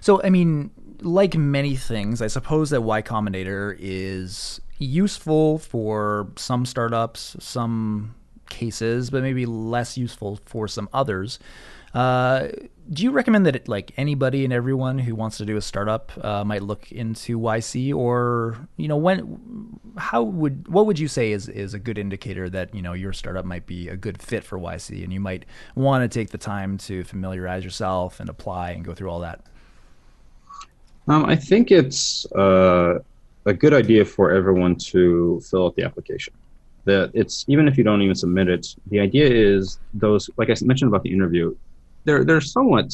So, 0.00 0.22
I 0.22 0.30
mean, 0.30 0.70
like 1.00 1.36
many 1.36 1.76
things, 1.76 2.20
I 2.20 2.26
suppose 2.26 2.70
that 2.70 2.82
Y 2.82 3.02
Combinator 3.02 3.76
is 3.78 4.60
useful 4.78 5.58
for 5.58 6.28
some 6.36 6.66
startups, 6.66 7.36
some 7.38 8.14
cases, 8.54 9.10
but 9.10 9.22
maybe 9.22 9.44
less 9.46 9.98
useful 9.98 10.38
for 10.46 10.68
some 10.68 10.88
others. 10.92 11.38
Uh, 11.92 12.48
do 12.92 13.02
you 13.02 13.12
recommend 13.12 13.46
that 13.46 13.56
it, 13.56 13.68
like 13.68 13.92
anybody 13.96 14.44
and 14.44 14.52
everyone 14.52 14.98
who 14.98 15.14
wants 15.14 15.38
to 15.38 15.46
do 15.46 15.56
a 15.56 15.62
startup 15.62 16.12
uh, 16.24 16.44
might 16.44 16.62
look 16.62 16.90
into 16.90 17.38
YC, 17.38 17.94
or 17.94 18.68
you 18.76 18.88
know 18.88 18.96
when 18.96 19.78
how 19.96 20.22
would 20.22 20.66
what 20.68 20.86
would 20.86 20.98
you 20.98 21.06
say 21.08 21.32
is 21.32 21.48
is 21.48 21.72
a 21.72 21.78
good 21.78 21.96
indicator 21.96 22.50
that 22.50 22.74
you 22.74 22.82
know 22.82 22.92
your 22.92 23.12
startup 23.12 23.44
might 23.44 23.64
be 23.66 23.88
a 23.88 23.96
good 23.96 24.20
fit 24.20 24.42
for 24.44 24.58
YC, 24.58 25.04
and 25.04 25.12
you 25.12 25.20
might 25.20 25.44
want 25.76 26.02
to 26.02 26.18
take 26.18 26.30
the 26.30 26.38
time 26.38 26.76
to 26.78 27.04
familiarize 27.04 27.64
yourself 27.64 28.18
and 28.20 28.28
apply 28.28 28.72
and 28.72 28.84
go 28.84 28.92
through 28.92 29.10
all 29.10 29.20
that? 29.20 29.40
Um, 31.06 31.24
I 31.26 31.36
think 31.36 31.70
it's 31.70 32.26
uh, 32.32 32.98
a 33.46 33.54
good 33.54 33.72
idea 33.72 34.04
for 34.04 34.32
everyone 34.32 34.74
to 34.76 35.40
fill 35.48 35.66
out 35.66 35.76
the 35.76 35.84
application 35.84 36.34
that 36.84 37.10
it's 37.14 37.44
even 37.48 37.66
if 37.68 37.76
you 37.78 37.84
don't 37.84 38.02
even 38.02 38.14
submit 38.14 38.48
it, 38.48 38.66
the 38.90 39.00
idea 39.00 39.26
is 39.26 39.78
those 39.94 40.28
like 40.36 40.50
I 40.50 40.54
mentioned 40.62 40.88
about 40.88 41.02
the 41.02 41.12
interview, 41.12 41.54
they're 42.04 42.24
they're 42.24 42.40
somewhat 42.40 42.92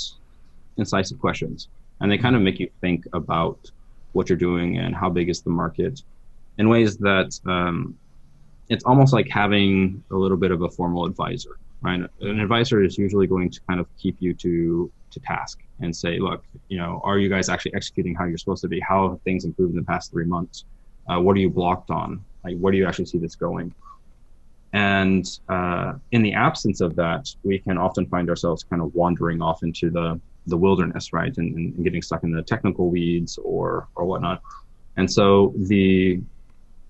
incisive 0.76 1.18
questions, 1.18 1.68
and 2.00 2.10
they 2.10 2.18
kind 2.18 2.36
of 2.36 2.42
make 2.42 2.58
you 2.60 2.70
think 2.80 3.06
about 3.12 3.58
what 4.12 4.28
you're 4.28 4.38
doing 4.38 4.78
and 4.78 4.94
how 4.94 5.08
big 5.08 5.28
is 5.28 5.42
the 5.42 5.50
market, 5.50 6.02
in 6.58 6.68
ways 6.68 6.96
that 6.98 7.38
um, 7.46 7.96
it's 8.68 8.84
almost 8.84 9.12
like 9.12 9.28
having 9.28 10.02
a 10.10 10.16
little 10.16 10.36
bit 10.36 10.50
of 10.50 10.62
a 10.62 10.70
formal 10.70 11.04
advisor, 11.04 11.58
right? 11.82 12.00
An 12.20 12.40
advisor 12.40 12.82
is 12.82 12.96
usually 12.98 13.26
going 13.26 13.50
to 13.50 13.60
kind 13.68 13.80
of 13.80 13.86
keep 13.98 14.16
you 14.20 14.34
to 14.34 14.90
to 15.10 15.20
task 15.20 15.58
and 15.80 15.94
say, 15.94 16.18
look, 16.18 16.44
you 16.68 16.78
know, 16.78 17.00
are 17.04 17.18
you 17.18 17.28
guys 17.28 17.48
actually 17.48 17.74
executing 17.74 18.14
how 18.14 18.24
you're 18.24 18.38
supposed 18.38 18.62
to 18.62 18.68
be? 18.68 18.78
How 18.80 19.10
have 19.10 19.22
things 19.22 19.44
improved 19.44 19.72
in 19.72 19.80
the 19.80 19.86
past 19.86 20.12
three 20.12 20.24
months? 20.24 20.64
Uh, 21.08 21.20
what 21.20 21.36
are 21.36 21.40
you 21.40 21.50
blocked 21.50 21.90
on? 21.90 22.24
Like, 22.44 22.58
where 22.58 22.72
do 22.72 22.78
you 22.78 22.86
actually 22.86 23.06
see 23.06 23.18
this 23.18 23.34
going? 23.34 23.74
And 24.72 25.26
uh, 25.48 25.94
in 26.12 26.22
the 26.22 26.32
absence 26.32 26.80
of 26.80 26.94
that, 26.96 27.34
we 27.42 27.58
can 27.58 27.76
often 27.76 28.06
find 28.06 28.28
ourselves 28.30 28.62
kind 28.62 28.80
of 28.80 28.94
wandering 28.94 29.42
off 29.42 29.62
into 29.62 29.90
the 29.90 30.20
the 30.46 30.56
wilderness, 30.56 31.12
right, 31.12 31.36
and, 31.36 31.54
and 31.54 31.84
getting 31.84 32.02
stuck 32.02 32.24
in 32.24 32.32
the 32.32 32.42
technical 32.42 32.88
weeds 32.88 33.38
or 33.42 33.88
or 33.94 34.04
whatnot. 34.04 34.42
And 34.96 35.10
so 35.10 35.52
the 35.56 36.20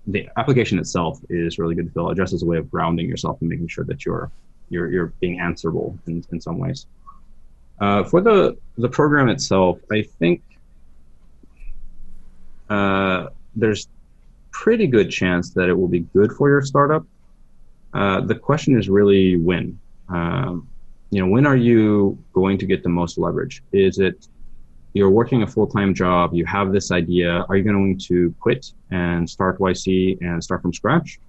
the 0.07 0.27
application 0.37 0.79
itself 0.79 1.19
is 1.29 1.59
really 1.59 1.75
good 1.75 1.87
to 1.87 1.91
feel 1.91 2.13
just 2.13 2.33
as 2.33 2.43
a 2.43 2.45
way 2.45 2.57
of 2.57 2.69
grounding 2.69 3.07
yourself 3.07 3.39
and 3.41 3.49
making 3.49 3.67
sure 3.67 3.83
that 3.85 4.05
you're 4.05 4.31
you're 4.69 4.91
you're 4.91 5.13
being 5.19 5.39
answerable 5.39 5.97
in, 6.07 6.23
in 6.31 6.39
some 6.39 6.57
ways. 6.57 6.85
Uh, 7.79 8.03
for 8.03 8.21
the 8.21 8.57
the 8.77 8.89
program 8.89 9.27
itself, 9.29 9.79
I 9.91 10.03
think 10.03 10.41
uh, 12.69 13.27
there's 13.55 13.87
pretty 14.61 14.85
good 14.85 15.09
chance 15.09 15.49
that 15.49 15.69
it 15.69 15.73
will 15.73 15.87
be 15.87 16.01
good 16.17 16.31
for 16.33 16.47
your 16.47 16.61
startup. 16.61 17.03
Uh, 17.95 18.21
the 18.21 18.35
question 18.35 18.77
is 18.77 18.87
really 18.89 19.35
when. 19.35 19.79
Um, 20.07 20.67
you 21.09 21.19
know, 21.19 21.27
when 21.27 21.47
are 21.47 21.55
you 21.55 22.15
going 22.33 22.59
to 22.59 22.67
get 22.67 22.83
the 22.83 22.89
most 22.89 23.17
leverage? 23.17 23.63
Is 23.71 23.97
it 23.97 24.27
you're 24.93 25.09
working 25.09 25.41
a 25.41 25.47
full-time 25.47 25.95
job, 25.95 26.35
you 26.35 26.45
have 26.45 26.71
this 26.71 26.91
idea, 26.91 27.43
are 27.49 27.55
you 27.57 27.63
going 27.63 27.97
to 28.09 28.35
quit 28.39 28.71
and 28.91 29.27
start 29.27 29.57
YC 29.57 30.21
and 30.21 30.43
start 30.43 30.61
from 30.61 30.73
scratch? 30.73 31.19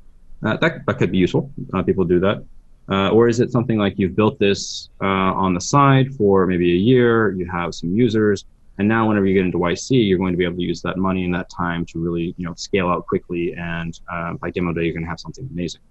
Uh, 0.45 0.59
that, 0.59 0.85
that 0.85 0.99
could 0.99 1.11
be 1.11 1.19
useful. 1.19 1.51
Uh, 1.73 1.83
people 1.83 2.05
do 2.05 2.21
that. 2.21 2.45
Uh, 2.91 3.09
or 3.11 3.29
is 3.29 3.41
it 3.41 3.51
something 3.51 3.79
like 3.79 3.95
you've 3.97 4.15
built 4.15 4.39
this 4.39 4.91
uh, 5.01 5.45
on 5.45 5.55
the 5.55 5.61
side 5.61 6.13
for 6.17 6.47
maybe 6.47 6.71
a 6.73 6.83
year, 6.91 7.31
you 7.33 7.49
have 7.51 7.75
some 7.75 7.95
users, 7.95 8.45
and 8.83 8.89
now 8.89 9.07
whenever 9.07 9.27
you 9.27 9.35
get 9.35 9.45
into 9.45 9.59
YC, 9.59 10.09
you're 10.09 10.19
going 10.19 10.33
to 10.33 10.37
be 10.37 10.45
able 10.45 10.57
to 10.57 10.63
use 10.63 10.83
that 10.83 10.97
money 10.99 11.25
and 11.25 11.33
that 11.37 11.49
time 11.49 11.87
to 11.87 12.01
really, 12.01 12.35
you 12.37 12.45
know, 12.45 12.53
scale 12.55 12.89
out 12.89 13.07
quickly. 13.07 13.55
And 13.55 13.97
uh, 14.11 14.33
by 14.33 14.51
demo 14.51 14.73
day, 14.73 14.83
you're 14.83 14.93
going 14.93 15.05
to 15.05 15.09
have 15.09 15.21
something 15.21 15.49
amazing. 15.53 15.83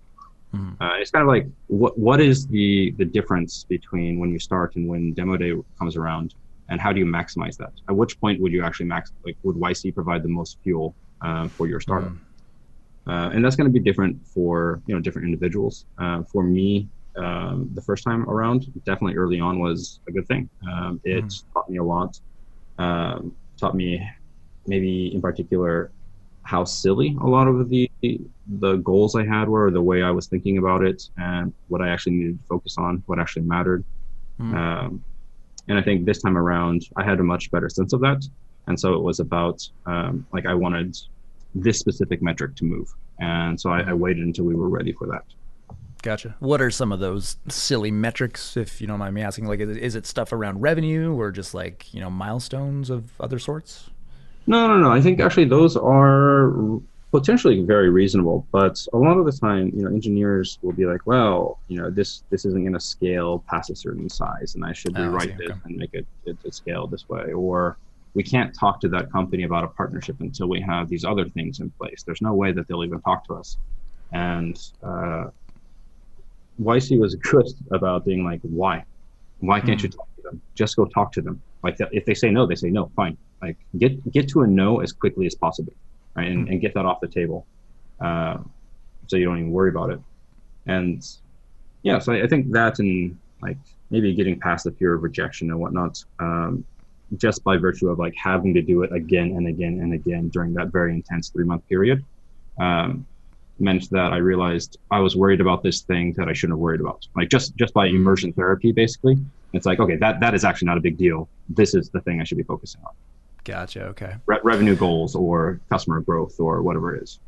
Mm-hmm. 0.53 0.83
Uh, 0.83 0.95
it's 0.97 1.09
kind 1.09 1.23
of 1.23 1.29
like 1.29 1.47
what 1.67 1.97
what 1.97 2.19
is 2.19 2.45
the 2.47 2.91
the 2.97 3.05
difference 3.05 3.63
between 3.63 4.19
when 4.19 4.29
you 4.29 4.39
start 4.39 4.75
and 4.75 4.89
when 4.89 5.13
demo 5.13 5.37
day 5.37 5.53
comes 5.79 5.95
around, 5.95 6.35
and 6.67 6.81
how 6.81 6.91
do 6.91 6.99
you 6.99 7.05
maximize 7.05 7.55
that? 7.55 7.71
At 7.87 7.95
which 7.95 8.19
point 8.19 8.41
would 8.41 8.51
you 8.51 8.61
actually 8.61 8.87
max 8.87 9.13
like 9.23 9.37
would 9.43 9.55
YC 9.55 9.95
provide 9.95 10.21
the 10.21 10.33
most 10.39 10.57
fuel 10.65 10.93
uh, 11.21 11.47
for 11.47 11.65
your 11.65 11.79
startup? 11.79 12.11
Mm-hmm. 12.11 13.09
Uh, 13.09 13.29
and 13.29 13.45
that's 13.45 13.55
going 13.55 13.69
to 13.69 13.71
be 13.71 13.79
different 13.79 14.19
for 14.27 14.81
you 14.85 14.93
know 14.93 14.99
different 14.99 15.27
individuals. 15.27 15.85
Uh, 15.97 16.23
for 16.23 16.43
me, 16.43 16.89
um, 17.15 17.69
the 17.73 17.81
first 17.81 18.03
time 18.03 18.29
around, 18.29 18.69
definitely 18.83 19.15
early 19.15 19.39
on 19.39 19.59
was 19.61 20.01
a 20.09 20.11
good 20.11 20.27
thing. 20.27 20.49
Um, 20.69 20.99
it 21.05 21.23
mm. 21.23 21.43
taught 21.53 21.69
me 21.69 21.77
a 21.77 21.83
lot. 21.83 22.19
Um, 22.77 23.35
taught 23.57 23.75
me 23.75 24.07
maybe 24.67 25.13
in 25.13 25.21
particular 25.21 25.91
how 26.43 26.63
silly 26.63 27.15
a 27.21 27.27
lot 27.27 27.47
of 27.47 27.69
the 27.69 27.89
the 28.01 28.75
goals 28.77 29.15
I 29.15 29.25
had 29.25 29.47
were, 29.47 29.69
the 29.71 29.81
way 29.81 30.01
I 30.01 30.11
was 30.11 30.27
thinking 30.27 30.57
about 30.57 30.83
it, 30.83 31.09
and 31.17 31.53
what 31.67 31.81
I 31.81 31.89
actually 31.89 32.13
needed 32.13 32.39
to 32.39 32.47
focus 32.47 32.75
on, 32.77 33.03
what 33.05 33.19
actually 33.19 33.43
mattered. 33.43 33.83
Mm. 34.39 34.55
Um, 34.55 35.03
and 35.67 35.77
I 35.77 35.81
think 35.81 36.05
this 36.05 36.21
time 36.21 36.37
around, 36.37 36.87
I 36.97 37.03
had 37.03 37.19
a 37.19 37.23
much 37.23 37.51
better 37.51 37.69
sense 37.69 37.93
of 37.93 38.01
that. 38.01 38.25
And 38.67 38.79
so 38.79 38.93
it 38.93 39.01
was 39.01 39.19
about 39.19 39.61
um, 39.85 40.25
like 40.33 40.45
I 40.45 40.53
wanted 40.53 40.97
this 41.53 41.79
specific 41.79 42.21
metric 42.21 42.55
to 42.57 42.65
move. 42.65 42.91
And 43.19 43.59
so 43.59 43.69
I, 43.69 43.81
I 43.81 43.93
waited 43.93 44.25
until 44.25 44.45
we 44.45 44.55
were 44.55 44.69
ready 44.69 44.93
for 44.93 45.07
that. 45.07 45.25
Gotcha. 46.01 46.35
What 46.39 46.61
are 46.61 46.71
some 46.71 46.91
of 46.91 46.99
those 46.99 47.37
silly 47.47 47.91
metrics, 47.91 48.57
if 48.57 48.81
you 48.81 48.87
don't 48.87 48.99
mind 48.99 49.13
me 49.13 49.21
asking? 49.21 49.45
Like, 49.45 49.59
is 49.59 49.69
it, 49.69 49.77
is 49.77 49.95
it 49.95 50.05
stuff 50.05 50.33
around 50.33 50.61
revenue 50.61 51.13
or 51.13 51.31
just 51.31 51.53
like, 51.53 51.93
you 51.93 51.99
know, 51.99 52.09
milestones 52.09 52.89
of 52.89 53.11
other 53.19 53.37
sorts? 53.37 53.89
No, 54.47 54.67
no, 54.67 54.79
no. 54.79 54.91
I 54.91 54.99
think 55.01 55.19
actually 55.19 55.45
those 55.45 55.77
are 55.77 56.53
potentially 57.11 57.61
very 57.61 57.89
reasonable, 57.89 58.47
but 58.51 58.83
a 58.93 58.97
lot 58.97 59.17
of 59.17 59.25
the 59.25 59.31
time, 59.31 59.71
you 59.75 59.83
know, 59.83 59.89
engineers 59.89 60.57
will 60.61 60.71
be 60.71 60.85
like, 60.85 61.05
well, 61.05 61.59
you 61.67 61.79
know, 61.79 61.89
this 61.89 62.23
this 62.29 62.45
isn't 62.45 62.61
going 62.61 62.73
to 62.73 62.79
scale 62.79 63.43
past 63.47 63.69
a 63.69 63.75
certain 63.75 64.09
size, 64.09 64.55
and 64.55 64.65
I 64.65 64.73
should 64.73 64.97
oh, 64.97 65.03
rewrite 65.03 65.37
this 65.37 65.51
okay. 65.51 65.59
and 65.65 65.77
make 65.77 65.93
it, 65.93 66.07
it, 66.25 66.37
it 66.43 66.55
scale 66.55 66.87
this 66.87 67.07
way, 67.09 67.33
or 67.33 67.77
we 68.13 68.23
can't 68.23 68.53
talk 68.57 68.81
to 68.81 68.89
that 68.89 69.11
company 69.11 69.43
about 69.43 69.63
a 69.63 69.67
partnership 69.67 70.19
until 70.19 70.47
we 70.47 70.61
have 70.61 70.89
these 70.89 71.05
other 71.05 71.29
things 71.29 71.59
in 71.59 71.69
place. 71.71 72.03
There's 72.03 72.21
no 72.21 72.33
way 72.33 72.51
that 72.51 72.67
they'll 72.67 72.83
even 72.83 73.01
talk 73.01 73.25
to 73.27 73.35
us. 73.35 73.57
And 74.13 74.61
uh, 74.83 75.27
YC 76.61 76.99
was 76.99 77.15
good 77.15 77.47
about 77.71 78.05
being 78.05 78.23
like, 78.23 78.39
why? 78.43 78.83
Why 79.39 79.59
can't 79.59 79.79
mm. 79.79 79.83
you 79.83 79.89
talk 79.89 80.07
to 80.17 80.21
them? 80.21 80.41
Just 80.55 80.75
go 80.75 80.85
talk 80.85 81.11
to 81.13 81.21
them. 81.21 81.41
Like 81.63 81.77
if 81.91 82.05
they 82.05 82.13
say 82.13 82.29
no, 82.29 82.45
they 82.45 82.55
say 82.55 82.69
no. 82.69 82.91
Fine. 82.95 83.17
Like 83.41 83.57
get 83.77 84.11
get 84.11 84.27
to 84.29 84.41
a 84.41 84.47
no 84.47 84.81
as 84.81 84.91
quickly 84.91 85.25
as 85.25 85.35
possible, 85.35 85.73
right? 86.15 86.27
And, 86.27 86.47
mm. 86.47 86.51
and 86.51 86.61
get 86.61 86.73
that 86.75 86.85
off 86.85 87.01
the 87.01 87.07
table, 87.07 87.45
uh, 87.99 88.37
so 89.07 89.15
you 89.17 89.25
don't 89.25 89.37
even 89.37 89.51
worry 89.51 89.69
about 89.69 89.89
it. 89.91 89.99
And 90.67 91.07
yeah, 91.81 91.99
so 91.99 92.13
I, 92.13 92.23
I 92.23 92.27
think 92.27 92.51
that 92.51 92.79
and 92.79 93.17
like 93.41 93.57
maybe 93.89 94.13
getting 94.13 94.39
past 94.39 94.63
the 94.63 94.71
fear 94.71 94.93
of 94.93 95.03
rejection 95.03 95.49
and 95.49 95.59
whatnot 95.59 96.03
um, 96.19 96.63
just 97.17 97.43
by 97.43 97.57
virtue 97.57 97.89
of 97.89 97.99
like 97.99 98.15
having 98.15 98.53
to 98.53 98.61
do 98.61 98.83
it 98.83 98.91
again 98.93 99.33
and 99.35 99.47
again 99.47 99.79
and 99.81 99.93
again 99.93 100.29
during 100.29 100.53
that 100.53 100.67
very 100.67 100.93
intense 100.93 101.29
three 101.29 101.43
month 101.43 101.67
period 101.67 102.03
um, 102.59 103.05
meant 103.61 103.89
that 103.91 104.11
I 104.13 104.17
realized 104.17 104.77
I 104.89 104.99
was 104.99 105.15
worried 105.15 105.41
about 105.41 105.63
this 105.63 105.81
thing 105.81 106.13
that 106.13 106.27
I 106.27 106.33
shouldn't 106.33 106.57
have 106.57 106.61
worried 106.61 106.81
about. 106.81 107.07
Like 107.15 107.29
just 107.29 107.55
just 107.55 107.73
by 107.73 107.87
immersion 107.87 108.33
therapy, 108.33 108.71
basically, 108.71 109.17
it's 109.53 109.65
like 109.65 109.79
okay, 109.79 109.95
that 109.97 110.19
that 110.19 110.33
is 110.33 110.43
actually 110.43 110.67
not 110.67 110.77
a 110.77 110.81
big 110.81 110.97
deal. 110.97 111.29
This 111.49 111.73
is 111.73 111.89
the 111.89 112.01
thing 112.01 112.21
I 112.21 112.23
should 112.23 112.37
be 112.37 112.43
focusing 112.43 112.81
on. 112.85 112.93
Gotcha. 113.43 113.85
Okay. 113.87 114.15
Re- 114.25 114.39
revenue 114.43 114.75
goals 114.75 115.15
or 115.15 115.59
customer 115.69 116.01
growth 116.01 116.39
or 116.39 116.61
whatever 116.61 116.95
it 116.95 117.03
is. 117.03 117.19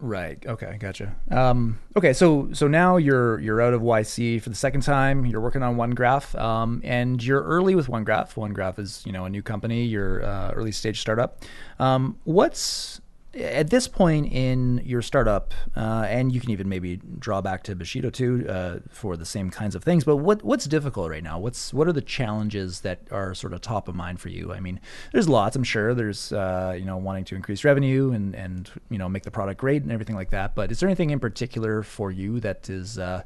Right. 0.00 0.44
Okay. 0.44 0.78
Gotcha. 0.80 1.14
Um, 1.30 1.78
okay. 1.96 2.12
So 2.12 2.48
so 2.52 2.66
now 2.66 2.96
you're 2.96 3.38
you're 3.38 3.60
out 3.60 3.72
of 3.72 3.82
YC 3.82 4.42
for 4.42 4.48
the 4.48 4.56
second 4.56 4.80
time. 4.80 5.24
You're 5.26 5.40
working 5.40 5.62
on 5.62 5.76
OneGraph, 5.76 6.38
um, 6.40 6.80
and 6.82 7.22
you're 7.22 7.42
early 7.42 7.76
with 7.76 7.86
OneGraph. 7.86 8.34
OneGraph 8.34 8.80
is 8.80 9.04
you 9.06 9.12
know 9.12 9.26
a 9.26 9.30
new 9.30 9.42
company. 9.42 9.84
You're 9.84 10.24
uh, 10.24 10.50
early 10.52 10.72
stage 10.72 11.00
startup. 11.00 11.44
Um, 11.78 12.18
what's 12.24 13.00
at 13.34 13.70
this 13.70 13.86
point 13.86 14.32
in 14.32 14.82
your 14.84 15.02
startup, 15.02 15.54
uh, 15.76 16.04
and 16.08 16.32
you 16.32 16.40
can 16.40 16.50
even 16.50 16.68
maybe 16.68 16.96
draw 17.18 17.40
back 17.40 17.62
to 17.64 17.76
Bushido 17.76 18.10
too 18.10 18.44
uh, 18.48 18.78
for 18.90 19.16
the 19.16 19.24
same 19.24 19.50
kinds 19.50 19.76
of 19.76 19.84
things. 19.84 20.02
But 20.02 20.16
what 20.16 20.42
what's 20.42 20.64
difficult 20.64 21.10
right 21.10 21.22
now? 21.22 21.38
What's 21.38 21.72
what 21.72 21.86
are 21.86 21.92
the 21.92 22.02
challenges 22.02 22.80
that 22.80 23.00
are 23.12 23.34
sort 23.34 23.52
of 23.52 23.60
top 23.60 23.86
of 23.86 23.94
mind 23.94 24.20
for 24.20 24.30
you? 24.30 24.52
I 24.52 24.58
mean, 24.58 24.80
there's 25.12 25.28
lots. 25.28 25.54
I'm 25.54 25.62
sure 25.62 25.94
there's 25.94 26.32
uh, 26.32 26.74
you 26.76 26.84
know 26.84 26.96
wanting 26.96 27.24
to 27.26 27.36
increase 27.36 27.62
revenue 27.62 28.10
and 28.12 28.34
and 28.34 28.68
you 28.90 28.98
know 28.98 29.08
make 29.08 29.22
the 29.22 29.30
product 29.30 29.60
great 29.60 29.82
and 29.82 29.92
everything 29.92 30.16
like 30.16 30.30
that. 30.30 30.56
But 30.56 30.72
is 30.72 30.80
there 30.80 30.88
anything 30.88 31.10
in 31.10 31.20
particular 31.20 31.84
for 31.84 32.10
you 32.10 32.40
that 32.40 32.68
is 32.68 32.98
uh, 32.98 33.22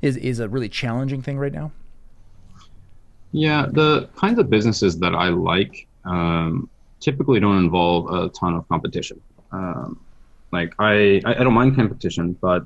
is 0.00 0.16
is 0.16 0.40
a 0.40 0.48
really 0.48 0.70
challenging 0.70 1.20
thing 1.20 1.38
right 1.38 1.52
now? 1.52 1.70
Yeah, 3.32 3.66
the 3.70 4.08
kinds 4.16 4.38
of 4.38 4.48
businesses 4.48 4.98
that 5.00 5.14
I 5.14 5.28
like 5.28 5.86
um, 6.04 6.70
typically 7.00 7.40
don't 7.40 7.58
involve 7.58 8.10
a 8.10 8.30
ton 8.30 8.54
of 8.54 8.66
competition. 8.68 9.20
Um, 9.54 10.00
like 10.52 10.72
I, 10.78 11.20
I 11.24 11.42
don't 11.44 11.54
mind 11.54 11.76
competition, 11.76 12.36
but 12.40 12.64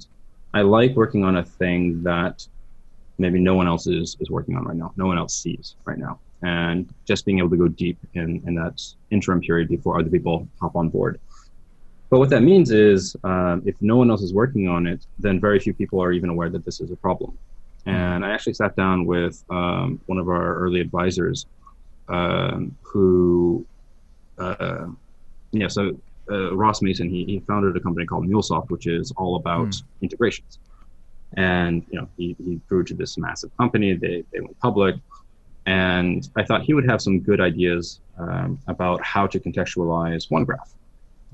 I 0.54 0.62
like 0.62 0.92
working 1.02 1.22
on 1.24 1.36
a 1.36 1.44
thing 1.44 2.02
that 2.02 2.46
maybe 3.18 3.38
no 3.40 3.54
one 3.54 3.66
else 3.66 3.86
is, 3.86 4.16
is 4.20 4.30
working 4.30 4.56
on 4.56 4.64
right 4.64 4.76
now. 4.76 4.92
No 4.96 5.06
one 5.06 5.18
else 5.18 5.34
sees 5.34 5.74
right 5.84 5.98
now. 5.98 6.18
And 6.42 6.88
just 7.04 7.26
being 7.26 7.38
able 7.40 7.50
to 7.50 7.56
go 7.56 7.68
deep 7.68 7.98
in, 8.14 8.42
in 8.46 8.54
that 8.54 8.80
interim 9.10 9.40
period 9.40 9.68
before 9.68 9.98
other 9.98 10.08
people 10.16 10.48
hop 10.60 10.76
on 10.76 10.88
board. 10.88 11.20
But 12.10 12.20
what 12.20 12.30
that 12.30 12.42
means 12.42 12.70
is 12.70 13.16
um, 13.24 13.62
if 13.66 13.74
no 13.80 13.96
one 13.96 14.10
else 14.10 14.22
is 14.22 14.32
working 14.32 14.68
on 14.68 14.86
it, 14.86 15.04
then 15.18 15.40
very 15.40 15.58
few 15.58 15.74
people 15.74 16.00
are 16.02 16.12
even 16.12 16.30
aware 16.30 16.48
that 16.48 16.64
this 16.64 16.80
is 16.80 16.90
a 16.90 16.96
problem. 16.96 17.36
And 17.86 18.24
I 18.24 18.30
actually 18.30 18.54
sat 18.54 18.76
down 18.76 19.06
with 19.06 19.42
um, 19.50 20.00
one 20.06 20.18
of 20.18 20.28
our 20.28 20.56
early 20.56 20.80
advisors 20.80 21.46
um, 22.08 22.76
who, 22.82 23.64
uh, 24.38 24.86
yeah, 25.52 25.68
so 25.68 25.98
uh, 26.30 26.54
Ross 26.54 26.82
Mason, 26.82 27.08
he, 27.08 27.24
he 27.24 27.40
founded 27.40 27.76
a 27.76 27.80
company 27.80 28.06
called 28.06 28.26
MuleSoft, 28.26 28.70
which 28.70 28.86
is 28.86 29.12
all 29.16 29.36
about 29.36 29.68
mm. 29.68 29.82
integrations. 30.02 30.58
And 31.34 31.84
you 31.90 32.00
know, 32.00 32.08
he, 32.16 32.36
he 32.44 32.60
grew 32.68 32.84
to 32.84 32.94
this 32.94 33.18
massive 33.18 33.54
company. 33.56 33.94
They 33.94 34.24
they 34.32 34.40
went 34.40 34.58
public, 34.60 34.96
and 35.66 36.28
I 36.36 36.42
thought 36.42 36.62
he 36.62 36.72
would 36.72 36.88
have 36.88 37.02
some 37.02 37.20
good 37.20 37.40
ideas 37.40 38.00
um, 38.18 38.58
about 38.66 39.02
how 39.04 39.26
to 39.26 39.38
contextualize 39.38 40.30
OneGraph. 40.30 40.70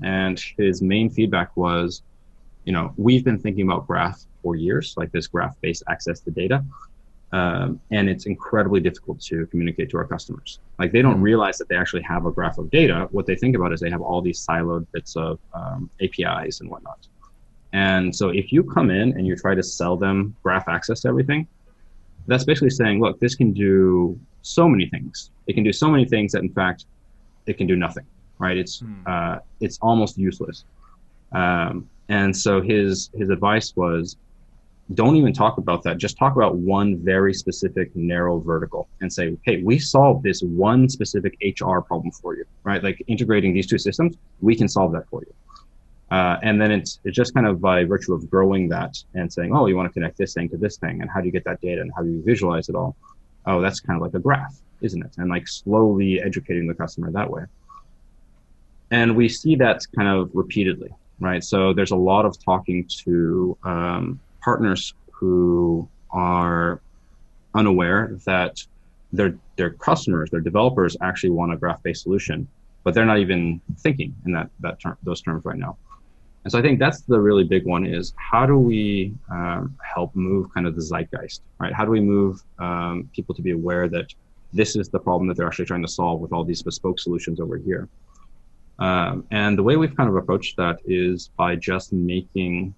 And 0.03 0.37
his 0.57 0.81
main 0.81 1.09
feedback 1.09 1.55
was, 1.55 2.01
you 2.65 2.73
know, 2.73 2.93
we've 2.97 3.23
been 3.23 3.39
thinking 3.39 3.65
about 3.65 3.87
graph 3.87 4.25
for 4.43 4.55
years, 4.55 4.93
like 4.97 5.11
this 5.13 5.27
graph-based 5.27 5.83
access 5.87 6.19
to 6.19 6.31
data, 6.31 6.63
um, 7.31 7.79
and 7.91 8.09
it's 8.09 8.25
incredibly 8.25 8.79
difficult 8.79 9.19
to 9.21 9.45
communicate 9.47 9.89
to 9.89 9.97
our 9.97 10.05
customers. 10.05 10.59
Like 10.79 10.91
they 10.91 11.01
don't 11.01 11.21
realize 11.21 11.57
that 11.57 11.67
they 11.67 11.75
actually 11.75 12.03
have 12.03 12.25
a 12.25 12.31
graph 12.31 12.57
of 12.57 12.69
data. 12.69 13.07
What 13.11 13.25
they 13.25 13.35
think 13.35 13.55
about 13.55 13.73
is 13.73 13.79
they 13.79 13.89
have 13.89 14.01
all 14.01 14.21
these 14.21 14.45
siloed 14.45 14.85
bits 14.91 15.15
of 15.15 15.39
um, 15.53 15.89
APIs 16.01 16.61
and 16.61 16.69
whatnot. 16.69 17.07
And 17.73 18.15
so 18.15 18.29
if 18.29 18.53
you 18.53 18.63
come 18.63 18.89
in 18.89 19.11
and 19.17 19.27
you 19.27 19.35
try 19.35 19.53
to 19.53 19.63
sell 19.63 19.97
them 19.97 20.35
graph 20.43 20.67
access 20.69 21.01
to 21.01 21.09
everything, 21.09 21.45
that's 22.27 22.45
basically 22.45 22.69
saying, 22.69 23.01
look, 23.01 23.19
this 23.19 23.35
can 23.35 23.51
do 23.51 24.17
so 24.41 24.67
many 24.69 24.87
things. 24.87 25.31
It 25.47 25.53
can 25.53 25.63
do 25.63 25.73
so 25.73 25.89
many 25.89 26.05
things 26.05 26.31
that, 26.31 26.41
in 26.41 26.49
fact, 26.49 26.85
it 27.47 27.57
can 27.57 27.67
do 27.67 27.75
nothing. 27.75 28.05
Right? 28.39 28.57
It's 28.57 28.79
hmm. 28.79 29.01
uh, 29.05 29.37
it's 29.59 29.77
almost 29.81 30.17
useless. 30.17 30.65
Um, 31.31 31.89
and 32.09 32.35
so 32.35 32.61
his 32.61 33.09
his 33.13 33.29
advice 33.29 33.75
was, 33.75 34.17
don't 34.93 35.15
even 35.15 35.33
talk 35.33 35.57
about 35.57 35.81
that. 35.83 35.97
Just 35.97 36.17
talk 36.17 36.35
about 36.35 36.55
one 36.55 36.97
very 36.97 37.33
specific 37.33 37.95
narrow 37.95 38.39
vertical 38.39 38.87
and 39.01 39.11
say, 39.11 39.35
hey, 39.43 39.61
we 39.63 39.79
solved 39.79 40.23
this 40.23 40.41
one 40.41 40.87
specific 40.87 41.35
HR 41.41 41.79
problem 41.79 42.11
for 42.11 42.35
you. 42.35 42.45
Right? 42.63 42.83
Like 42.83 43.03
integrating 43.07 43.53
these 43.53 43.65
two 43.65 43.79
systems, 43.79 44.15
we 44.41 44.55
can 44.55 44.67
solve 44.67 44.91
that 44.91 45.09
for 45.09 45.21
you. 45.21 45.33
Uh, 46.11 46.37
and 46.43 46.61
then 46.61 46.71
it's 46.71 46.99
it's 47.03 47.15
just 47.15 47.33
kind 47.33 47.47
of 47.47 47.59
by 47.59 47.83
virtue 47.83 48.13
of 48.13 48.29
growing 48.29 48.69
that 48.69 48.95
and 49.15 49.31
saying, 49.31 49.55
oh, 49.55 49.65
you 49.65 49.75
want 49.75 49.89
to 49.89 49.93
connect 49.93 50.17
this 50.17 50.35
thing 50.35 50.47
to 50.49 50.57
this 50.57 50.77
thing, 50.77 51.01
and 51.01 51.09
how 51.09 51.19
do 51.19 51.25
you 51.25 51.31
get 51.31 51.43
that 51.45 51.59
data, 51.61 51.81
and 51.81 51.91
how 51.95 52.03
do 52.03 52.09
you 52.09 52.21
visualize 52.23 52.69
it 52.69 52.75
all? 52.75 52.95
Oh, 53.47 53.59
that's 53.59 53.79
kind 53.79 53.97
of 53.97 54.03
like 54.03 54.13
a 54.13 54.19
graph, 54.19 54.55
isn't 54.81 55.03
it? 55.03 55.15
And 55.17 55.29
like 55.29 55.47
slowly 55.47 56.21
educating 56.21 56.67
the 56.67 56.75
customer 56.75 57.11
that 57.11 57.29
way. 57.29 57.45
And 58.91 59.15
we 59.15 59.27
see 59.29 59.55
that 59.55 59.81
kind 59.95 60.07
of 60.07 60.29
repeatedly, 60.33 60.91
right? 61.19 61.43
So 61.43 61.73
there's 61.73 61.91
a 61.91 61.95
lot 61.95 62.25
of 62.25 62.37
talking 62.43 62.87
to 63.03 63.57
um, 63.63 64.19
partners 64.45 64.93
who 65.11 65.89
are 66.11 66.79
unaware 67.55 68.01
that 68.25 68.53
their 69.11 69.31
their 69.57 69.71
customers, 69.71 70.29
their 70.29 70.45
developers 70.51 70.95
actually 71.01 71.31
want 71.39 71.51
a 71.53 71.57
graph-based 71.57 72.03
solution, 72.03 72.47
but 72.83 72.93
they're 72.93 73.11
not 73.13 73.19
even 73.25 73.59
thinking 73.85 74.13
in 74.25 74.31
that 74.37 74.49
that 74.59 74.79
term, 74.79 74.95
those 75.03 75.21
terms 75.21 75.43
right 75.45 75.57
now. 75.57 75.73
And 76.43 76.51
so 76.51 76.59
I 76.59 76.61
think 76.61 76.77
that's 76.77 77.01
the 77.01 77.19
really 77.19 77.43
big 77.43 77.65
one 77.65 77.83
is 77.87 78.13
how 78.31 78.45
do 78.45 78.57
we 78.59 79.13
um, 79.31 79.75
help 79.93 80.15
move 80.15 80.53
kind 80.53 80.67
of 80.67 80.75
the 80.75 80.81
zeitgeist, 80.91 81.39
right? 81.59 81.73
How 81.73 81.85
do 81.85 81.91
we 81.97 82.01
move 82.15 82.43
um, 82.59 83.09
people 83.15 83.33
to 83.33 83.41
be 83.41 83.53
aware 83.59 83.87
that 83.89 84.13
this 84.53 84.75
is 84.75 84.87
the 84.89 84.99
problem 84.99 85.27
that 85.27 85.37
they're 85.37 85.47
actually 85.47 85.65
trying 85.65 85.81
to 85.81 85.93
solve 86.01 86.19
with 86.19 86.31
all 86.31 86.43
these 86.43 86.61
bespoke 86.61 86.99
solutions 86.99 87.39
over 87.39 87.57
here? 87.57 87.89
Um, 88.77 89.25
and 89.31 89.57
the 89.57 89.63
way 89.63 89.75
we've 89.75 89.97
kind 89.97 90.07
of 90.07 90.17
approached 90.17 90.55
that 90.57 90.77
is 90.85 91.31
by 91.35 91.55
just 91.55 91.91
making 91.93 92.75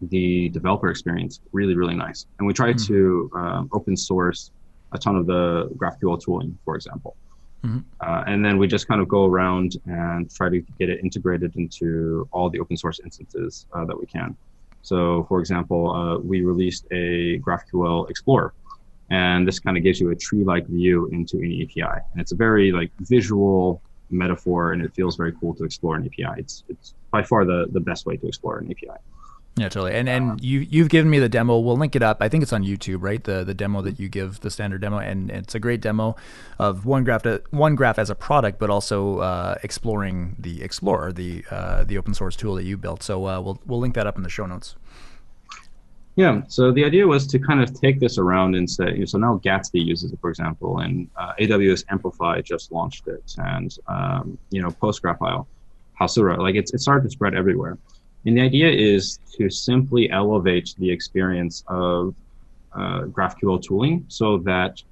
the 0.00 0.48
developer 0.50 0.90
experience 0.90 1.40
really, 1.52 1.74
really 1.74 1.96
nice. 1.96 2.26
And 2.38 2.46
we 2.46 2.52
try 2.52 2.72
mm-hmm. 2.72 2.92
to 2.92 3.30
um, 3.34 3.70
open 3.72 3.96
source 3.96 4.50
a 4.92 4.98
ton 4.98 5.16
of 5.16 5.26
the 5.26 5.68
GraphQL 5.76 6.22
tooling, 6.22 6.56
for 6.64 6.76
example. 6.76 7.16
Mm-hmm. 7.64 7.78
Uh, 8.00 8.24
and 8.26 8.44
then 8.44 8.58
we 8.58 8.66
just 8.66 8.86
kind 8.86 9.00
of 9.00 9.08
go 9.08 9.26
around 9.26 9.76
and 9.86 10.32
try 10.32 10.48
to 10.48 10.60
get 10.78 10.88
it 10.88 11.00
integrated 11.02 11.56
into 11.56 12.28
all 12.30 12.48
the 12.48 12.60
open 12.60 12.76
source 12.76 13.00
instances 13.00 13.66
uh, 13.72 13.84
that 13.84 13.98
we 13.98 14.06
can. 14.06 14.36
So, 14.82 15.24
for 15.28 15.40
example, 15.40 15.90
uh, 15.92 16.18
we 16.18 16.42
released 16.42 16.86
a 16.92 17.38
GraphQL 17.40 18.08
Explorer, 18.08 18.54
and 19.10 19.46
this 19.46 19.58
kind 19.58 19.76
of 19.76 19.82
gives 19.82 20.00
you 20.00 20.10
a 20.10 20.16
tree-like 20.16 20.66
view 20.68 21.08
into 21.12 21.38
any 21.38 21.62
API, 21.64 22.00
and 22.12 22.20
it's 22.20 22.32
a 22.32 22.36
very 22.36 22.70
like 22.70 22.90
visual 23.00 23.82
metaphor, 24.10 24.72
and 24.72 24.82
it 24.82 24.94
feels 24.94 25.16
very 25.16 25.32
cool 25.40 25.54
to 25.56 25.64
explore 25.64 25.96
an 25.96 26.06
API. 26.06 26.40
It's 26.40 26.64
it's 26.68 26.94
by 27.10 27.22
far 27.22 27.44
the 27.44 27.66
the 27.72 27.80
best 27.80 28.06
way 28.06 28.16
to 28.16 28.26
explore 28.26 28.58
an 28.58 28.70
API. 28.70 28.98
Yeah, 29.58 29.68
totally. 29.68 29.94
And 29.94 30.08
and 30.08 30.42
you 30.42 30.60
you've 30.60 30.88
given 30.88 31.10
me 31.10 31.18
the 31.18 31.28
demo. 31.28 31.58
We'll 31.58 31.76
link 31.76 31.96
it 31.96 32.02
up. 32.02 32.18
I 32.20 32.28
think 32.28 32.42
it's 32.42 32.52
on 32.52 32.64
YouTube, 32.64 32.98
right? 33.00 33.22
The 33.22 33.44
the 33.44 33.54
demo 33.54 33.82
that 33.82 33.98
you 33.98 34.08
give, 34.08 34.40
the 34.40 34.50
standard 34.50 34.80
demo, 34.80 34.98
and 34.98 35.30
it's 35.30 35.54
a 35.54 35.60
great 35.60 35.80
demo 35.80 36.16
of 36.58 36.84
OneGraph 36.84 37.22
to, 37.22 37.42
OneGraph 37.52 37.98
as 37.98 38.10
a 38.10 38.14
product, 38.14 38.58
but 38.58 38.70
also 38.70 39.18
uh, 39.18 39.58
exploring 39.62 40.36
the 40.38 40.62
Explorer, 40.62 41.12
the 41.12 41.44
uh, 41.50 41.84
the 41.84 41.98
open 41.98 42.14
source 42.14 42.36
tool 42.36 42.54
that 42.54 42.64
you 42.64 42.76
built. 42.76 43.02
So 43.02 43.26
uh, 43.26 43.40
we'll 43.40 43.60
we'll 43.66 43.80
link 43.80 43.94
that 43.94 44.06
up 44.06 44.16
in 44.16 44.22
the 44.22 44.30
show 44.30 44.46
notes. 44.46 44.76
Yeah. 46.18 46.42
So 46.48 46.72
the 46.72 46.84
idea 46.84 47.06
was 47.06 47.28
to 47.28 47.38
kind 47.38 47.62
of 47.62 47.72
take 47.80 48.00
this 48.00 48.18
around 48.18 48.56
and 48.56 48.68
say, 48.68 48.90
you 48.90 48.98
know, 48.98 49.04
so 49.04 49.18
now 49.18 49.38
Gatsby 49.38 49.84
uses 49.86 50.12
it, 50.12 50.18
for 50.20 50.30
example, 50.30 50.80
and 50.80 51.08
uh, 51.16 51.34
AWS 51.38 51.84
Amplify 51.90 52.40
just 52.40 52.72
launched 52.72 53.06
it, 53.06 53.34
and 53.38 53.76
um, 53.86 54.36
you 54.50 54.60
know 54.60 54.68
PostgreSQL, 54.68 55.46
Hasura, 56.00 56.38
like 56.38 56.56
it's 56.56 56.74
it 56.74 56.80
started 56.80 57.04
to 57.04 57.10
spread 57.10 57.34
everywhere. 57.34 57.78
And 58.28 58.36
the 58.36 58.42
idea 58.42 58.68
is 58.68 59.20
to 59.38 59.48
simply 59.48 60.10
elevate 60.10 60.74
the 60.78 60.90
experience 60.90 61.64
of 61.66 62.14
uh, 62.74 63.04
GraphQL 63.04 63.62
tooling 63.62 64.04
so 64.08 64.36
that 64.38 64.82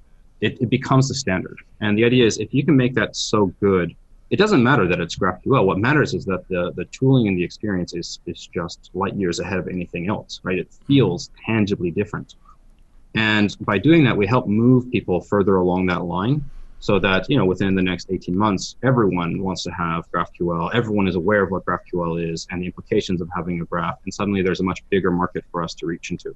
it, 0.41 0.59
it, 0.59 0.71
becomes 0.71 1.07
the 1.07 1.13
standard. 1.13 1.59
And 1.79 1.95
the 1.95 2.03
idea 2.03 2.25
is 2.25 2.39
if 2.39 2.51
you 2.51 2.65
can 2.65 2.75
make 2.75 2.95
that 2.95 3.15
so 3.15 3.53
good, 3.59 3.95
it 4.31 4.37
doesn't 4.37 4.63
matter 4.63 4.87
that 4.87 4.99
it's 4.99 5.15
GraphQL. 5.15 5.65
What 5.65 5.77
matters 5.77 6.15
is 6.15 6.25
that 6.25 6.47
the, 6.47 6.71
the 6.75 6.85
tooling 6.85 7.27
and 7.27 7.37
the 7.37 7.43
experience 7.43 7.93
is, 7.93 8.19
is 8.25 8.47
just 8.47 8.89
light 8.95 9.15
years 9.15 9.39
ahead 9.39 9.59
of 9.59 9.67
anything 9.67 10.09
else, 10.09 10.41
right? 10.41 10.57
It 10.57 10.73
feels 10.87 11.29
tangibly 11.45 11.91
different. 11.91 12.33
And 13.13 13.55
by 13.59 13.77
doing 13.77 14.03
that, 14.05 14.17
we 14.17 14.25
help 14.25 14.47
move 14.47 14.91
people 14.91 15.21
further 15.21 15.57
along 15.57 15.85
that 15.87 16.05
line 16.05 16.43
so 16.79 16.99
that 16.99 17.25
you 17.29 17.37
know 17.37 17.45
within 17.45 17.75
the 17.75 17.81
next 17.81 18.07
18 18.11 18.37
months 18.37 18.75
everyone 18.83 19.41
wants 19.41 19.63
to 19.63 19.71
have 19.71 20.09
graphql. 20.11 20.73
Everyone 20.73 21.07
is 21.07 21.15
aware 21.15 21.43
of 21.43 21.51
what 21.51 21.65
graphql 21.65 22.31
is 22.31 22.47
and 22.51 22.61
the 22.61 22.65
implications 22.65 23.21
of 23.21 23.29
having 23.35 23.61
a 23.61 23.65
graph 23.65 23.99
and 24.03 24.13
suddenly 24.13 24.41
there's 24.41 24.59
a 24.59 24.63
much 24.63 24.83
bigger 24.89 25.11
market 25.11 25.43
for 25.51 25.63
us 25.63 25.73
to 25.75 25.85
reach 25.85 26.11
into. 26.11 26.35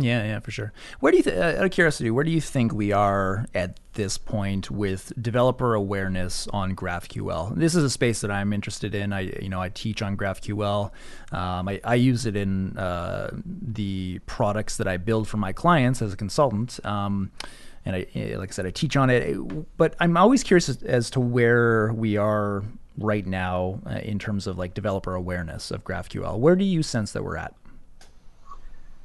Yeah 0.00 0.24
yeah 0.24 0.38
for 0.38 0.52
sure. 0.52 0.72
Where 1.00 1.10
do 1.10 1.18
you 1.18 1.24
th- 1.24 1.36
uh, 1.36 1.58
out 1.58 1.64
of 1.64 1.70
curiosity 1.72 2.10
where 2.10 2.24
do 2.24 2.30
you 2.30 2.40
think 2.40 2.72
we 2.72 2.92
are 2.92 3.46
at 3.52 3.80
this 3.94 4.16
point 4.16 4.70
with 4.70 5.12
developer 5.20 5.74
awareness 5.74 6.46
on 6.52 6.76
graphql? 6.76 7.56
This 7.56 7.74
is 7.74 7.82
a 7.82 7.90
space 7.90 8.20
that 8.20 8.30
i'm 8.30 8.52
interested 8.52 8.94
in. 8.94 9.12
I 9.12 9.22
you 9.42 9.48
know 9.48 9.60
i 9.60 9.70
teach 9.70 10.02
on 10.02 10.16
graphql. 10.16 10.92
Um, 11.32 11.68
I, 11.68 11.80
I, 11.82 11.96
use 11.96 12.26
it 12.26 12.36
in 12.36 12.78
uh, 12.78 13.30
the 13.44 14.20
products 14.26 14.76
that 14.76 14.86
i 14.86 14.96
build 14.96 15.26
for 15.26 15.36
my 15.36 15.52
clients 15.52 16.00
as 16.00 16.12
a 16.12 16.16
consultant. 16.16 16.78
Um, 16.86 17.32
and 17.84 17.96
I, 17.96 18.06
eh, 18.14 18.36
like 18.36 18.50
I 18.50 18.52
said, 18.52 18.66
I 18.66 18.70
teach 18.70 18.96
on 18.96 19.10
it. 19.10 19.36
But 19.76 19.94
I'm 20.00 20.16
always 20.16 20.42
curious 20.42 20.68
as, 20.68 20.82
as 20.82 21.10
to 21.10 21.20
where 21.20 21.92
we 21.92 22.16
are 22.16 22.64
right 22.98 23.26
now 23.26 23.80
uh, 23.86 24.00
in 24.02 24.18
terms 24.18 24.46
of 24.46 24.58
like 24.58 24.74
developer 24.74 25.14
awareness 25.14 25.70
of 25.70 25.84
GraphQL. 25.84 26.38
Where 26.38 26.56
do 26.56 26.64
you 26.64 26.82
sense 26.82 27.12
that 27.12 27.24
we're 27.24 27.36
at? 27.36 27.54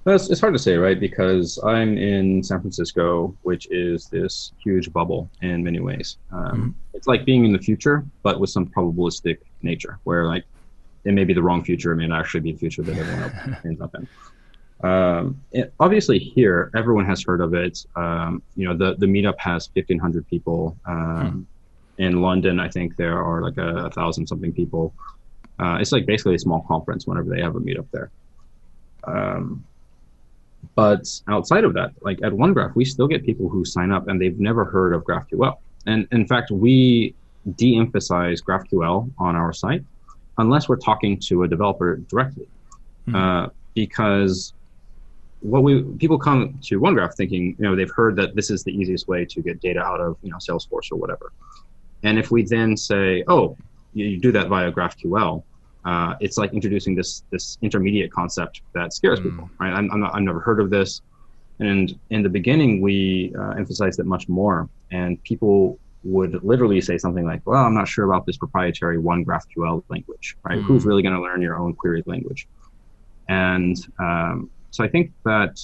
Well, 0.05 0.15
it's, 0.15 0.41
hard 0.41 0.53
to 0.53 0.59
say, 0.59 0.75
right? 0.75 0.99
Because 0.99 1.57
I'm 1.65 1.97
in 1.97 2.43
San 2.43 2.59
Francisco, 2.59 3.33
which 3.43 3.67
is 3.71 4.07
this 4.07 4.51
huge 4.61 4.91
bubble 4.91 5.29
in 5.41 5.63
many 5.63 5.79
ways. 5.79 6.17
Um, 6.31 6.43
mm-hmm. 6.43 6.69
It's 6.93 7.07
like 7.07 7.23
being 7.23 7.45
in 7.45 7.53
the 7.53 7.59
future, 7.59 8.03
but 8.21 8.37
with 8.37 8.49
some 8.49 8.65
probabilistic 8.65 9.37
nature, 9.61 9.99
where 10.03 10.25
like 10.25 10.43
it 11.05 11.13
may 11.13 11.23
be 11.23 11.33
the 11.33 11.41
wrong 11.41 11.63
future, 11.63 11.93
it 11.93 11.95
may 11.95 12.07
not 12.07 12.19
actually 12.19 12.41
be 12.41 12.51
the 12.51 12.57
future 12.57 12.81
that 12.81 12.97
everyone 12.97 13.57
ends 13.65 13.79
up 13.79 13.95
in. 13.95 14.07
Um, 14.83 15.41
obviously, 15.79 16.19
here 16.19 16.69
everyone 16.75 17.05
has 17.05 17.23
heard 17.23 17.41
of 17.41 17.53
it. 17.53 17.85
Um, 17.95 18.41
you 18.55 18.67
know, 18.67 18.75
the 18.75 18.95
the 18.97 19.05
meetup 19.05 19.39
has 19.39 19.67
fifteen 19.67 19.97
hundred 19.97 20.27
people. 20.27 20.77
Um, 20.85 21.47
hmm. 21.97 22.03
In 22.03 22.21
London, 22.21 22.59
I 22.59 22.69
think 22.69 22.95
there 22.95 23.23
are 23.23 23.43
like 23.43 23.57
a, 23.57 23.85
a 23.85 23.89
thousand 23.91 24.25
something 24.25 24.51
people. 24.51 24.93
Uh, 25.59 25.77
it's 25.79 25.91
like 25.91 26.07
basically 26.07 26.35
a 26.35 26.39
small 26.39 26.61
conference 26.67 27.05
whenever 27.05 27.29
they 27.29 27.39
have 27.39 27.55
a 27.55 27.59
meetup 27.59 27.85
there. 27.91 28.09
Um, 29.03 29.63
but 30.75 31.07
outside 31.27 31.63
of 31.63 31.73
that, 31.75 31.91
like 32.01 32.19
at 32.23 32.31
OneGraph, 32.31 32.75
we 32.75 32.83
still 32.85 33.07
get 33.07 33.23
people 33.23 33.47
who 33.47 33.63
sign 33.63 33.91
up 33.91 34.07
and 34.07 34.19
they've 34.19 34.39
never 34.39 34.65
heard 34.65 34.93
of 34.93 35.03
GraphQL. 35.03 35.57
And 35.85 36.07
in 36.11 36.25
fact, 36.25 36.51
we 36.51 37.13
de-emphasize 37.55 38.41
GraphQL 38.41 39.11
on 39.17 39.35
our 39.35 39.53
site 39.53 39.83
unless 40.37 40.67
we're 40.67 40.77
talking 40.77 41.19
to 41.19 41.43
a 41.43 41.47
developer 41.47 41.97
directly, 41.97 42.47
hmm. 43.05 43.15
uh, 43.15 43.47
because 43.75 44.53
what 45.43 45.61
we 45.61 45.83
people 45.99 46.17
come 46.17 46.57
to 46.63 46.79
OneGraph 46.79 47.15
thinking, 47.15 47.55
you 47.59 47.65
know, 47.65 47.75
they've 47.75 47.91
heard 47.91 48.15
that 48.15 48.33
this 48.33 48.49
is 48.49 48.63
the 48.63 48.71
easiest 48.71 49.09
way 49.09 49.25
to 49.25 49.41
get 49.41 49.59
data 49.59 49.81
out 49.81 49.99
of, 49.99 50.17
you 50.23 50.31
know, 50.31 50.37
Salesforce 50.37 50.89
or 50.91 50.95
whatever. 50.95 51.33
And 52.03 52.17
if 52.17 52.31
we 52.31 52.43
then 52.43 52.77
say, 52.77 53.23
oh, 53.27 53.57
you, 53.93 54.05
you 54.05 54.19
do 54.19 54.31
that 54.31 54.47
via 54.47 54.71
GraphQL, 54.71 55.43
uh, 55.83 56.15
it's 56.21 56.37
like 56.37 56.53
introducing 56.53 56.95
this 56.95 57.23
this 57.29 57.57
intermediate 57.61 58.09
concept 58.11 58.61
that 58.73 58.93
scares 58.93 59.19
mm. 59.19 59.23
people, 59.23 59.49
right? 59.59 59.73
I'm, 59.73 59.91
I'm 59.91 59.99
not, 59.99 60.15
I've 60.15 60.21
never 60.21 60.39
heard 60.39 60.61
of 60.61 60.69
this. 60.69 61.01
And 61.59 61.97
in 62.09 62.23
the 62.23 62.29
beginning, 62.29 62.81
we 62.81 63.33
uh, 63.37 63.51
emphasized 63.51 63.99
it 63.99 64.05
much 64.05 64.29
more, 64.29 64.69
and 64.91 65.21
people 65.23 65.77
would 66.05 66.41
literally 66.43 66.79
say 66.79 66.97
something 66.97 67.25
like, 67.25 67.41
"Well, 67.45 67.63
I'm 67.63 67.73
not 67.73 67.89
sure 67.89 68.05
about 68.05 68.25
this 68.25 68.37
proprietary 68.37 68.97
one 68.97 69.25
GraphQL 69.25 69.83
language, 69.89 70.37
right? 70.43 70.57
Mm. 70.57 70.63
Who's 70.63 70.85
really 70.85 71.03
going 71.03 71.15
to 71.15 71.21
learn 71.21 71.41
your 71.41 71.57
own 71.57 71.73
query 71.73 72.01
language?" 72.05 72.47
And 73.27 73.75
um, 73.99 74.49
so 74.73 74.83
I 74.83 74.87
think 74.87 75.11
that 75.23 75.63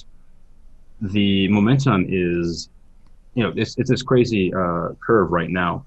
the 1.00 1.48
momentum 1.48 2.06
is, 2.08 2.68
you 3.34 3.42
know, 3.42 3.52
it's, 3.56 3.76
it's 3.76 3.90
this 3.90 4.02
crazy 4.02 4.54
uh, 4.54 4.90
curve 5.04 5.32
right 5.32 5.50
now. 5.50 5.84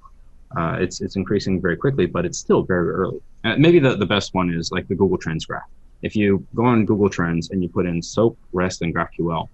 Uh, 0.58 0.76
it's 0.82 1.00
it's 1.00 1.16
increasing 1.16 1.62
very 1.62 1.78
quickly, 1.78 2.06
but 2.06 2.26
it's 2.26 2.38
still 2.38 2.64
very 2.64 2.90
early. 2.90 3.22
Uh, 3.46 3.56
maybe 3.58 3.80
the, 3.80 3.96
the 3.96 4.06
best 4.06 4.34
one 4.34 4.54
is 4.54 4.74
like 4.74 4.90
the 4.90 4.96
Google 4.96 5.18
Trends 5.18 5.46
graph. 5.46 5.70
If 6.02 6.18
you 6.18 6.46
go 6.54 6.66
on 6.66 6.86
Google 6.86 7.10
Trends 7.10 7.50
and 7.52 7.64
you 7.64 7.70
put 7.70 7.86
in 7.86 8.02
SOAP, 8.02 8.38
REST, 8.52 8.82
and 8.82 8.94
GraphQL, 8.94 9.48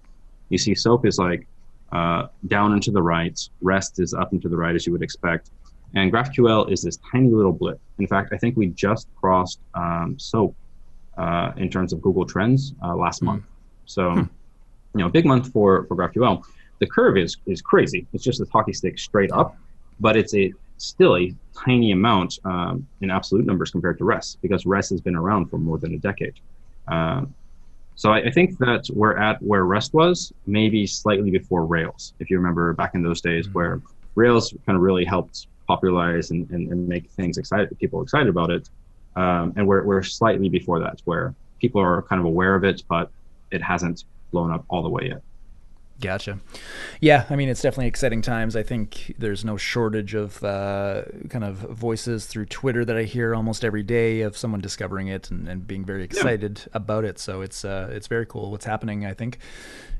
you 0.48 0.58
see 0.58 0.74
SOAP 0.74 1.06
is 1.06 1.18
like 1.18 1.46
uh, 1.92 2.26
down 2.48 2.72
and 2.72 2.82
to 2.82 2.90
the 2.90 3.00
right, 3.00 3.38
REST 3.62 4.00
is 4.00 4.14
up 4.14 4.32
and 4.32 4.42
to 4.42 4.48
the 4.48 4.56
right 4.56 4.74
as 4.74 4.84
you 4.84 4.90
would 4.92 5.02
expect, 5.02 5.50
and 5.94 6.12
GraphQL 6.12 6.72
is 6.72 6.82
this 6.82 6.98
tiny 7.12 7.30
little 7.30 7.52
blip. 7.52 7.80
In 8.00 8.08
fact, 8.08 8.32
I 8.32 8.36
think 8.36 8.56
we 8.56 8.66
just 8.66 9.06
crossed 9.14 9.60
um, 9.74 10.16
SOAP 10.18 10.56
uh, 11.16 11.52
in 11.56 11.70
terms 11.70 11.92
of 11.92 12.02
Google 12.02 12.26
Trends 12.26 12.74
uh, 12.82 12.96
last 12.96 13.22
mm. 13.22 13.26
month. 13.26 13.44
So 13.90 14.12
hmm. 14.12 14.18
you 14.94 15.00
know, 15.04 15.08
big 15.08 15.26
month 15.26 15.52
for 15.52 15.84
for 15.84 15.96
GraphQL. 15.96 16.44
The 16.78 16.86
curve 16.86 17.16
is 17.16 17.36
is 17.46 17.60
crazy. 17.60 18.06
It's 18.12 18.24
just 18.24 18.40
a 18.40 18.46
hockey 18.50 18.72
stick 18.72 18.98
straight 18.98 19.32
up, 19.32 19.56
but 19.98 20.16
it's 20.16 20.34
a 20.34 20.52
still 20.78 21.16
a 21.16 21.34
tiny 21.54 21.92
amount 21.92 22.38
um, 22.44 22.86
in 23.02 23.10
absolute 23.10 23.44
numbers 23.44 23.70
compared 23.70 23.98
to 23.98 24.04
REST 24.04 24.40
because 24.40 24.64
REST 24.64 24.90
has 24.90 25.00
been 25.02 25.14
around 25.14 25.50
for 25.50 25.58
more 25.58 25.76
than 25.76 25.92
a 25.94 25.98
decade. 25.98 26.34
Um, 26.88 27.34
so 27.96 28.10
I, 28.12 28.20
I, 28.20 28.30
think 28.30 28.56
that 28.58 28.88
we're 28.94 29.18
at 29.18 29.42
where 29.42 29.64
REST 29.64 29.92
was, 29.92 30.32
maybe 30.46 30.86
slightly 30.86 31.30
before 31.30 31.66
Rails. 31.66 32.14
If 32.18 32.30
you 32.30 32.38
remember 32.38 32.72
back 32.72 32.94
in 32.94 33.02
those 33.02 33.20
days, 33.20 33.44
mm-hmm. 33.44 33.52
where 33.52 33.82
Rails 34.14 34.54
kind 34.64 34.74
of 34.74 34.82
really 34.82 35.04
helped 35.04 35.48
popularize 35.68 36.30
and, 36.30 36.50
and, 36.50 36.72
and, 36.72 36.88
make 36.88 37.10
things 37.10 37.36
excited, 37.36 37.78
people 37.78 38.02
excited 38.02 38.28
about 38.28 38.50
it. 38.50 38.70
Um, 39.16 39.52
and 39.56 39.66
we're, 39.68 39.84
we're 39.84 40.02
slightly 40.02 40.48
before 40.48 40.80
that, 40.80 41.02
where 41.04 41.34
people 41.60 41.80
are 41.80 42.00
kind 42.02 42.20
of 42.20 42.24
aware 42.24 42.54
of 42.54 42.64
it, 42.64 42.82
but 42.88 43.10
it 43.50 43.62
hasn't 43.62 44.04
blown 44.30 44.50
up 44.52 44.64
all 44.68 44.82
the 44.82 44.88
way 44.88 45.08
yet. 45.08 45.22
Gotcha. 46.00 46.38
Yeah, 47.00 47.26
I 47.28 47.36
mean, 47.36 47.50
it's 47.50 47.60
definitely 47.60 47.88
exciting 47.88 48.22
times. 48.22 48.56
I 48.56 48.62
think 48.62 49.14
there's 49.18 49.44
no 49.44 49.58
shortage 49.58 50.14
of 50.14 50.42
uh, 50.42 51.02
kind 51.28 51.44
of 51.44 51.56
voices 51.56 52.24
through 52.24 52.46
Twitter 52.46 52.86
that 52.86 52.96
I 52.96 53.02
hear 53.02 53.34
almost 53.34 53.66
every 53.66 53.82
day 53.82 54.22
of 54.22 54.34
someone 54.34 54.62
discovering 54.62 55.08
it 55.08 55.30
and, 55.30 55.46
and 55.46 55.66
being 55.66 55.84
very 55.84 56.02
excited 56.02 56.62
yeah. 56.62 56.70
about 56.72 57.04
it. 57.04 57.18
So 57.18 57.42
it's 57.42 57.66
uh, 57.66 57.90
it's 57.92 58.06
very 58.06 58.24
cool 58.24 58.50
what's 58.50 58.64
happening. 58.64 59.04
I 59.04 59.12
think 59.12 59.38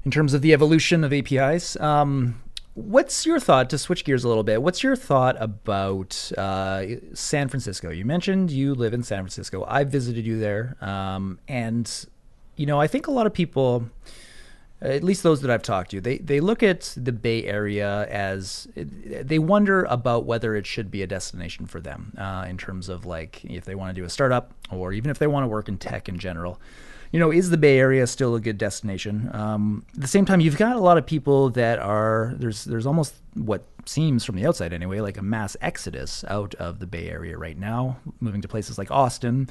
in 0.04 0.10
terms 0.10 0.32
of 0.32 0.42
the 0.42 0.52
evolution 0.52 1.04
of 1.04 1.12
APIs. 1.12 1.76
Um, 1.76 2.40
what's 2.74 3.26
your 3.26 3.40
thought 3.40 3.68
to 3.70 3.78
switch 3.78 4.04
gears 4.04 4.24
a 4.24 4.28
little 4.28 4.42
bit? 4.42 4.62
What's 4.62 4.82
your 4.82 4.96
thought 4.96 5.36
about 5.40 6.32
uh, 6.38 6.86
San 7.12 7.48
Francisco? 7.48 7.90
You 7.90 8.04
mentioned 8.04 8.50
you 8.50 8.74
live 8.74 8.94
in 8.94 9.02
San 9.02 9.22
Francisco. 9.22 9.64
I 9.68 9.84
visited 9.84 10.24
you 10.24 10.38
there, 10.38 10.76
um, 10.80 11.38
and 11.48 12.06
you 12.60 12.66
know, 12.66 12.78
I 12.78 12.88
think 12.88 13.06
a 13.06 13.10
lot 13.10 13.26
of 13.26 13.32
people 13.32 13.88
at 14.82 15.02
least 15.02 15.22
those 15.22 15.40
that 15.42 15.50
I've 15.50 15.62
talked 15.62 15.90
to, 15.92 16.00
they 16.00 16.18
they 16.18 16.40
look 16.40 16.62
at 16.62 16.94
the 16.96 17.12
Bay 17.12 17.44
Area 17.44 18.06
as 18.08 18.68
they 18.74 19.38
wonder 19.38 19.84
about 19.84 20.24
whether 20.26 20.54
it 20.54 20.66
should 20.66 20.90
be 20.90 21.02
a 21.02 21.06
destination 21.06 21.66
for 21.66 21.80
them 21.80 22.12
uh, 22.18 22.46
in 22.48 22.58
terms 22.58 22.90
of 22.90 23.06
like 23.06 23.42
if 23.44 23.64
they 23.64 23.74
want 23.74 23.94
to 23.94 24.00
do 24.00 24.04
a 24.04 24.10
startup 24.10 24.52
or 24.70 24.92
even 24.92 25.10
if 25.10 25.18
they 25.18 25.26
want 25.26 25.44
to 25.44 25.48
work 25.48 25.68
in 25.68 25.78
tech 25.78 26.08
in 26.08 26.18
general 26.18 26.60
you 27.12 27.18
know, 27.18 27.32
is 27.32 27.50
the 27.50 27.56
Bay 27.56 27.78
Area 27.78 28.06
still 28.06 28.34
a 28.34 28.40
good 28.40 28.58
destination? 28.58 29.30
Um, 29.32 29.84
at 29.94 30.02
the 30.02 30.08
same 30.08 30.24
time, 30.24 30.40
you've 30.40 30.56
got 30.56 30.76
a 30.76 30.80
lot 30.80 30.96
of 30.96 31.06
people 31.06 31.50
that 31.50 31.78
are 31.78 32.34
there's 32.36 32.64
there's 32.64 32.86
almost 32.86 33.14
what 33.34 33.64
seems 33.86 34.24
from 34.24 34.36
the 34.36 34.46
outside 34.46 34.72
anyway 34.72 35.00
like 35.00 35.16
a 35.16 35.22
mass 35.22 35.56
exodus 35.60 36.24
out 36.28 36.54
of 36.56 36.78
the 36.78 36.86
Bay 36.86 37.08
Area 37.08 37.36
right 37.36 37.58
now, 37.58 37.98
moving 38.20 38.40
to 38.42 38.48
places 38.48 38.78
like 38.78 38.90
Austin, 38.90 39.48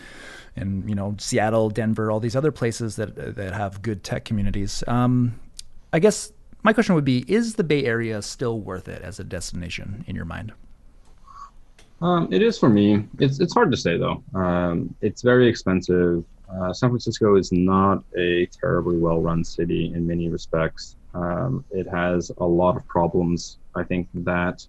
and 0.55 0.87
you 0.89 0.95
know 0.95 1.15
Seattle, 1.19 1.69
Denver, 1.69 2.11
all 2.11 2.19
these 2.19 2.35
other 2.35 2.51
places 2.51 2.95
that 2.95 3.35
that 3.35 3.53
have 3.53 3.81
good 3.81 4.03
tech 4.03 4.25
communities. 4.25 4.83
Um, 4.87 5.39
I 5.91 5.99
guess 5.99 6.31
my 6.63 6.71
question 6.71 6.95
would 6.95 7.05
be: 7.05 7.25
Is 7.27 7.55
the 7.55 7.63
Bay 7.63 7.83
Area 7.83 8.21
still 8.21 8.59
worth 8.59 8.87
it 8.87 9.01
as 9.01 9.19
a 9.19 9.23
destination 9.23 10.05
in 10.07 10.15
your 10.15 10.25
mind? 10.25 10.53
Um, 12.01 12.31
it 12.31 12.41
is 12.41 12.57
for 12.57 12.69
me. 12.69 13.05
It's 13.19 13.39
it's 13.41 13.53
hard 13.53 13.71
to 13.71 13.77
say 13.77 13.97
though. 13.97 14.23
Um, 14.33 14.95
it's 15.01 15.21
very 15.21 15.47
expensive. 15.47 16.23
Uh, 16.51 16.73
San 16.73 16.89
Francisco 16.89 17.35
is 17.35 17.51
not 17.51 18.03
a 18.17 18.47
terribly 18.47 18.97
well 18.97 19.21
run 19.21 19.43
city 19.43 19.91
in 19.93 20.07
many 20.07 20.29
respects. 20.29 20.95
Um, 21.13 21.63
it 21.71 21.87
has 21.87 22.31
a 22.37 22.45
lot 22.45 22.75
of 22.75 22.87
problems, 22.87 23.59
I 23.75 23.83
think, 23.83 24.07
that 24.13 24.65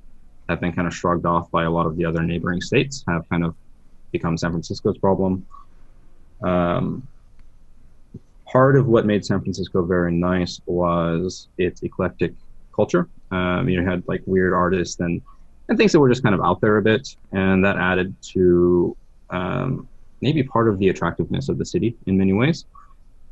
have 0.49 0.61
been 0.61 0.73
kind 0.73 0.87
of 0.87 0.95
shrugged 0.95 1.27
off 1.27 1.51
by 1.51 1.65
a 1.65 1.71
lot 1.71 1.87
of 1.87 1.97
the 1.97 2.05
other 2.05 2.23
neighboring 2.23 2.61
states, 2.61 3.05
have 3.09 3.29
kind 3.29 3.45
of 3.45 3.55
become 4.13 4.37
San 4.37 4.51
Francisco's 4.51 4.99
problem. 4.99 5.47
Um, 6.43 7.07
part 8.47 8.77
of 8.77 8.87
what 8.87 9.07
made 9.07 9.25
San 9.25 9.41
Francisco 9.41 9.83
very 9.85 10.13
nice 10.13 10.61
was 10.67 11.49
its 11.57 11.83
eclectic 11.83 12.35
culture. 12.75 13.09
Um, 13.31 13.69
you 13.69 13.85
had 13.85 14.03
like 14.09 14.23
weird 14.27 14.53
artists 14.53 14.99
and, 15.01 15.23
and 15.69 15.79
things 15.79 15.93
that 15.93 16.01
were 16.01 16.09
just 16.09 16.23
kind 16.23 16.35
of 16.35 16.41
out 16.41 16.61
there 16.61 16.79
a 16.79 16.83
bit, 16.83 17.15
and 17.33 17.65
that 17.65 17.77
added 17.77 18.15
to 18.33 18.97
um, 19.31 19.89
maybe 20.21 20.43
part 20.43 20.69
of 20.69 20.79
the 20.79 20.89
attractiveness 20.89 21.49
of 21.49 21.59
the 21.59 21.65
city 21.65 21.97
in 22.07 22.17
many 22.17 22.33
ways. 22.33 22.65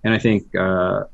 And 0.04 0.14
I 0.14 0.18
think 0.18 0.54
uh, 0.56 1.04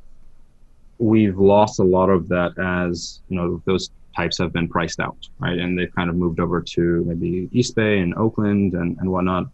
we've 0.98 1.38
lost 1.38 1.78
a 1.80 1.84
lot 1.84 2.10
of 2.10 2.28
that 2.28 2.52
as 2.58 3.20
you 3.28 3.36
know 3.36 3.62
those 3.64 3.90
types 4.16 4.38
have 4.38 4.52
been 4.52 4.68
priced 4.68 5.00
out, 5.00 5.28
right? 5.38 5.58
And 5.58 5.78
they've 5.78 5.94
kind 5.94 6.08
of 6.08 6.16
moved 6.16 6.38
over 6.38 6.60
to 6.60 7.04
maybe 7.04 7.48
East 7.52 7.74
Bay 7.74 7.98
and 7.98 8.14
Oakland 8.14 8.74
and, 8.74 8.96
and 8.98 9.10
whatnot. 9.10 9.46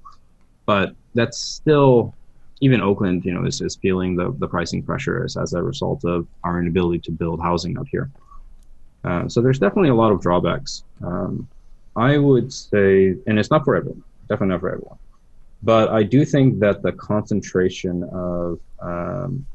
But 0.66 0.94
that's 1.14 1.38
still 1.38 2.14
even 2.60 2.82
Oakland, 2.82 3.24
you 3.24 3.32
know, 3.32 3.46
is, 3.46 3.60
is 3.60 3.76
feeling 3.76 4.16
the, 4.16 4.34
the 4.38 4.46
pricing 4.46 4.82
pressures 4.82 5.36
as 5.36 5.54
a 5.54 5.62
result 5.62 6.04
of 6.04 6.26
our 6.44 6.60
inability 6.60 6.98
to 7.00 7.10
build 7.10 7.40
housing 7.40 7.76
out 7.78 7.88
here. 7.90 8.10
Uh, 9.02 9.26
so 9.28 9.40
there's 9.40 9.58
definitely 9.58 9.88
a 9.88 9.94
lot 9.94 10.12
of 10.12 10.20
drawbacks. 10.20 10.84
Um, 11.02 11.48
I 11.96 12.18
would 12.18 12.52
say, 12.52 13.16
and 13.26 13.38
it's 13.38 13.50
not 13.50 13.64
for 13.64 13.76
everyone, 13.76 14.04
definitely 14.28 14.48
not 14.48 14.60
for 14.60 14.68
everyone. 14.68 14.98
But 15.62 15.90
I 15.90 16.02
do 16.02 16.24
think 16.24 16.58
that 16.60 16.82
the 16.82 16.92
concentration 16.92 18.04
of 18.04 18.60
um, 18.80 19.46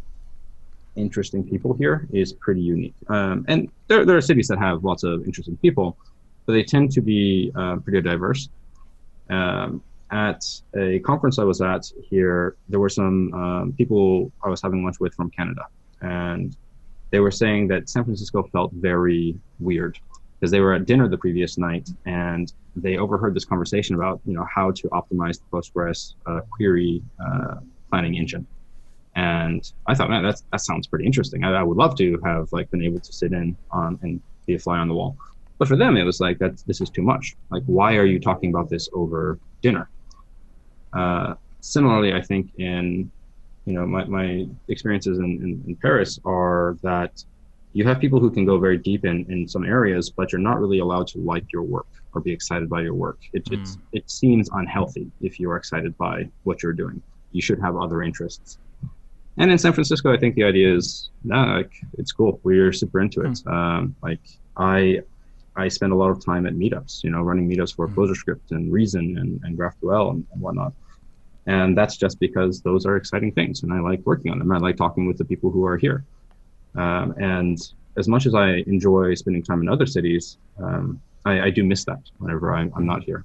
interesting 0.95 1.43
people 1.43 1.73
here 1.73 2.07
is 2.11 2.33
pretty 2.33 2.61
unique. 2.61 2.93
Um, 3.07 3.45
and 3.47 3.69
there, 3.87 4.05
there 4.05 4.17
are 4.17 4.21
cities 4.21 4.47
that 4.49 4.59
have 4.59 4.83
lots 4.83 5.03
of 5.03 5.25
interesting 5.25 5.57
people, 5.57 5.97
but 6.45 6.53
they 6.53 6.63
tend 6.63 6.91
to 6.91 7.01
be 7.01 7.51
uh, 7.55 7.77
pretty 7.77 8.01
diverse. 8.01 8.49
Um, 9.29 9.81
at 10.11 10.45
a 10.75 10.99
conference 10.99 11.39
I 11.39 11.43
was 11.43 11.61
at 11.61 11.91
here, 12.09 12.55
there 12.69 12.79
were 12.79 12.89
some 12.89 13.33
um, 13.33 13.73
people 13.73 14.31
I 14.43 14.49
was 14.49 14.61
having 14.61 14.83
lunch 14.83 14.99
with 14.99 15.15
from 15.15 15.31
Canada, 15.31 15.65
and 16.01 16.55
they 17.09 17.19
were 17.19 17.31
saying 17.31 17.67
that 17.69 17.89
San 17.89 18.03
Francisco 18.03 18.43
felt 18.43 18.71
very 18.73 19.35
weird 19.59 19.97
because 20.45 20.51
they 20.51 20.59
were 20.59 20.73
at 20.75 20.85
dinner 20.85 21.07
the 21.07 21.17
previous 21.17 21.57
night 21.57 21.89
and 22.05 22.53
they 22.75 22.97
overheard 22.97 23.33
this 23.33 23.45
conversation 23.45 23.95
about 23.95 24.21
you 24.27 24.33
know 24.35 24.45
how 24.45 24.69
to 24.69 24.87
optimize 24.89 25.39
the 25.39 25.45
Postgres 25.51 26.13
uh, 26.27 26.41
query 26.51 27.01
uh, 27.19 27.55
planning 27.89 28.13
engine. 28.13 28.45
And 29.15 29.71
I 29.87 29.95
thought, 29.95 30.11
man, 30.11 30.21
that's, 30.21 30.43
that 30.51 30.61
sounds 30.61 30.85
pretty 30.85 31.07
interesting. 31.07 31.43
I, 31.43 31.53
I, 31.53 31.63
would 31.63 31.77
love 31.77 31.97
to 31.97 32.19
have 32.23 32.53
like 32.53 32.69
been 32.69 32.83
able 32.83 32.99
to 32.99 33.11
sit 33.11 33.31
in 33.31 33.57
on 33.71 33.97
and 34.03 34.21
be 34.45 34.53
a 34.53 34.59
fly 34.59 34.77
on 34.77 34.87
the 34.87 34.93
wall. 34.93 35.17
But 35.57 35.67
for 35.67 35.75
them, 35.77 35.97
it 35.97 36.03
was 36.03 36.19
like 36.19 36.37
that. 36.37 36.61
This 36.67 36.79
is 36.79 36.91
too 36.91 37.01
much. 37.01 37.35
Like, 37.49 37.63
why 37.65 37.95
are 37.95 38.05
you 38.05 38.19
talking 38.19 38.51
about 38.51 38.69
this 38.69 38.87
over 38.93 39.39
dinner? 39.63 39.89
Uh, 40.93 41.33
similarly, 41.61 42.13
I 42.13 42.21
think 42.21 42.51
in 42.59 43.09
you 43.65 43.73
know 43.73 43.87
my, 43.87 44.03
my 44.03 44.45
experiences 44.67 45.17
in, 45.17 45.25
in, 45.25 45.63
in 45.65 45.75
Paris 45.77 46.19
are 46.23 46.77
that 46.83 47.23
you 47.75 47.85
have 47.85 47.99
people 47.99 48.21
who 48.21 48.31
can 48.31 48.45
go 48.45 48.57
very 48.57 48.77
deep 48.77 49.03
in, 49.03 49.25
in 49.29 49.45
some 49.49 49.65
areas, 49.65 50.09
but 50.09 50.31
you're 50.31 50.39
not 50.39 50.61
really 50.61 50.79
allowed 50.79 51.07
to 51.07 51.17
like 51.19 51.51
your 51.51 51.61
work 51.61 51.87
or 52.13 52.21
be 52.21 52.31
excited 52.31 52.69
by 52.69 52.81
your 52.81 52.93
work. 52.93 53.19
It, 53.33 53.43
mm. 53.43 53.77
it 53.91 54.09
seems 54.09 54.49
unhealthy 54.53 55.11
if 55.19 55.41
you 55.41 55.51
are 55.51 55.57
excited 55.57 55.95
by 55.97 56.29
what 56.45 56.63
you're 56.63 56.71
doing. 56.71 57.01
You 57.33 57.41
should 57.41 57.59
have 57.59 57.75
other 57.75 58.01
interests. 58.01 58.59
And 59.37 59.51
in 59.51 59.57
San 59.57 59.73
Francisco, 59.73 60.13
I 60.13 60.17
think 60.17 60.35
the 60.35 60.45
idea 60.45 60.73
is, 60.73 61.09
nah, 61.25 61.57
like 61.57 61.73
it's 61.97 62.13
cool. 62.13 62.39
We're 62.43 62.71
super 62.71 63.01
into 63.01 63.19
it. 63.21 63.33
Mm. 63.43 63.53
Um, 63.53 63.95
like 64.01 64.21
I, 64.55 65.01
I 65.57 65.67
spend 65.67 65.91
a 65.91 65.97
lot 65.97 66.11
of 66.11 66.23
time 66.23 66.45
at 66.45 66.53
meetups, 66.53 67.03
you 67.03 67.09
know, 67.09 67.23
running 67.23 67.49
meetups 67.49 67.75
for 67.75 67.89
mm. 67.89 67.93
ClojureScript 67.93 68.51
and 68.51 68.71
Reason 68.71 69.17
and, 69.17 69.41
and 69.43 69.57
GraphQL 69.57 70.11
and, 70.11 70.25
and 70.31 70.41
whatnot. 70.41 70.71
And 71.45 71.77
that's 71.77 71.97
just 71.97 72.21
because 72.21 72.61
those 72.61 72.85
are 72.85 72.95
exciting 72.95 73.33
things, 73.33 73.63
and 73.63 73.73
I 73.73 73.81
like 73.81 73.99
working 74.05 74.31
on 74.31 74.39
them. 74.39 74.51
I 74.53 74.59
like 74.59 74.77
talking 74.77 75.07
with 75.07 75.17
the 75.17 75.25
people 75.25 75.51
who 75.51 75.65
are 75.65 75.77
here. 75.77 76.05
Um, 76.75 77.13
and 77.17 77.57
as 77.97 78.07
much 78.07 78.25
as 78.25 78.35
I 78.35 78.63
enjoy 78.67 79.13
spending 79.15 79.43
time 79.43 79.61
in 79.61 79.69
other 79.69 79.85
cities, 79.85 80.37
um, 80.57 81.01
I, 81.25 81.41
I, 81.41 81.49
do 81.49 81.63
miss 81.63 81.85
that 81.85 82.01
whenever 82.17 82.53
I'm, 82.53 82.71
I'm, 82.75 82.85
not 82.85 83.03
here. 83.03 83.23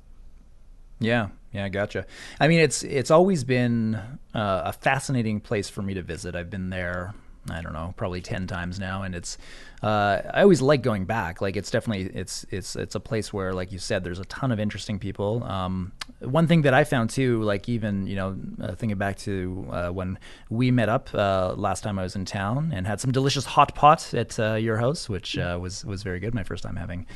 Yeah, 1.00 1.28
yeah, 1.52 1.68
gotcha. 1.68 2.06
I 2.38 2.48
mean, 2.48 2.60
it's 2.60 2.82
it's 2.82 3.10
always 3.10 3.44
been 3.44 3.96
uh, 4.34 4.62
a 4.66 4.72
fascinating 4.72 5.40
place 5.40 5.68
for 5.68 5.82
me 5.82 5.94
to 5.94 6.02
visit. 6.02 6.34
I've 6.34 6.50
been 6.50 6.70
there 6.70 7.14
I 7.48 7.62
don't 7.62 7.72
know, 7.72 7.94
probably 7.96 8.20
ten 8.20 8.46
times 8.46 8.78
now, 8.78 9.02
and 9.02 9.14
it's. 9.14 9.38
Uh, 9.82 10.22
I 10.32 10.42
always 10.42 10.60
like 10.60 10.82
going 10.82 11.04
back. 11.04 11.40
Like 11.40 11.56
it's 11.56 11.70
definitely 11.70 12.10
it's 12.14 12.44
it's 12.50 12.76
it's 12.76 12.94
a 12.94 13.00
place 13.00 13.32
where, 13.32 13.52
like 13.52 13.72
you 13.72 13.78
said, 13.78 14.04
there's 14.04 14.18
a 14.18 14.24
ton 14.26 14.52
of 14.52 14.60
interesting 14.60 14.98
people. 14.98 15.42
Um, 15.44 15.92
one 16.20 16.46
thing 16.46 16.62
that 16.62 16.74
I 16.74 16.84
found 16.84 17.10
too, 17.10 17.42
like 17.42 17.68
even 17.68 18.06
you 18.06 18.16
know, 18.16 18.36
uh, 18.60 18.74
thinking 18.74 18.98
back 18.98 19.16
to 19.18 19.66
uh, 19.70 19.88
when 19.88 20.18
we 20.50 20.70
met 20.70 20.88
up 20.88 21.08
uh, 21.14 21.54
last 21.54 21.82
time 21.82 21.98
I 21.98 22.02
was 22.02 22.16
in 22.16 22.24
town 22.24 22.72
and 22.74 22.86
had 22.86 23.00
some 23.00 23.12
delicious 23.12 23.44
hot 23.44 23.74
pot 23.74 24.12
at 24.12 24.38
uh, 24.38 24.54
your 24.54 24.76
house, 24.76 25.08
which 25.08 25.38
uh, 25.38 25.58
was 25.60 25.84
was 25.84 26.02
very 26.02 26.20
good. 26.20 26.34
My 26.34 26.44
first 26.44 26.62
time 26.62 26.76
having 26.76 27.06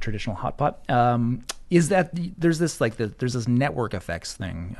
traditional 0.00 0.36
hot 0.36 0.58
pot. 0.58 0.88
Um, 0.90 1.44
is 1.68 1.88
that 1.88 2.10
there's 2.38 2.60
this 2.60 2.80
like 2.80 2.96
the, 2.96 3.08
there's 3.18 3.32
this 3.32 3.48
network 3.48 3.92
effects 3.92 4.34
thing 4.34 4.76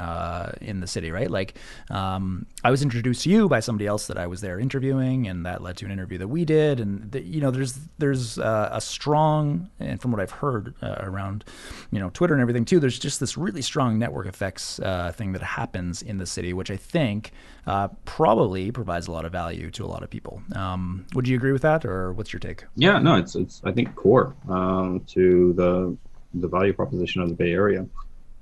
in 0.60 0.78
the 0.78 0.86
city, 0.86 1.10
right? 1.10 1.28
Like 1.28 1.58
um, 1.90 2.46
I 2.62 2.70
was 2.70 2.80
introduced 2.80 3.24
to 3.24 3.30
you 3.30 3.48
by 3.48 3.58
somebody 3.58 3.88
else 3.88 4.06
that 4.06 4.16
I 4.16 4.28
was 4.28 4.40
there 4.40 4.60
interviewing 4.60 4.86
interviewing, 4.86 5.26
and 5.26 5.46
that 5.46 5.62
led 5.62 5.76
to 5.78 5.84
an 5.84 5.90
interview 5.90 6.18
that 6.18 6.28
we 6.28 6.44
did. 6.44 6.80
And 6.80 7.10
the, 7.10 7.22
you 7.26 7.40
know, 7.40 7.50
there's 7.50 7.78
there's 7.98 8.38
uh, 8.38 8.70
a 8.72 8.80
strong, 8.80 9.70
and 9.80 10.00
from 10.00 10.12
what 10.12 10.20
I've 10.20 10.30
heard 10.30 10.74
uh, 10.82 10.96
around, 11.00 11.44
you 11.90 11.98
know, 11.98 12.10
Twitter 12.10 12.34
and 12.34 12.40
everything 12.40 12.64
too, 12.64 12.80
there's 12.80 12.98
just 12.98 13.20
this 13.20 13.36
really 13.36 13.62
strong 13.62 13.98
network 13.98 14.26
effects 14.26 14.78
uh, 14.80 15.12
thing 15.12 15.32
that 15.32 15.42
happens 15.42 16.02
in 16.02 16.18
the 16.18 16.26
city, 16.26 16.52
which 16.52 16.70
I 16.70 16.76
think 16.76 17.32
uh, 17.66 17.88
probably 18.04 18.70
provides 18.70 19.08
a 19.08 19.12
lot 19.12 19.24
of 19.24 19.32
value 19.32 19.70
to 19.72 19.84
a 19.84 19.88
lot 19.88 20.02
of 20.02 20.10
people. 20.10 20.42
Um, 20.54 21.06
would 21.14 21.26
you 21.26 21.36
agree 21.36 21.52
with 21.52 21.62
that, 21.62 21.84
or 21.84 22.12
what's 22.12 22.32
your 22.32 22.40
take? 22.40 22.64
Yeah, 22.76 22.98
no, 22.98 23.16
it's 23.16 23.34
it's 23.34 23.60
I 23.64 23.72
think 23.72 23.94
core 23.94 24.34
um, 24.48 25.00
to 25.08 25.52
the 25.54 25.96
the 26.34 26.48
value 26.48 26.72
proposition 26.72 27.22
of 27.22 27.28
the 27.28 27.34
Bay 27.34 27.52
Area. 27.52 27.86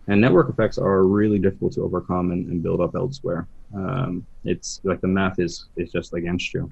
And 0.07 0.21
network 0.21 0.51
effects 0.51 0.77
are 0.77 1.05
really 1.05 1.39
difficult 1.39 1.73
to 1.75 1.83
overcome 1.83 2.31
and, 2.31 2.47
and 2.51 2.63
build 2.63 2.83
up 2.83 2.95
elsewhere. 2.95 3.47
Um, 3.75 4.27
it's 4.45 4.81
like 4.85 5.01
the 5.01 5.09
math 5.09 5.39
is 5.39 5.67
is 5.77 5.91
just 5.91 6.13
against 6.13 6.53
you. 6.53 6.71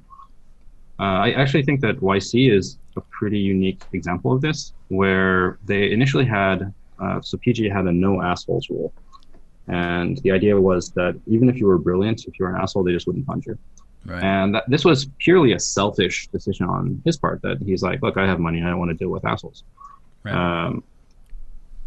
Uh, 0.98 1.02
I 1.26 1.32
actually 1.32 1.62
think 1.62 1.80
that 1.80 1.96
YC 2.00 2.52
is 2.52 2.78
a 2.96 3.00
pretty 3.00 3.38
unique 3.38 3.82
example 3.92 4.32
of 4.32 4.40
this, 4.40 4.72
where 4.88 5.58
they 5.64 5.90
initially 5.90 6.24
had 6.24 6.72
uh, 7.00 7.20
so 7.20 7.36
PG 7.38 7.68
had 7.68 7.86
a 7.86 7.92
no 7.92 8.22
assholes 8.22 8.70
rule, 8.70 8.92
and 9.68 10.18
the 10.18 10.30
idea 10.30 10.60
was 10.60 10.90
that 10.90 11.18
even 11.26 11.48
if 11.48 11.56
you 11.56 11.66
were 11.66 11.78
brilliant, 11.78 12.24
if 12.26 12.38
you 12.38 12.44
were 12.44 12.54
an 12.54 12.60
asshole, 12.60 12.84
they 12.84 12.92
just 12.92 13.06
wouldn't 13.06 13.26
fund 13.26 13.44
you. 13.46 13.58
Right. 14.04 14.22
And 14.22 14.54
that, 14.54 14.64
this 14.68 14.84
was 14.84 15.08
purely 15.18 15.52
a 15.52 15.60
selfish 15.60 16.28
decision 16.28 16.66
on 16.66 17.00
his 17.04 17.16
part. 17.16 17.40
That 17.42 17.62
he's 17.62 17.82
like, 17.82 18.02
look, 18.02 18.16
I 18.16 18.26
have 18.26 18.40
money, 18.40 18.62
I 18.62 18.68
don't 18.68 18.78
want 18.78 18.90
to 18.90 18.96
deal 18.96 19.10
with 19.10 19.24
assholes. 19.24 19.64
Right. 20.24 20.34
Um, 20.34 20.84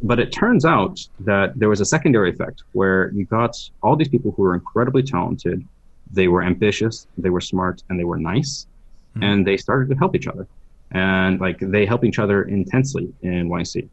but 0.02 0.20
it 0.20 0.32
turns 0.32 0.66
out 0.66 1.00
that 1.22 1.58
there 1.58 1.70
was 1.70 1.82
a 1.82 1.86
secondary 1.86 2.30
effect 2.30 2.64
where 2.74 3.12
you 3.12 3.26
got 3.26 3.58
all 3.82 3.96
these 3.96 4.10
people 4.10 4.32
who 4.32 4.44
were 4.44 4.54
incredibly 4.54 5.04
talented, 5.04 5.66
they 6.12 6.28
were 6.28 6.44
ambitious, 6.44 7.08
they 7.18 7.30
were 7.30 7.42
smart, 7.42 7.84
and 7.90 8.00
they 8.00 8.04
were 8.04 8.18
nice, 8.18 8.68
mm-hmm. 9.16 9.24
and 9.24 9.48
they 9.48 9.58
started 9.58 9.90
to 9.90 9.96
help 9.96 10.16
each 10.16 10.28
other. 10.28 10.48
And 10.92 11.40
like 11.42 11.60
they 11.60 11.86
help 11.86 12.06
each 12.06 12.20
other 12.20 12.44
intensely 12.44 13.12
in 13.22 13.50
YC. 13.50 13.88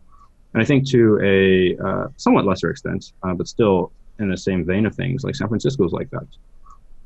And 0.55 0.63
I 0.63 0.65
think 0.65 0.89
to 0.91 1.19
a 1.23 1.79
uh, 1.85 2.09
somewhat 2.17 2.45
lesser 2.45 2.71
extent, 2.71 3.13
uh, 3.23 3.35
but 3.35 3.49
still 3.49 3.93
in 4.19 4.31
the 4.31 4.37
same 4.37 4.65
vein 4.65 4.87
of 4.87 4.95
things, 4.95 5.25
like 5.25 5.35
San 5.35 5.49
Francisco 5.49 5.85
is 5.85 5.93
like 5.93 6.11
that. 6.11 6.27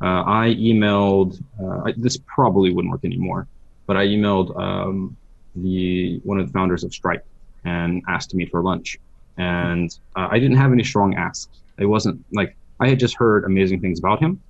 Uh, 0.03 0.23
I 0.27 0.55
emailed, 0.59 1.43
uh, 1.62 1.89
I, 1.89 1.95
this 1.97 2.19
probably 2.27 2.73
wouldn't 2.73 2.91
work 2.91 3.05
anymore, 3.05 3.47
but 3.87 3.97
I 3.97 4.07
emailed 4.07 4.59
um, 4.61 5.17
the 5.55 6.21
one 6.25 6.39
of 6.39 6.47
the 6.47 6.53
founders 6.53 6.85
of 6.85 6.93
Stripe 6.93 7.25
and 7.64 8.03
asked 8.09 8.31
to 8.31 8.37
meet 8.37 8.51
for 8.51 8.62
lunch. 8.62 8.99
And 9.39 9.97
uh, 10.17 10.29
I 10.31 10.39
didn't 10.39 10.57
have 10.57 10.73
any 10.73 10.85
strong 10.85 11.14
asks. 11.14 11.49
It 11.79 11.87
wasn't 11.87 12.25
like 12.33 12.57
I 12.81 12.89
had 12.89 12.99
just 12.99 13.17
heard 13.17 13.45
amazing 13.45 13.81
things 13.81 13.99
about 13.99 14.21
him, 14.21 14.41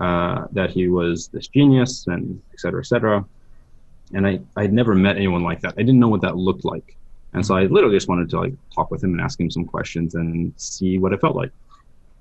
uh, 0.00 0.46
that 0.52 0.70
he 0.70 0.88
was 0.88 1.28
this 1.28 1.48
genius 1.48 2.06
and 2.06 2.40
et 2.52 2.60
cetera, 2.60 2.80
et 2.80 2.86
cetera. 2.86 3.24
And 4.14 4.26
I, 4.26 4.40
I 4.56 4.62
had 4.62 4.72
never 4.72 4.94
met 4.94 5.16
anyone 5.16 5.42
like 5.42 5.60
that. 5.60 5.74
I 5.76 5.82
didn't 5.82 6.00
know 6.00 6.08
what 6.08 6.22
that 6.22 6.36
looked 6.36 6.64
like. 6.64 6.96
And 7.34 7.44
so 7.44 7.54
I 7.54 7.64
literally 7.64 7.96
just 7.96 8.08
wanted 8.08 8.30
to 8.30 8.40
like 8.40 8.54
talk 8.74 8.90
with 8.90 9.04
him 9.04 9.12
and 9.12 9.20
ask 9.20 9.38
him 9.38 9.50
some 9.50 9.64
questions 9.64 10.14
and 10.14 10.52
see 10.56 10.98
what 10.98 11.12
it 11.12 11.20
felt 11.20 11.36
like. 11.36 11.52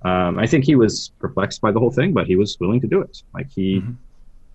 Um, 0.03 0.37
I 0.37 0.45
think 0.45 0.65
he 0.65 0.75
was 0.75 1.11
perplexed 1.19 1.61
by 1.61 1.71
the 1.71 1.79
whole 1.79 1.91
thing, 1.91 2.13
but 2.13 2.27
he 2.27 2.35
was 2.35 2.59
willing 2.59 2.81
to 2.81 2.87
do 2.87 3.01
it. 3.01 3.23
Like 3.33 3.49
he, 3.49 3.79
mm-hmm. 3.79 3.93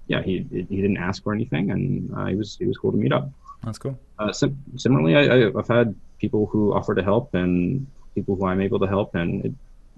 yeah, 0.06 0.22
he 0.22 0.46
he 0.50 0.76
didn't 0.76 0.98
ask 0.98 1.22
for 1.22 1.32
anything, 1.34 1.70
and 1.70 2.14
uh, 2.14 2.26
he 2.26 2.36
was 2.36 2.56
he 2.56 2.66
was 2.66 2.76
cool 2.78 2.92
to 2.92 2.98
meet 2.98 3.12
up. 3.12 3.28
That's 3.64 3.78
cool. 3.78 3.98
Uh, 4.18 4.32
sim- 4.32 4.62
similarly, 4.76 5.16
I, 5.16 5.50
have 5.56 5.68
had 5.68 5.94
people 6.18 6.46
who 6.46 6.72
offer 6.72 6.94
to 6.94 7.02
help 7.02 7.34
and 7.34 7.86
people 8.14 8.36
who 8.36 8.46
I'm 8.46 8.60
able 8.60 8.78
to 8.80 8.86
help, 8.86 9.14
and 9.14 9.44
it, 9.44 9.52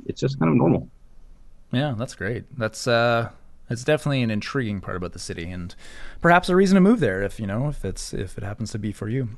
it's 0.06 0.20
just 0.20 0.38
kind 0.38 0.50
of 0.50 0.56
normal. 0.56 0.88
Yeah, 1.74 1.94
that's 1.96 2.14
great. 2.14 2.44
That's 2.56 2.86
uh, 2.86 3.30
it's 3.70 3.84
definitely 3.84 4.22
an 4.22 4.30
intriguing 4.30 4.80
part 4.80 4.96
about 4.96 5.12
the 5.12 5.18
city, 5.18 5.50
and 5.50 5.74
perhaps 6.20 6.48
a 6.48 6.56
reason 6.56 6.74
to 6.74 6.80
move 6.80 7.00
there 7.00 7.22
if 7.22 7.40
you 7.40 7.46
know 7.46 7.68
if 7.68 7.84
it's 7.84 8.12
if 8.12 8.36
it 8.38 8.44
happens 8.44 8.72
to 8.72 8.78
be 8.78 8.92
for 8.92 9.08
you. 9.08 9.28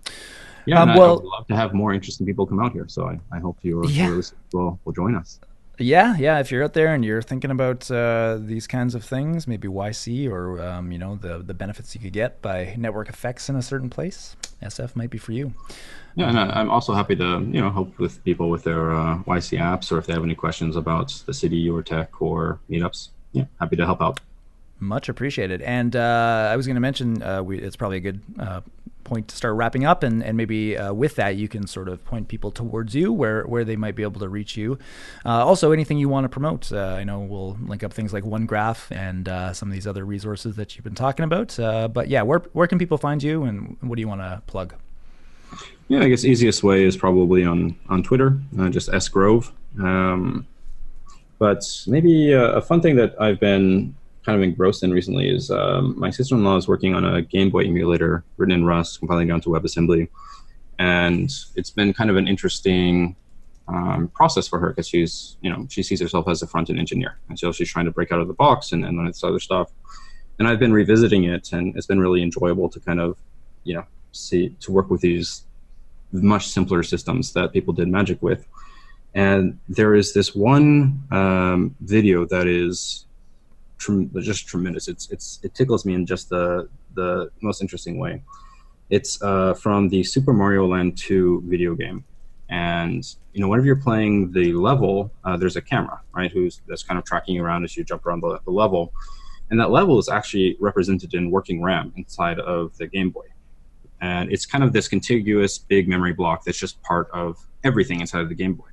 Yeah, 0.66 0.82
um, 0.82 0.94
well, 0.96 1.20
I'd 1.20 1.24
love 1.24 1.46
to 1.46 1.56
have 1.56 1.74
more 1.74 1.94
interesting 1.94 2.26
people 2.26 2.46
come 2.46 2.60
out 2.60 2.72
here. 2.72 2.86
So 2.88 3.06
I, 3.06 3.18
I 3.30 3.38
hope 3.38 3.58
you 3.62 3.86
yeah. 3.88 4.20
will 4.52 4.78
will 4.84 4.92
join 4.92 5.14
us. 5.14 5.40
Yeah, 5.78 6.16
yeah. 6.16 6.38
If 6.38 6.50
you're 6.50 6.64
out 6.64 6.72
there 6.72 6.94
and 6.94 7.04
you're 7.04 7.20
thinking 7.20 7.50
about 7.50 7.90
uh, 7.90 8.38
these 8.40 8.66
kinds 8.66 8.94
of 8.94 9.04
things, 9.04 9.46
maybe 9.46 9.68
YC 9.68 10.30
or 10.30 10.62
um, 10.62 10.90
you 10.90 10.98
know 10.98 11.16
the 11.16 11.38
the 11.38 11.52
benefits 11.52 11.94
you 11.94 12.00
could 12.00 12.14
get 12.14 12.40
by 12.40 12.74
network 12.78 13.08
effects 13.08 13.48
in 13.50 13.56
a 13.56 13.62
certain 13.62 13.90
place, 13.90 14.36
SF 14.62 14.96
might 14.96 15.10
be 15.10 15.18
for 15.18 15.32
you. 15.32 15.52
Yeah, 16.14 16.30
and 16.30 16.38
I'm 16.38 16.70
also 16.70 16.94
happy 16.94 17.14
to 17.16 17.46
you 17.52 17.60
know 17.60 17.70
help 17.70 17.98
with 17.98 18.24
people 18.24 18.48
with 18.48 18.64
their 18.64 18.90
uh, 18.90 19.18
YC 19.24 19.58
apps 19.60 19.92
or 19.92 19.98
if 19.98 20.06
they 20.06 20.14
have 20.14 20.24
any 20.24 20.34
questions 20.34 20.76
about 20.76 21.08
the 21.26 21.34
city 21.34 21.68
or 21.68 21.82
tech 21.82 22.22
or 22.22 22.58
meetups. 22.70 23.10
Yeah, 23.32 23.44
happy 23.60 23.76
to 23.76 23.84
help 23.84 24.00
out. 24.00 24.20
Much 24.80 25.08
appreciated. 25.08 25.60
And 25.62 25.94
uh, 25.94 26.48
I 26.50 26.56
was 26.56 26.66
going 26.66 26.74
to 26.74 26.80
mention 26.80 27.22
uh, 27.22 27.42
we, 27.42 27.58
it's 27.58 27.76
probably 27.76 27.98
a 27.98 28.00
good 28.00 28.20
uh, 28.38 28.60
point 29.06 29.28
to 29.28 29.36
start 29.36 29.54
wrapping 29.54 29.86
up, 29.86 30.02
and, 30.02 30.22
and 30.22 30.36
maybe 30.36 30.76
uh, 30.76 30.92
with 30.92 31.14
that 31.16 31.36
you 31.36 31.48
can 31.48 31.66
sort 31.66 31.88
of 31.88 32.04
point 32.04 32.28
people 32.28 32.50
towards 32.50 32.94
you 32.94 33.12
where 33.12 33.44
where 33.44 33.64
they 33.64 33.76
might 33.76 33.94
be 33.94 34.02
able 34.02 34.20
to 34.20 34.28
reach 34.28 34.56
you. 34.56 34.78
Uh, 35.24 35.46
also, 35.46 35.72
anything 35.72 35.96
you 35.96 36.10
want 36.10 36.24
to 36.24 36.28
promote. 36.28 36.70
Uh, 36.70 36.96
I 37.00 37.04
know 37.04 37.20
we'll 37.20 37.56
link 37.62 37.82
up 37.82 37.92
things 37.92 38.12
like 38.12 38.24
OneGraph 38.24 38.90
and 38.90 39.28
uh, 39.28 39.52
some 39.54 39.68
of 39.68 39.72
these 39.72 39.86
other 39.86 40.04
resources 40.04 40.56
that 40.56 40.76
you've 40.76 40.84
been 40.84 40.94
talking 40.94 41.24
about. 41.24 41.58
Uh, 41.58 41.88
but 41.88 42.08
yeah, 42.08 42.22
where 42.22 42.40
where 42.52 42.66
can 42.66 42.78
people 42.78 42.98
find 42.98 43.22
you, 43.22 43.44
and 43.44 43.76
what 43.80 43.96
do 43.96 44.00
you 44.00 44.08
want 44.08 44.20
to 44.20 44.42
plug? 44.46 44.74
Yeah, 45.88 46.00
I 46.00 46.08
guess 46.08 46.24
easiest 46.24 46.62
way 46.62 46.84
is 46.84 46.96
probably 46.96 47.44
on 47.44 47.76
on 47.88 48.02
Twitter, 48.02 48.38
just 48.70 48.88
s 48.92 49.08
grove. 49.08 49.52
Um, 49.80 50.46
but 51.38 51.62
maybe 51.86 52.32
a 52.32 52.60
fun 52.60 52.80
thing 52.80 52.96
that 52.96 53.14
I've 53.20 53.38
been 53.38 53.94
kind 54.26 54.36
of 54.36 54.42
engrossed 54.42 54.82
in 54.82 54.90
recently 54.90 55.30
is 55.30 55.52
um, 55.52 55.94
my 55.96 56.10
sister-in-law 56.10 56.56
is 56.56 56.66
working 56.66 56.94
on 56.94 57.04
a 57.04 57.22
Game 57.22 57.48
Boy 57.48 57.64
emulator 57.64 58.24
written 58.36 58.52
in 58.52 58.64
Rust, 58.64 58.98
compiling 58.98 59.28
down 59.28 59.40
to 59.42 59.50
WebAssembly, 59.50 60.08
and 60.80 61.30
it's 61.54 61.70
been 61.70 61.94
kind 61.94 62.10
of 62.10 62.16
an 62.16 62.26
interesting 62.26 63.14
um, 63.68 64.08
process 64.08 64.46
for 64.48 64.58
her 64.58 64.70
because 64.70 64.88
she's 64.88 65.36
you 65.40 65.50
know 65.50 65.66
she 65.70 65.82
sees 65.82 66.00
herself 66.00 66.28
as 66.28 66.42
a 66.42 66.46
front-end 66.46 66.78
engineer, 66.78 67.18
and 67.28 67.38
so 67.38 67.52
she's 67.52 67.70
trying 67.70 67.84
to 67.84 67.92
break 67.92 68.10
out 68.10 68.20
of 68.20 68.26
the 68.26 68.34
box 68.34 68.72
and, 68.72 68.84
and 68.84 69.08
this 69.08 69.22
other 69.22 69.38
stuff. 69.38 69.70
And 70.38 70.48
I've 70.48 70.58
been 70.58 70.72
revisiting 70.72 71.24
it, 71.24 71.52
and 71.52 71.76
it's 71.76 71.86
been 71.86 72.00
really 72.00 72.22
enjoyable 72.22 72.68
to 72.70 72.80
kind 72.80 73.00
of 73.00 73.16
you 73.62 73.74
know 73.74 73.84
see 74.10 74.50
to 74.60 74.72
work 74.72 74.90
with 74.90 75.02
these 75.02 75.44
much 76.10 76.48
simpler 76.48 76.82
systems 76.82 77.32
that 77.34 77.52
people 77.52 77.72
did 77.72 77.86
magic 77.86 78.20
with. 78.22 78.44
And 79.14 79.58
there 79.68 79.94
is 79.94 80.12
this 80.12 80.34
one 80.34 81.02
um, 81.10 81.74
video 81.80 82.26
that 82.26 82.46
is 82.46 83.05
just 83.78 84.46
tremendous. 84.46 84.88
It's 84.88 85.10
it's 85.10 85.40
it 85.42 85.54
tickles 85.54 85.84
me 85.84 85.94
in 85.94 86.06
just 86.06 86.28
the 86.28 86.68
the 86.94 87.30
most 87.42 87.60
interesting 87.60 87.98
way. 87.98 88.22
It's 88.90 89.20
uh, 89.22 89.54
from 89.54 89.88
the 89.88 90.04
Super 90.04 90.32
Mario 90.32 90.66
Land 90.66 90.96
2 90.96 91.42
video 91.46 91.74
game, 91.74 92.04
and 92.48 93.04
you 93.32 93.40
know 93.40 93.48
whenever 93.48 93.66
you're 93.66 93.76
playing 93.76 94.32
the 94.32 94.52
level, 94.52 95.10
uh, 95.24 95.36
there's 95.36 95.56
a 95.56 95.62
camera, 95.62 96.00
right, 96.14 96.30
who's 96.30 96.62
that's 96.68 96.82
kind 96.82 96.98
of 96.98 97.04
tracking 97.04 97.34
you 97.34 97.44
around 97.44 97.64
as 97.64 97.76
you 97.76 97.84
jump 97.84 98.06
around 98.06 98.20
the, 98.20 98.38
the 98.44 98.50
level, 98.50 98.92
and 99.50 99.58
that 99.60 99.70
level 99.70 99.98
is 99.98 100.08
actually 100.08 100.56
represented 100.60 101.14
in 101.14 101.30
working 101.30 101.62
RAM 101.62 101.92
inside 101.96 102.38
of 102.38 102.76
the 102.78 102.86
Game 102.86 103.10
Boy, 103.10 103.26
and 104.00 104.32
it's 104.32 104.46
kind 104.46 104.62
of 104.62 104.72
this 104.72 104.88
contiguous 104.88 105.58
big 105.58 105.88
memory 105.88 106.12
block 106.12 106.44
that's 106.44 106.58
just 106.58 106.80
part 106.82 107.10
of 107.12 107.36
everything 107.64 108.00
inside 108.00 108.20
of 108.20 108.28
the 108.28 108.34
Game 108.34 108.54
Boy. 108.54 108.68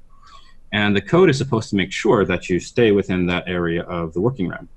And 0.71 0.95
the 0.95 1.01
code 1.01 1.29
is 1.29 1.37
supposed 1.37 1.69
to 1.69 1.75
make 1.75 1.91
sure 1.91 2.25
that 2.25 2.49
you 2.49 2.59
stay 2.59 2.91
within 2.91 3.27
that 3.27 3.43
area 3.47 3.83
of 3.83 4.13
the 4.13 4.21
working 4.21 4.47
RAM. 4.47 4.67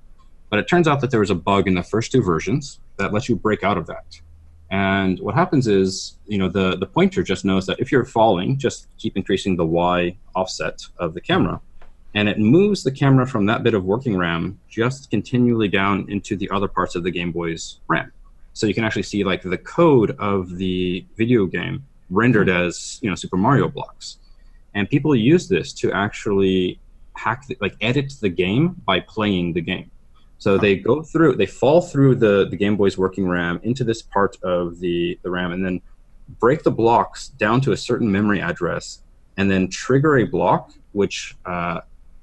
But 0.48 0.58
it 0.58 0.68
turns 0.68 0.86
out 0.86 1.00
that 1.00 1.10
there 1.10 1.20
was 1.20 1.30
a 1.30 1.34
bug 1.34 1.66
in 1.66 1.74
the 1.74 1.82
first 1.82 2.12
two 2.12 2.22
versions 2.22 2.80
that 2.96 3.12
lets 3.12 3.28
you 3.28 3.36
break 3.36 3.64
out 3.64 3.78
of 3.78 3.86
that. 3.86 4.20
And 4.70 5.20
what 5.20 5.34
happens 5.34 5.68
is, 5.68 6.16
you 6.26 6.38
know, 6.38 6.48
the, 6.48 6.76
the 6.76 6.86
pointer 6.86 7.22
just 7.22 7.44
knows 7.44 7.66
that 7.66 7.78
if 7.78 7.92
you're 7.92 8.04
falling, 8.04 8.58
just 8.58 8.88
keep 8.98 9.16
increasing 9.16 9.56
the 9.56 9.66
Y 9.66 10.16
offset 10.34 10.82
of 10.98 11.14
the 11.14 11.20
camera. 11.20 11.60
And 12.14 12.28
it 12.28 12.38
moves 12.38 12.82
the 12.82 12.90
camera 12.90 13.26
from 13.26 13.46
that 13.46 13.62
bit 13.62 13.74
of 13.74 13.84
working 13.84 14.16
RAM 14.16 14.58
just 14.68 15.10
continually 15.10 15.68
down 15.68 16.06
into 16.08 16.36
the 16.36 16.48
other 16.50 16.66
parts 16.66 16.94
of 16.94 17.04
the 17.04 17.10
Game 17.10 17.30
Boy's 17.30 17.78
RAM. 17.88 18.10
So 18.54 18.66
you 18.66 18.74
can 18.74 18.84
actually 18.84 19.02
see 19.02 19.22
like 19.22 19.42
the 19.42 19.58
code 19.58 20.16
of 20.18 20.56
the 20.56 21.04
video 21.16 21.46
game 21.46 21.84
rendered 22.10 22.48
mm-hmm. 22.48 22.68
as, 22.68 22.98
you 23.02 23.10
know, 23.10 23.14
Super 23.14 23.36
Mario 23.36 23.68
blocks. 23.68 24.18
And 24.74 24.88
people 24.88 25.14
use 25.14 25.48
this 25.48 25.72
to 25.74 25.92
actually 25.92 26.80
hack, 27.14 27.46
the, 27.46 27.56
like 27.60 27.74
edit 27.80 28.14
the 28.20 28.28
game 28.28 28.80
by 28.84 29.00
playing 29.00 29.52
the 29.52 29.60
game. 29.60 29.90
So 30.38 30.58
they 30.58 30.76
go 30.76 31.02
through, 31.02 31.36
they 31.36 31.46
fall 31.46 31.80
through 31.80 32.16
the, 32.16 32.46
the 32.50 32.56
Game 32.56 32.76
Boy's 32.76 32.98
working 32.98 33.28
RAM 33.28 33.60
into 33.62 33.84
this 33.84 34.02
part 34.02 34.36
of 34.42 34.80
the, 34.80 35.18
the 35.22 35.30
RAM 35.30 35.52
and 35.52 35.64
then 35.64 35.80
break 36.40 36.62
the 36.62 36.70
blocks 36.70 37.28
down 37.28 37.60
to 37.62 37.72
a 37.72 37.76
certain 37.76 38.10
memory 38.10 38.40
address 38.40 39.02
and 39.36 39.50
then 39.50 39.68
trigger 39.68 40.18
a 40.18 40.24
block 40.24 40.72
which 40.92 41.36
uh, 41.44 41.80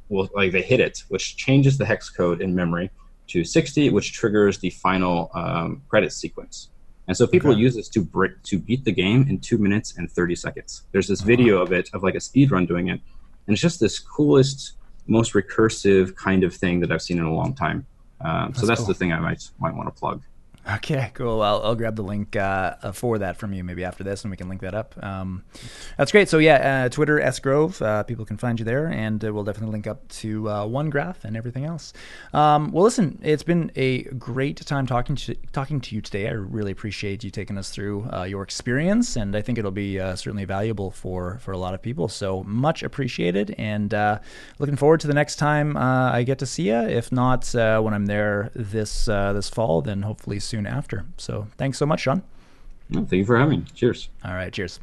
will, 0.09 0.29
like 0.35 0.51
they 0.51 0.61
hit 0.61 0.79
it, 0.79 1.03
which 1.09 1.37
changes 1.37 1.77
the 1.77 1.85
hex 1.85 2.09
code 2.09 2.41
in 2.41 2.55
memory 2.55 2.89
to 3.27 3.43
60, 3.43 3.89
which 3.91 4.13
triggers 4.13 4.57
the 4.59 4.69
final 4.71 5.31
um, 5.33 5.81
credit 5.89 6.11
sequence. 6.11 6.69
And 7.07 7.15
so 7.17 7.27
people 7.27 7.51
okay. 7.51 7.59
use 7.59 7.75
this 7.75 7.89
to 7.89 8.01
break, 8.01 8.41
to 8.43 8.57
beat 8.57 8.85
the 8.85 8.91
game 8.91 9.27
in 9.29 9.39
two 9.39 9.57
minutes 9.57 9.95
and 9.97 10.09
30 10.09 10.35
seconds. 10.35 10.83
There's 10.91 11.07
this 11.07 11.21
video 11.21 11.61
of 11.61 11.71
it, 11.71 11.89
of 11.93 12.01
like 12.03 12.15
a 12.15 12.19
speed 12.19 12.51
run 12.51 12.65
doing 12.65 12.87
it. 12.87 12.99
And 13.45 13.53
it's 13.53 13.61
just 13.61 13.79
this 13.79 13.99
coolest, 13.99 14.73
most 15.07 15.33
recursive 15.33 16.15
kind 16.15 16.43
of 16.43 16.55
thing 16.55 16.79
that 16.79 16.91
I've 16.91 17.01
seen 17.01 17.19
in 17.19 17.25
a 17.25 17.33
long 17.33 17.53
time. 17.53 17.85
Um, 18.23 18.53
so 18.53 18.65
that's, 18.65 18.81
cool. 18.81 18.87
the 18.87 18.93
thing 18.93 19.11
I 19.11 19.19
might 19.19 19.49
might 19.59 19.75
want 19.75 19.93
to 19.93 19.99
plug. 19.99 20.21
Okay, 20.65 21.11
cool. 21.13 21.41
I'll, 21.41 21.61
I'll 21.61 21.75
grab 21.75 21.97
the 21.97 22.03
link 22.03 22.37
uh, 22.37 22.93
for 22.93 23.17
that 23.17 23.35
from 23.35 23.51
you 23.51 23.65
maybe 23.65 23.83
after 23.83 24.01
this, 24.01 24.23
and 24.23 24.31
we 24.31 24.37
can 24.37 24.47
link 24.47 24.61
that 24.61 24.73
up. 24.73 24.95
Um, 25.03 25.43
that's 25.97 26.13
great. 26.13 26.29
So 26.29 26.37
yeah, 26.37 26.85
uh, 26.85 26.89
Twitter 26.89 27.19
S 27.19 27.39
Grove. 27.39 27.81
Uh, 27.81 28.03
people 28.03 28.23
can 28.23 28.37
find 28.37 28.57
you 28.57 28.63
there, 28.63 28.87
and 28.87 29.23
uh, 29.25 29.33
we'll 29.33 29.43
definitely 29.43 29.73
link 29.73 29.87
up 29.87 30.07
to 30.07 30.47
uh, 30.47 30.65
OneGraph 30.65 31.25
and 31.25 31.35
everything 31.35 31.65
else. 31.65 31.91
Um, 32.33 32.71
well, 32.71 32.85
listen, 32.85 33.19
it's 33.23 33.43
been 33.43 33.73
a 33.75 34.03
great 34.03 34.55
time 34.65 34.87
talking 34.87 35.17
to 35.17 35.35
talking 35.51 35.81
to 35.81 35.95
you 35.95 36.01
today. 36.01 36.29
I 36.29 36.31
really 36.31 36.71
appreciate 36.71 37.25
you 37.25 37.29
taking 37.29 37.57
us 37.57 37.69
through 37.69 38.07
uh, 38.13 38.23
your 38.23 38.41
experience, 38.41 39.17
and 39.17 39.35
I 39.35 39.41
think 39.41 39.57
it'll 39.57 39.71
be 39.71 39.97
certainly 39.97 40.45
valuable 40.45 40.91
for 40.91 41.39
for 41.39 41.51
a 41.51 41.57
lot 41.57 41.73
of 41.73 41.81
people. 41.81 42.07
So 42.07 42.41
much 42.43 42.83
appreciated, 42.83 43.53
and 43.57 43.91
looking 44.59 44.77
forward 44.77 45.01
to 45.01 45.07
the 45.07 45.13
next 45.13 45.35
time 45.35 45.75
I 45.75 46.23
get 46.23 46.39
to 46.39 46.45
see 46.45 46.69
you. 46.69 46.75
If 46.75 47.11
not 47.11 47.49
when 47.53 47.93
I'm 47.93 48.05
there 48.05 48.49
this 48.55 49.07
this 49.07 49.49
fall, 49.49 49.81
then 49.81 50.03
hopefully. 50.03 50.39
soon 50.39 50.52
soon 50.53 50.67
after. 50.67 51.03
So 51.17 51.47
thanks 51.57 51.79
so 51.79 51.87
much, 51.87 52.01
Sean. 52.01 52.21
No, 52.87 52.99
thank 52.99 53.13
you 53.13 53.25
for 53.25 53.39
having 53.39 53.61
me. 53.61 53.65
Cheers. 53.73 54.09
All 54.23 54.35
right. 54.35 54.53
Cheers. 54.53 54.79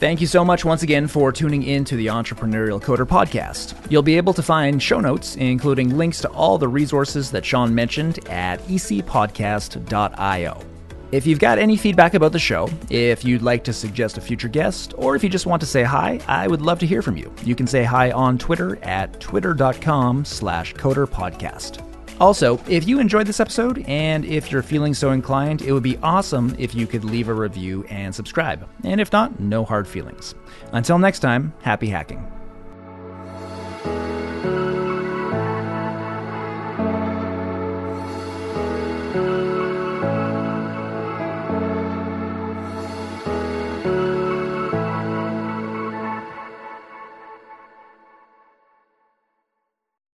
Thank 0.00 0.20
you 0.20 0.26
so 0.26 0.44
much 0.44 0.64
once 0.64 0.82
again 0.82 1.06
for 1.06 1.30
tuning 1.30 1.62
in 1.62 1.84
to 1.84 1.94
the 1.94 2.06
Entrepreneurial 2.06 2.82
Coder 2.82 3.06
podcast. 3.06 3.76
You'll 3.88 4.02
be 4.02 4.16
able 4.16 4.32
to 4.32 4.42
find 4.42 4.82
show 4.82 4.98
notes, 4.98 5.36
including 5.36 5.96
links 5.96 6.20
to 6.22 6.28
all 6.30 6.58
the 6.58 6.66
resources 6.66 7.30
that 7.30 7.44
Sean 7.44 7.72
mentioned 7.72 8.18
at 8.28 8.58
ecpodcast.io. 8.62 10.69
If 11.12 11.26
you've 11.26 11.40
got 11.40 11.58
any 11.58 11.76
feedback 11.76 12.14
about 12.14 12.30
the 12.30 12.38
show, 12.38 12.68
if 12.88 13.24
you'd 13.24 13.42
like 13.42 13.64
to 13.64 13.72
suggest 13.72 14.16
a 14.16 14.20
future 14.20 14.46
guest, 14.46 14.94
or 14.96 15.16
if 15.16 15.24
you 15.24 15.28
just 15.28 15.44
want 15.44 15.60
to 15.60 15.66
say 15.66 15.82
hi, 15.82 16.20
I 16.28 16.46
would 16.46 16.62
love 16.62 16.78
to 16.80 16.86
hear 16.86 17.02
from 17.02 17.16
you. 17.16 17.34
You 17.44 17.56
can 17.56 17.66
say 17.66 17.82
hi 17.82 18.12
on 18.12 18.38
Twitter 18.38 18.78
at 18.84 19.18
twitter.com 19.18 20.24
slash 20.24 20.72
coderpodcast. 20.74 21.84
Also, 22.20 22.60
if 22.68 22.86
you 22.86 23.00
enjoyed 23.00 23.26
this 23.26 23.40
episode, 23.40 23.82
and 23.88 24.24
if 24.24 24.52
you're 24.52 24.62
feeling 24.62 24.94
so 24.94 25.10
inclined, 25.10 25.62
it 25.62 25.72
would 25.72 25.82
be 25.82 25.96
awesome 25.98 26.54
if 26.58 26.74
you 26.76 26.86
could 26.86 27.02
leave 27.02 27.28
a 27.28 27.34
review 27.34 27.84
and 27.88 28.14
subscribe. 28.14 28.68
And 28.84 29.00
if 29.00 29.10
not, 29.10 29.40
no 29.40 29.64
hard 29.64 29.88
feelings. 29.88 30.36
Until 30.72 30.98
next 30.98 31.20
time, 31.20 31.52
happy 31.62 31.88
hacking. 31.88 32.24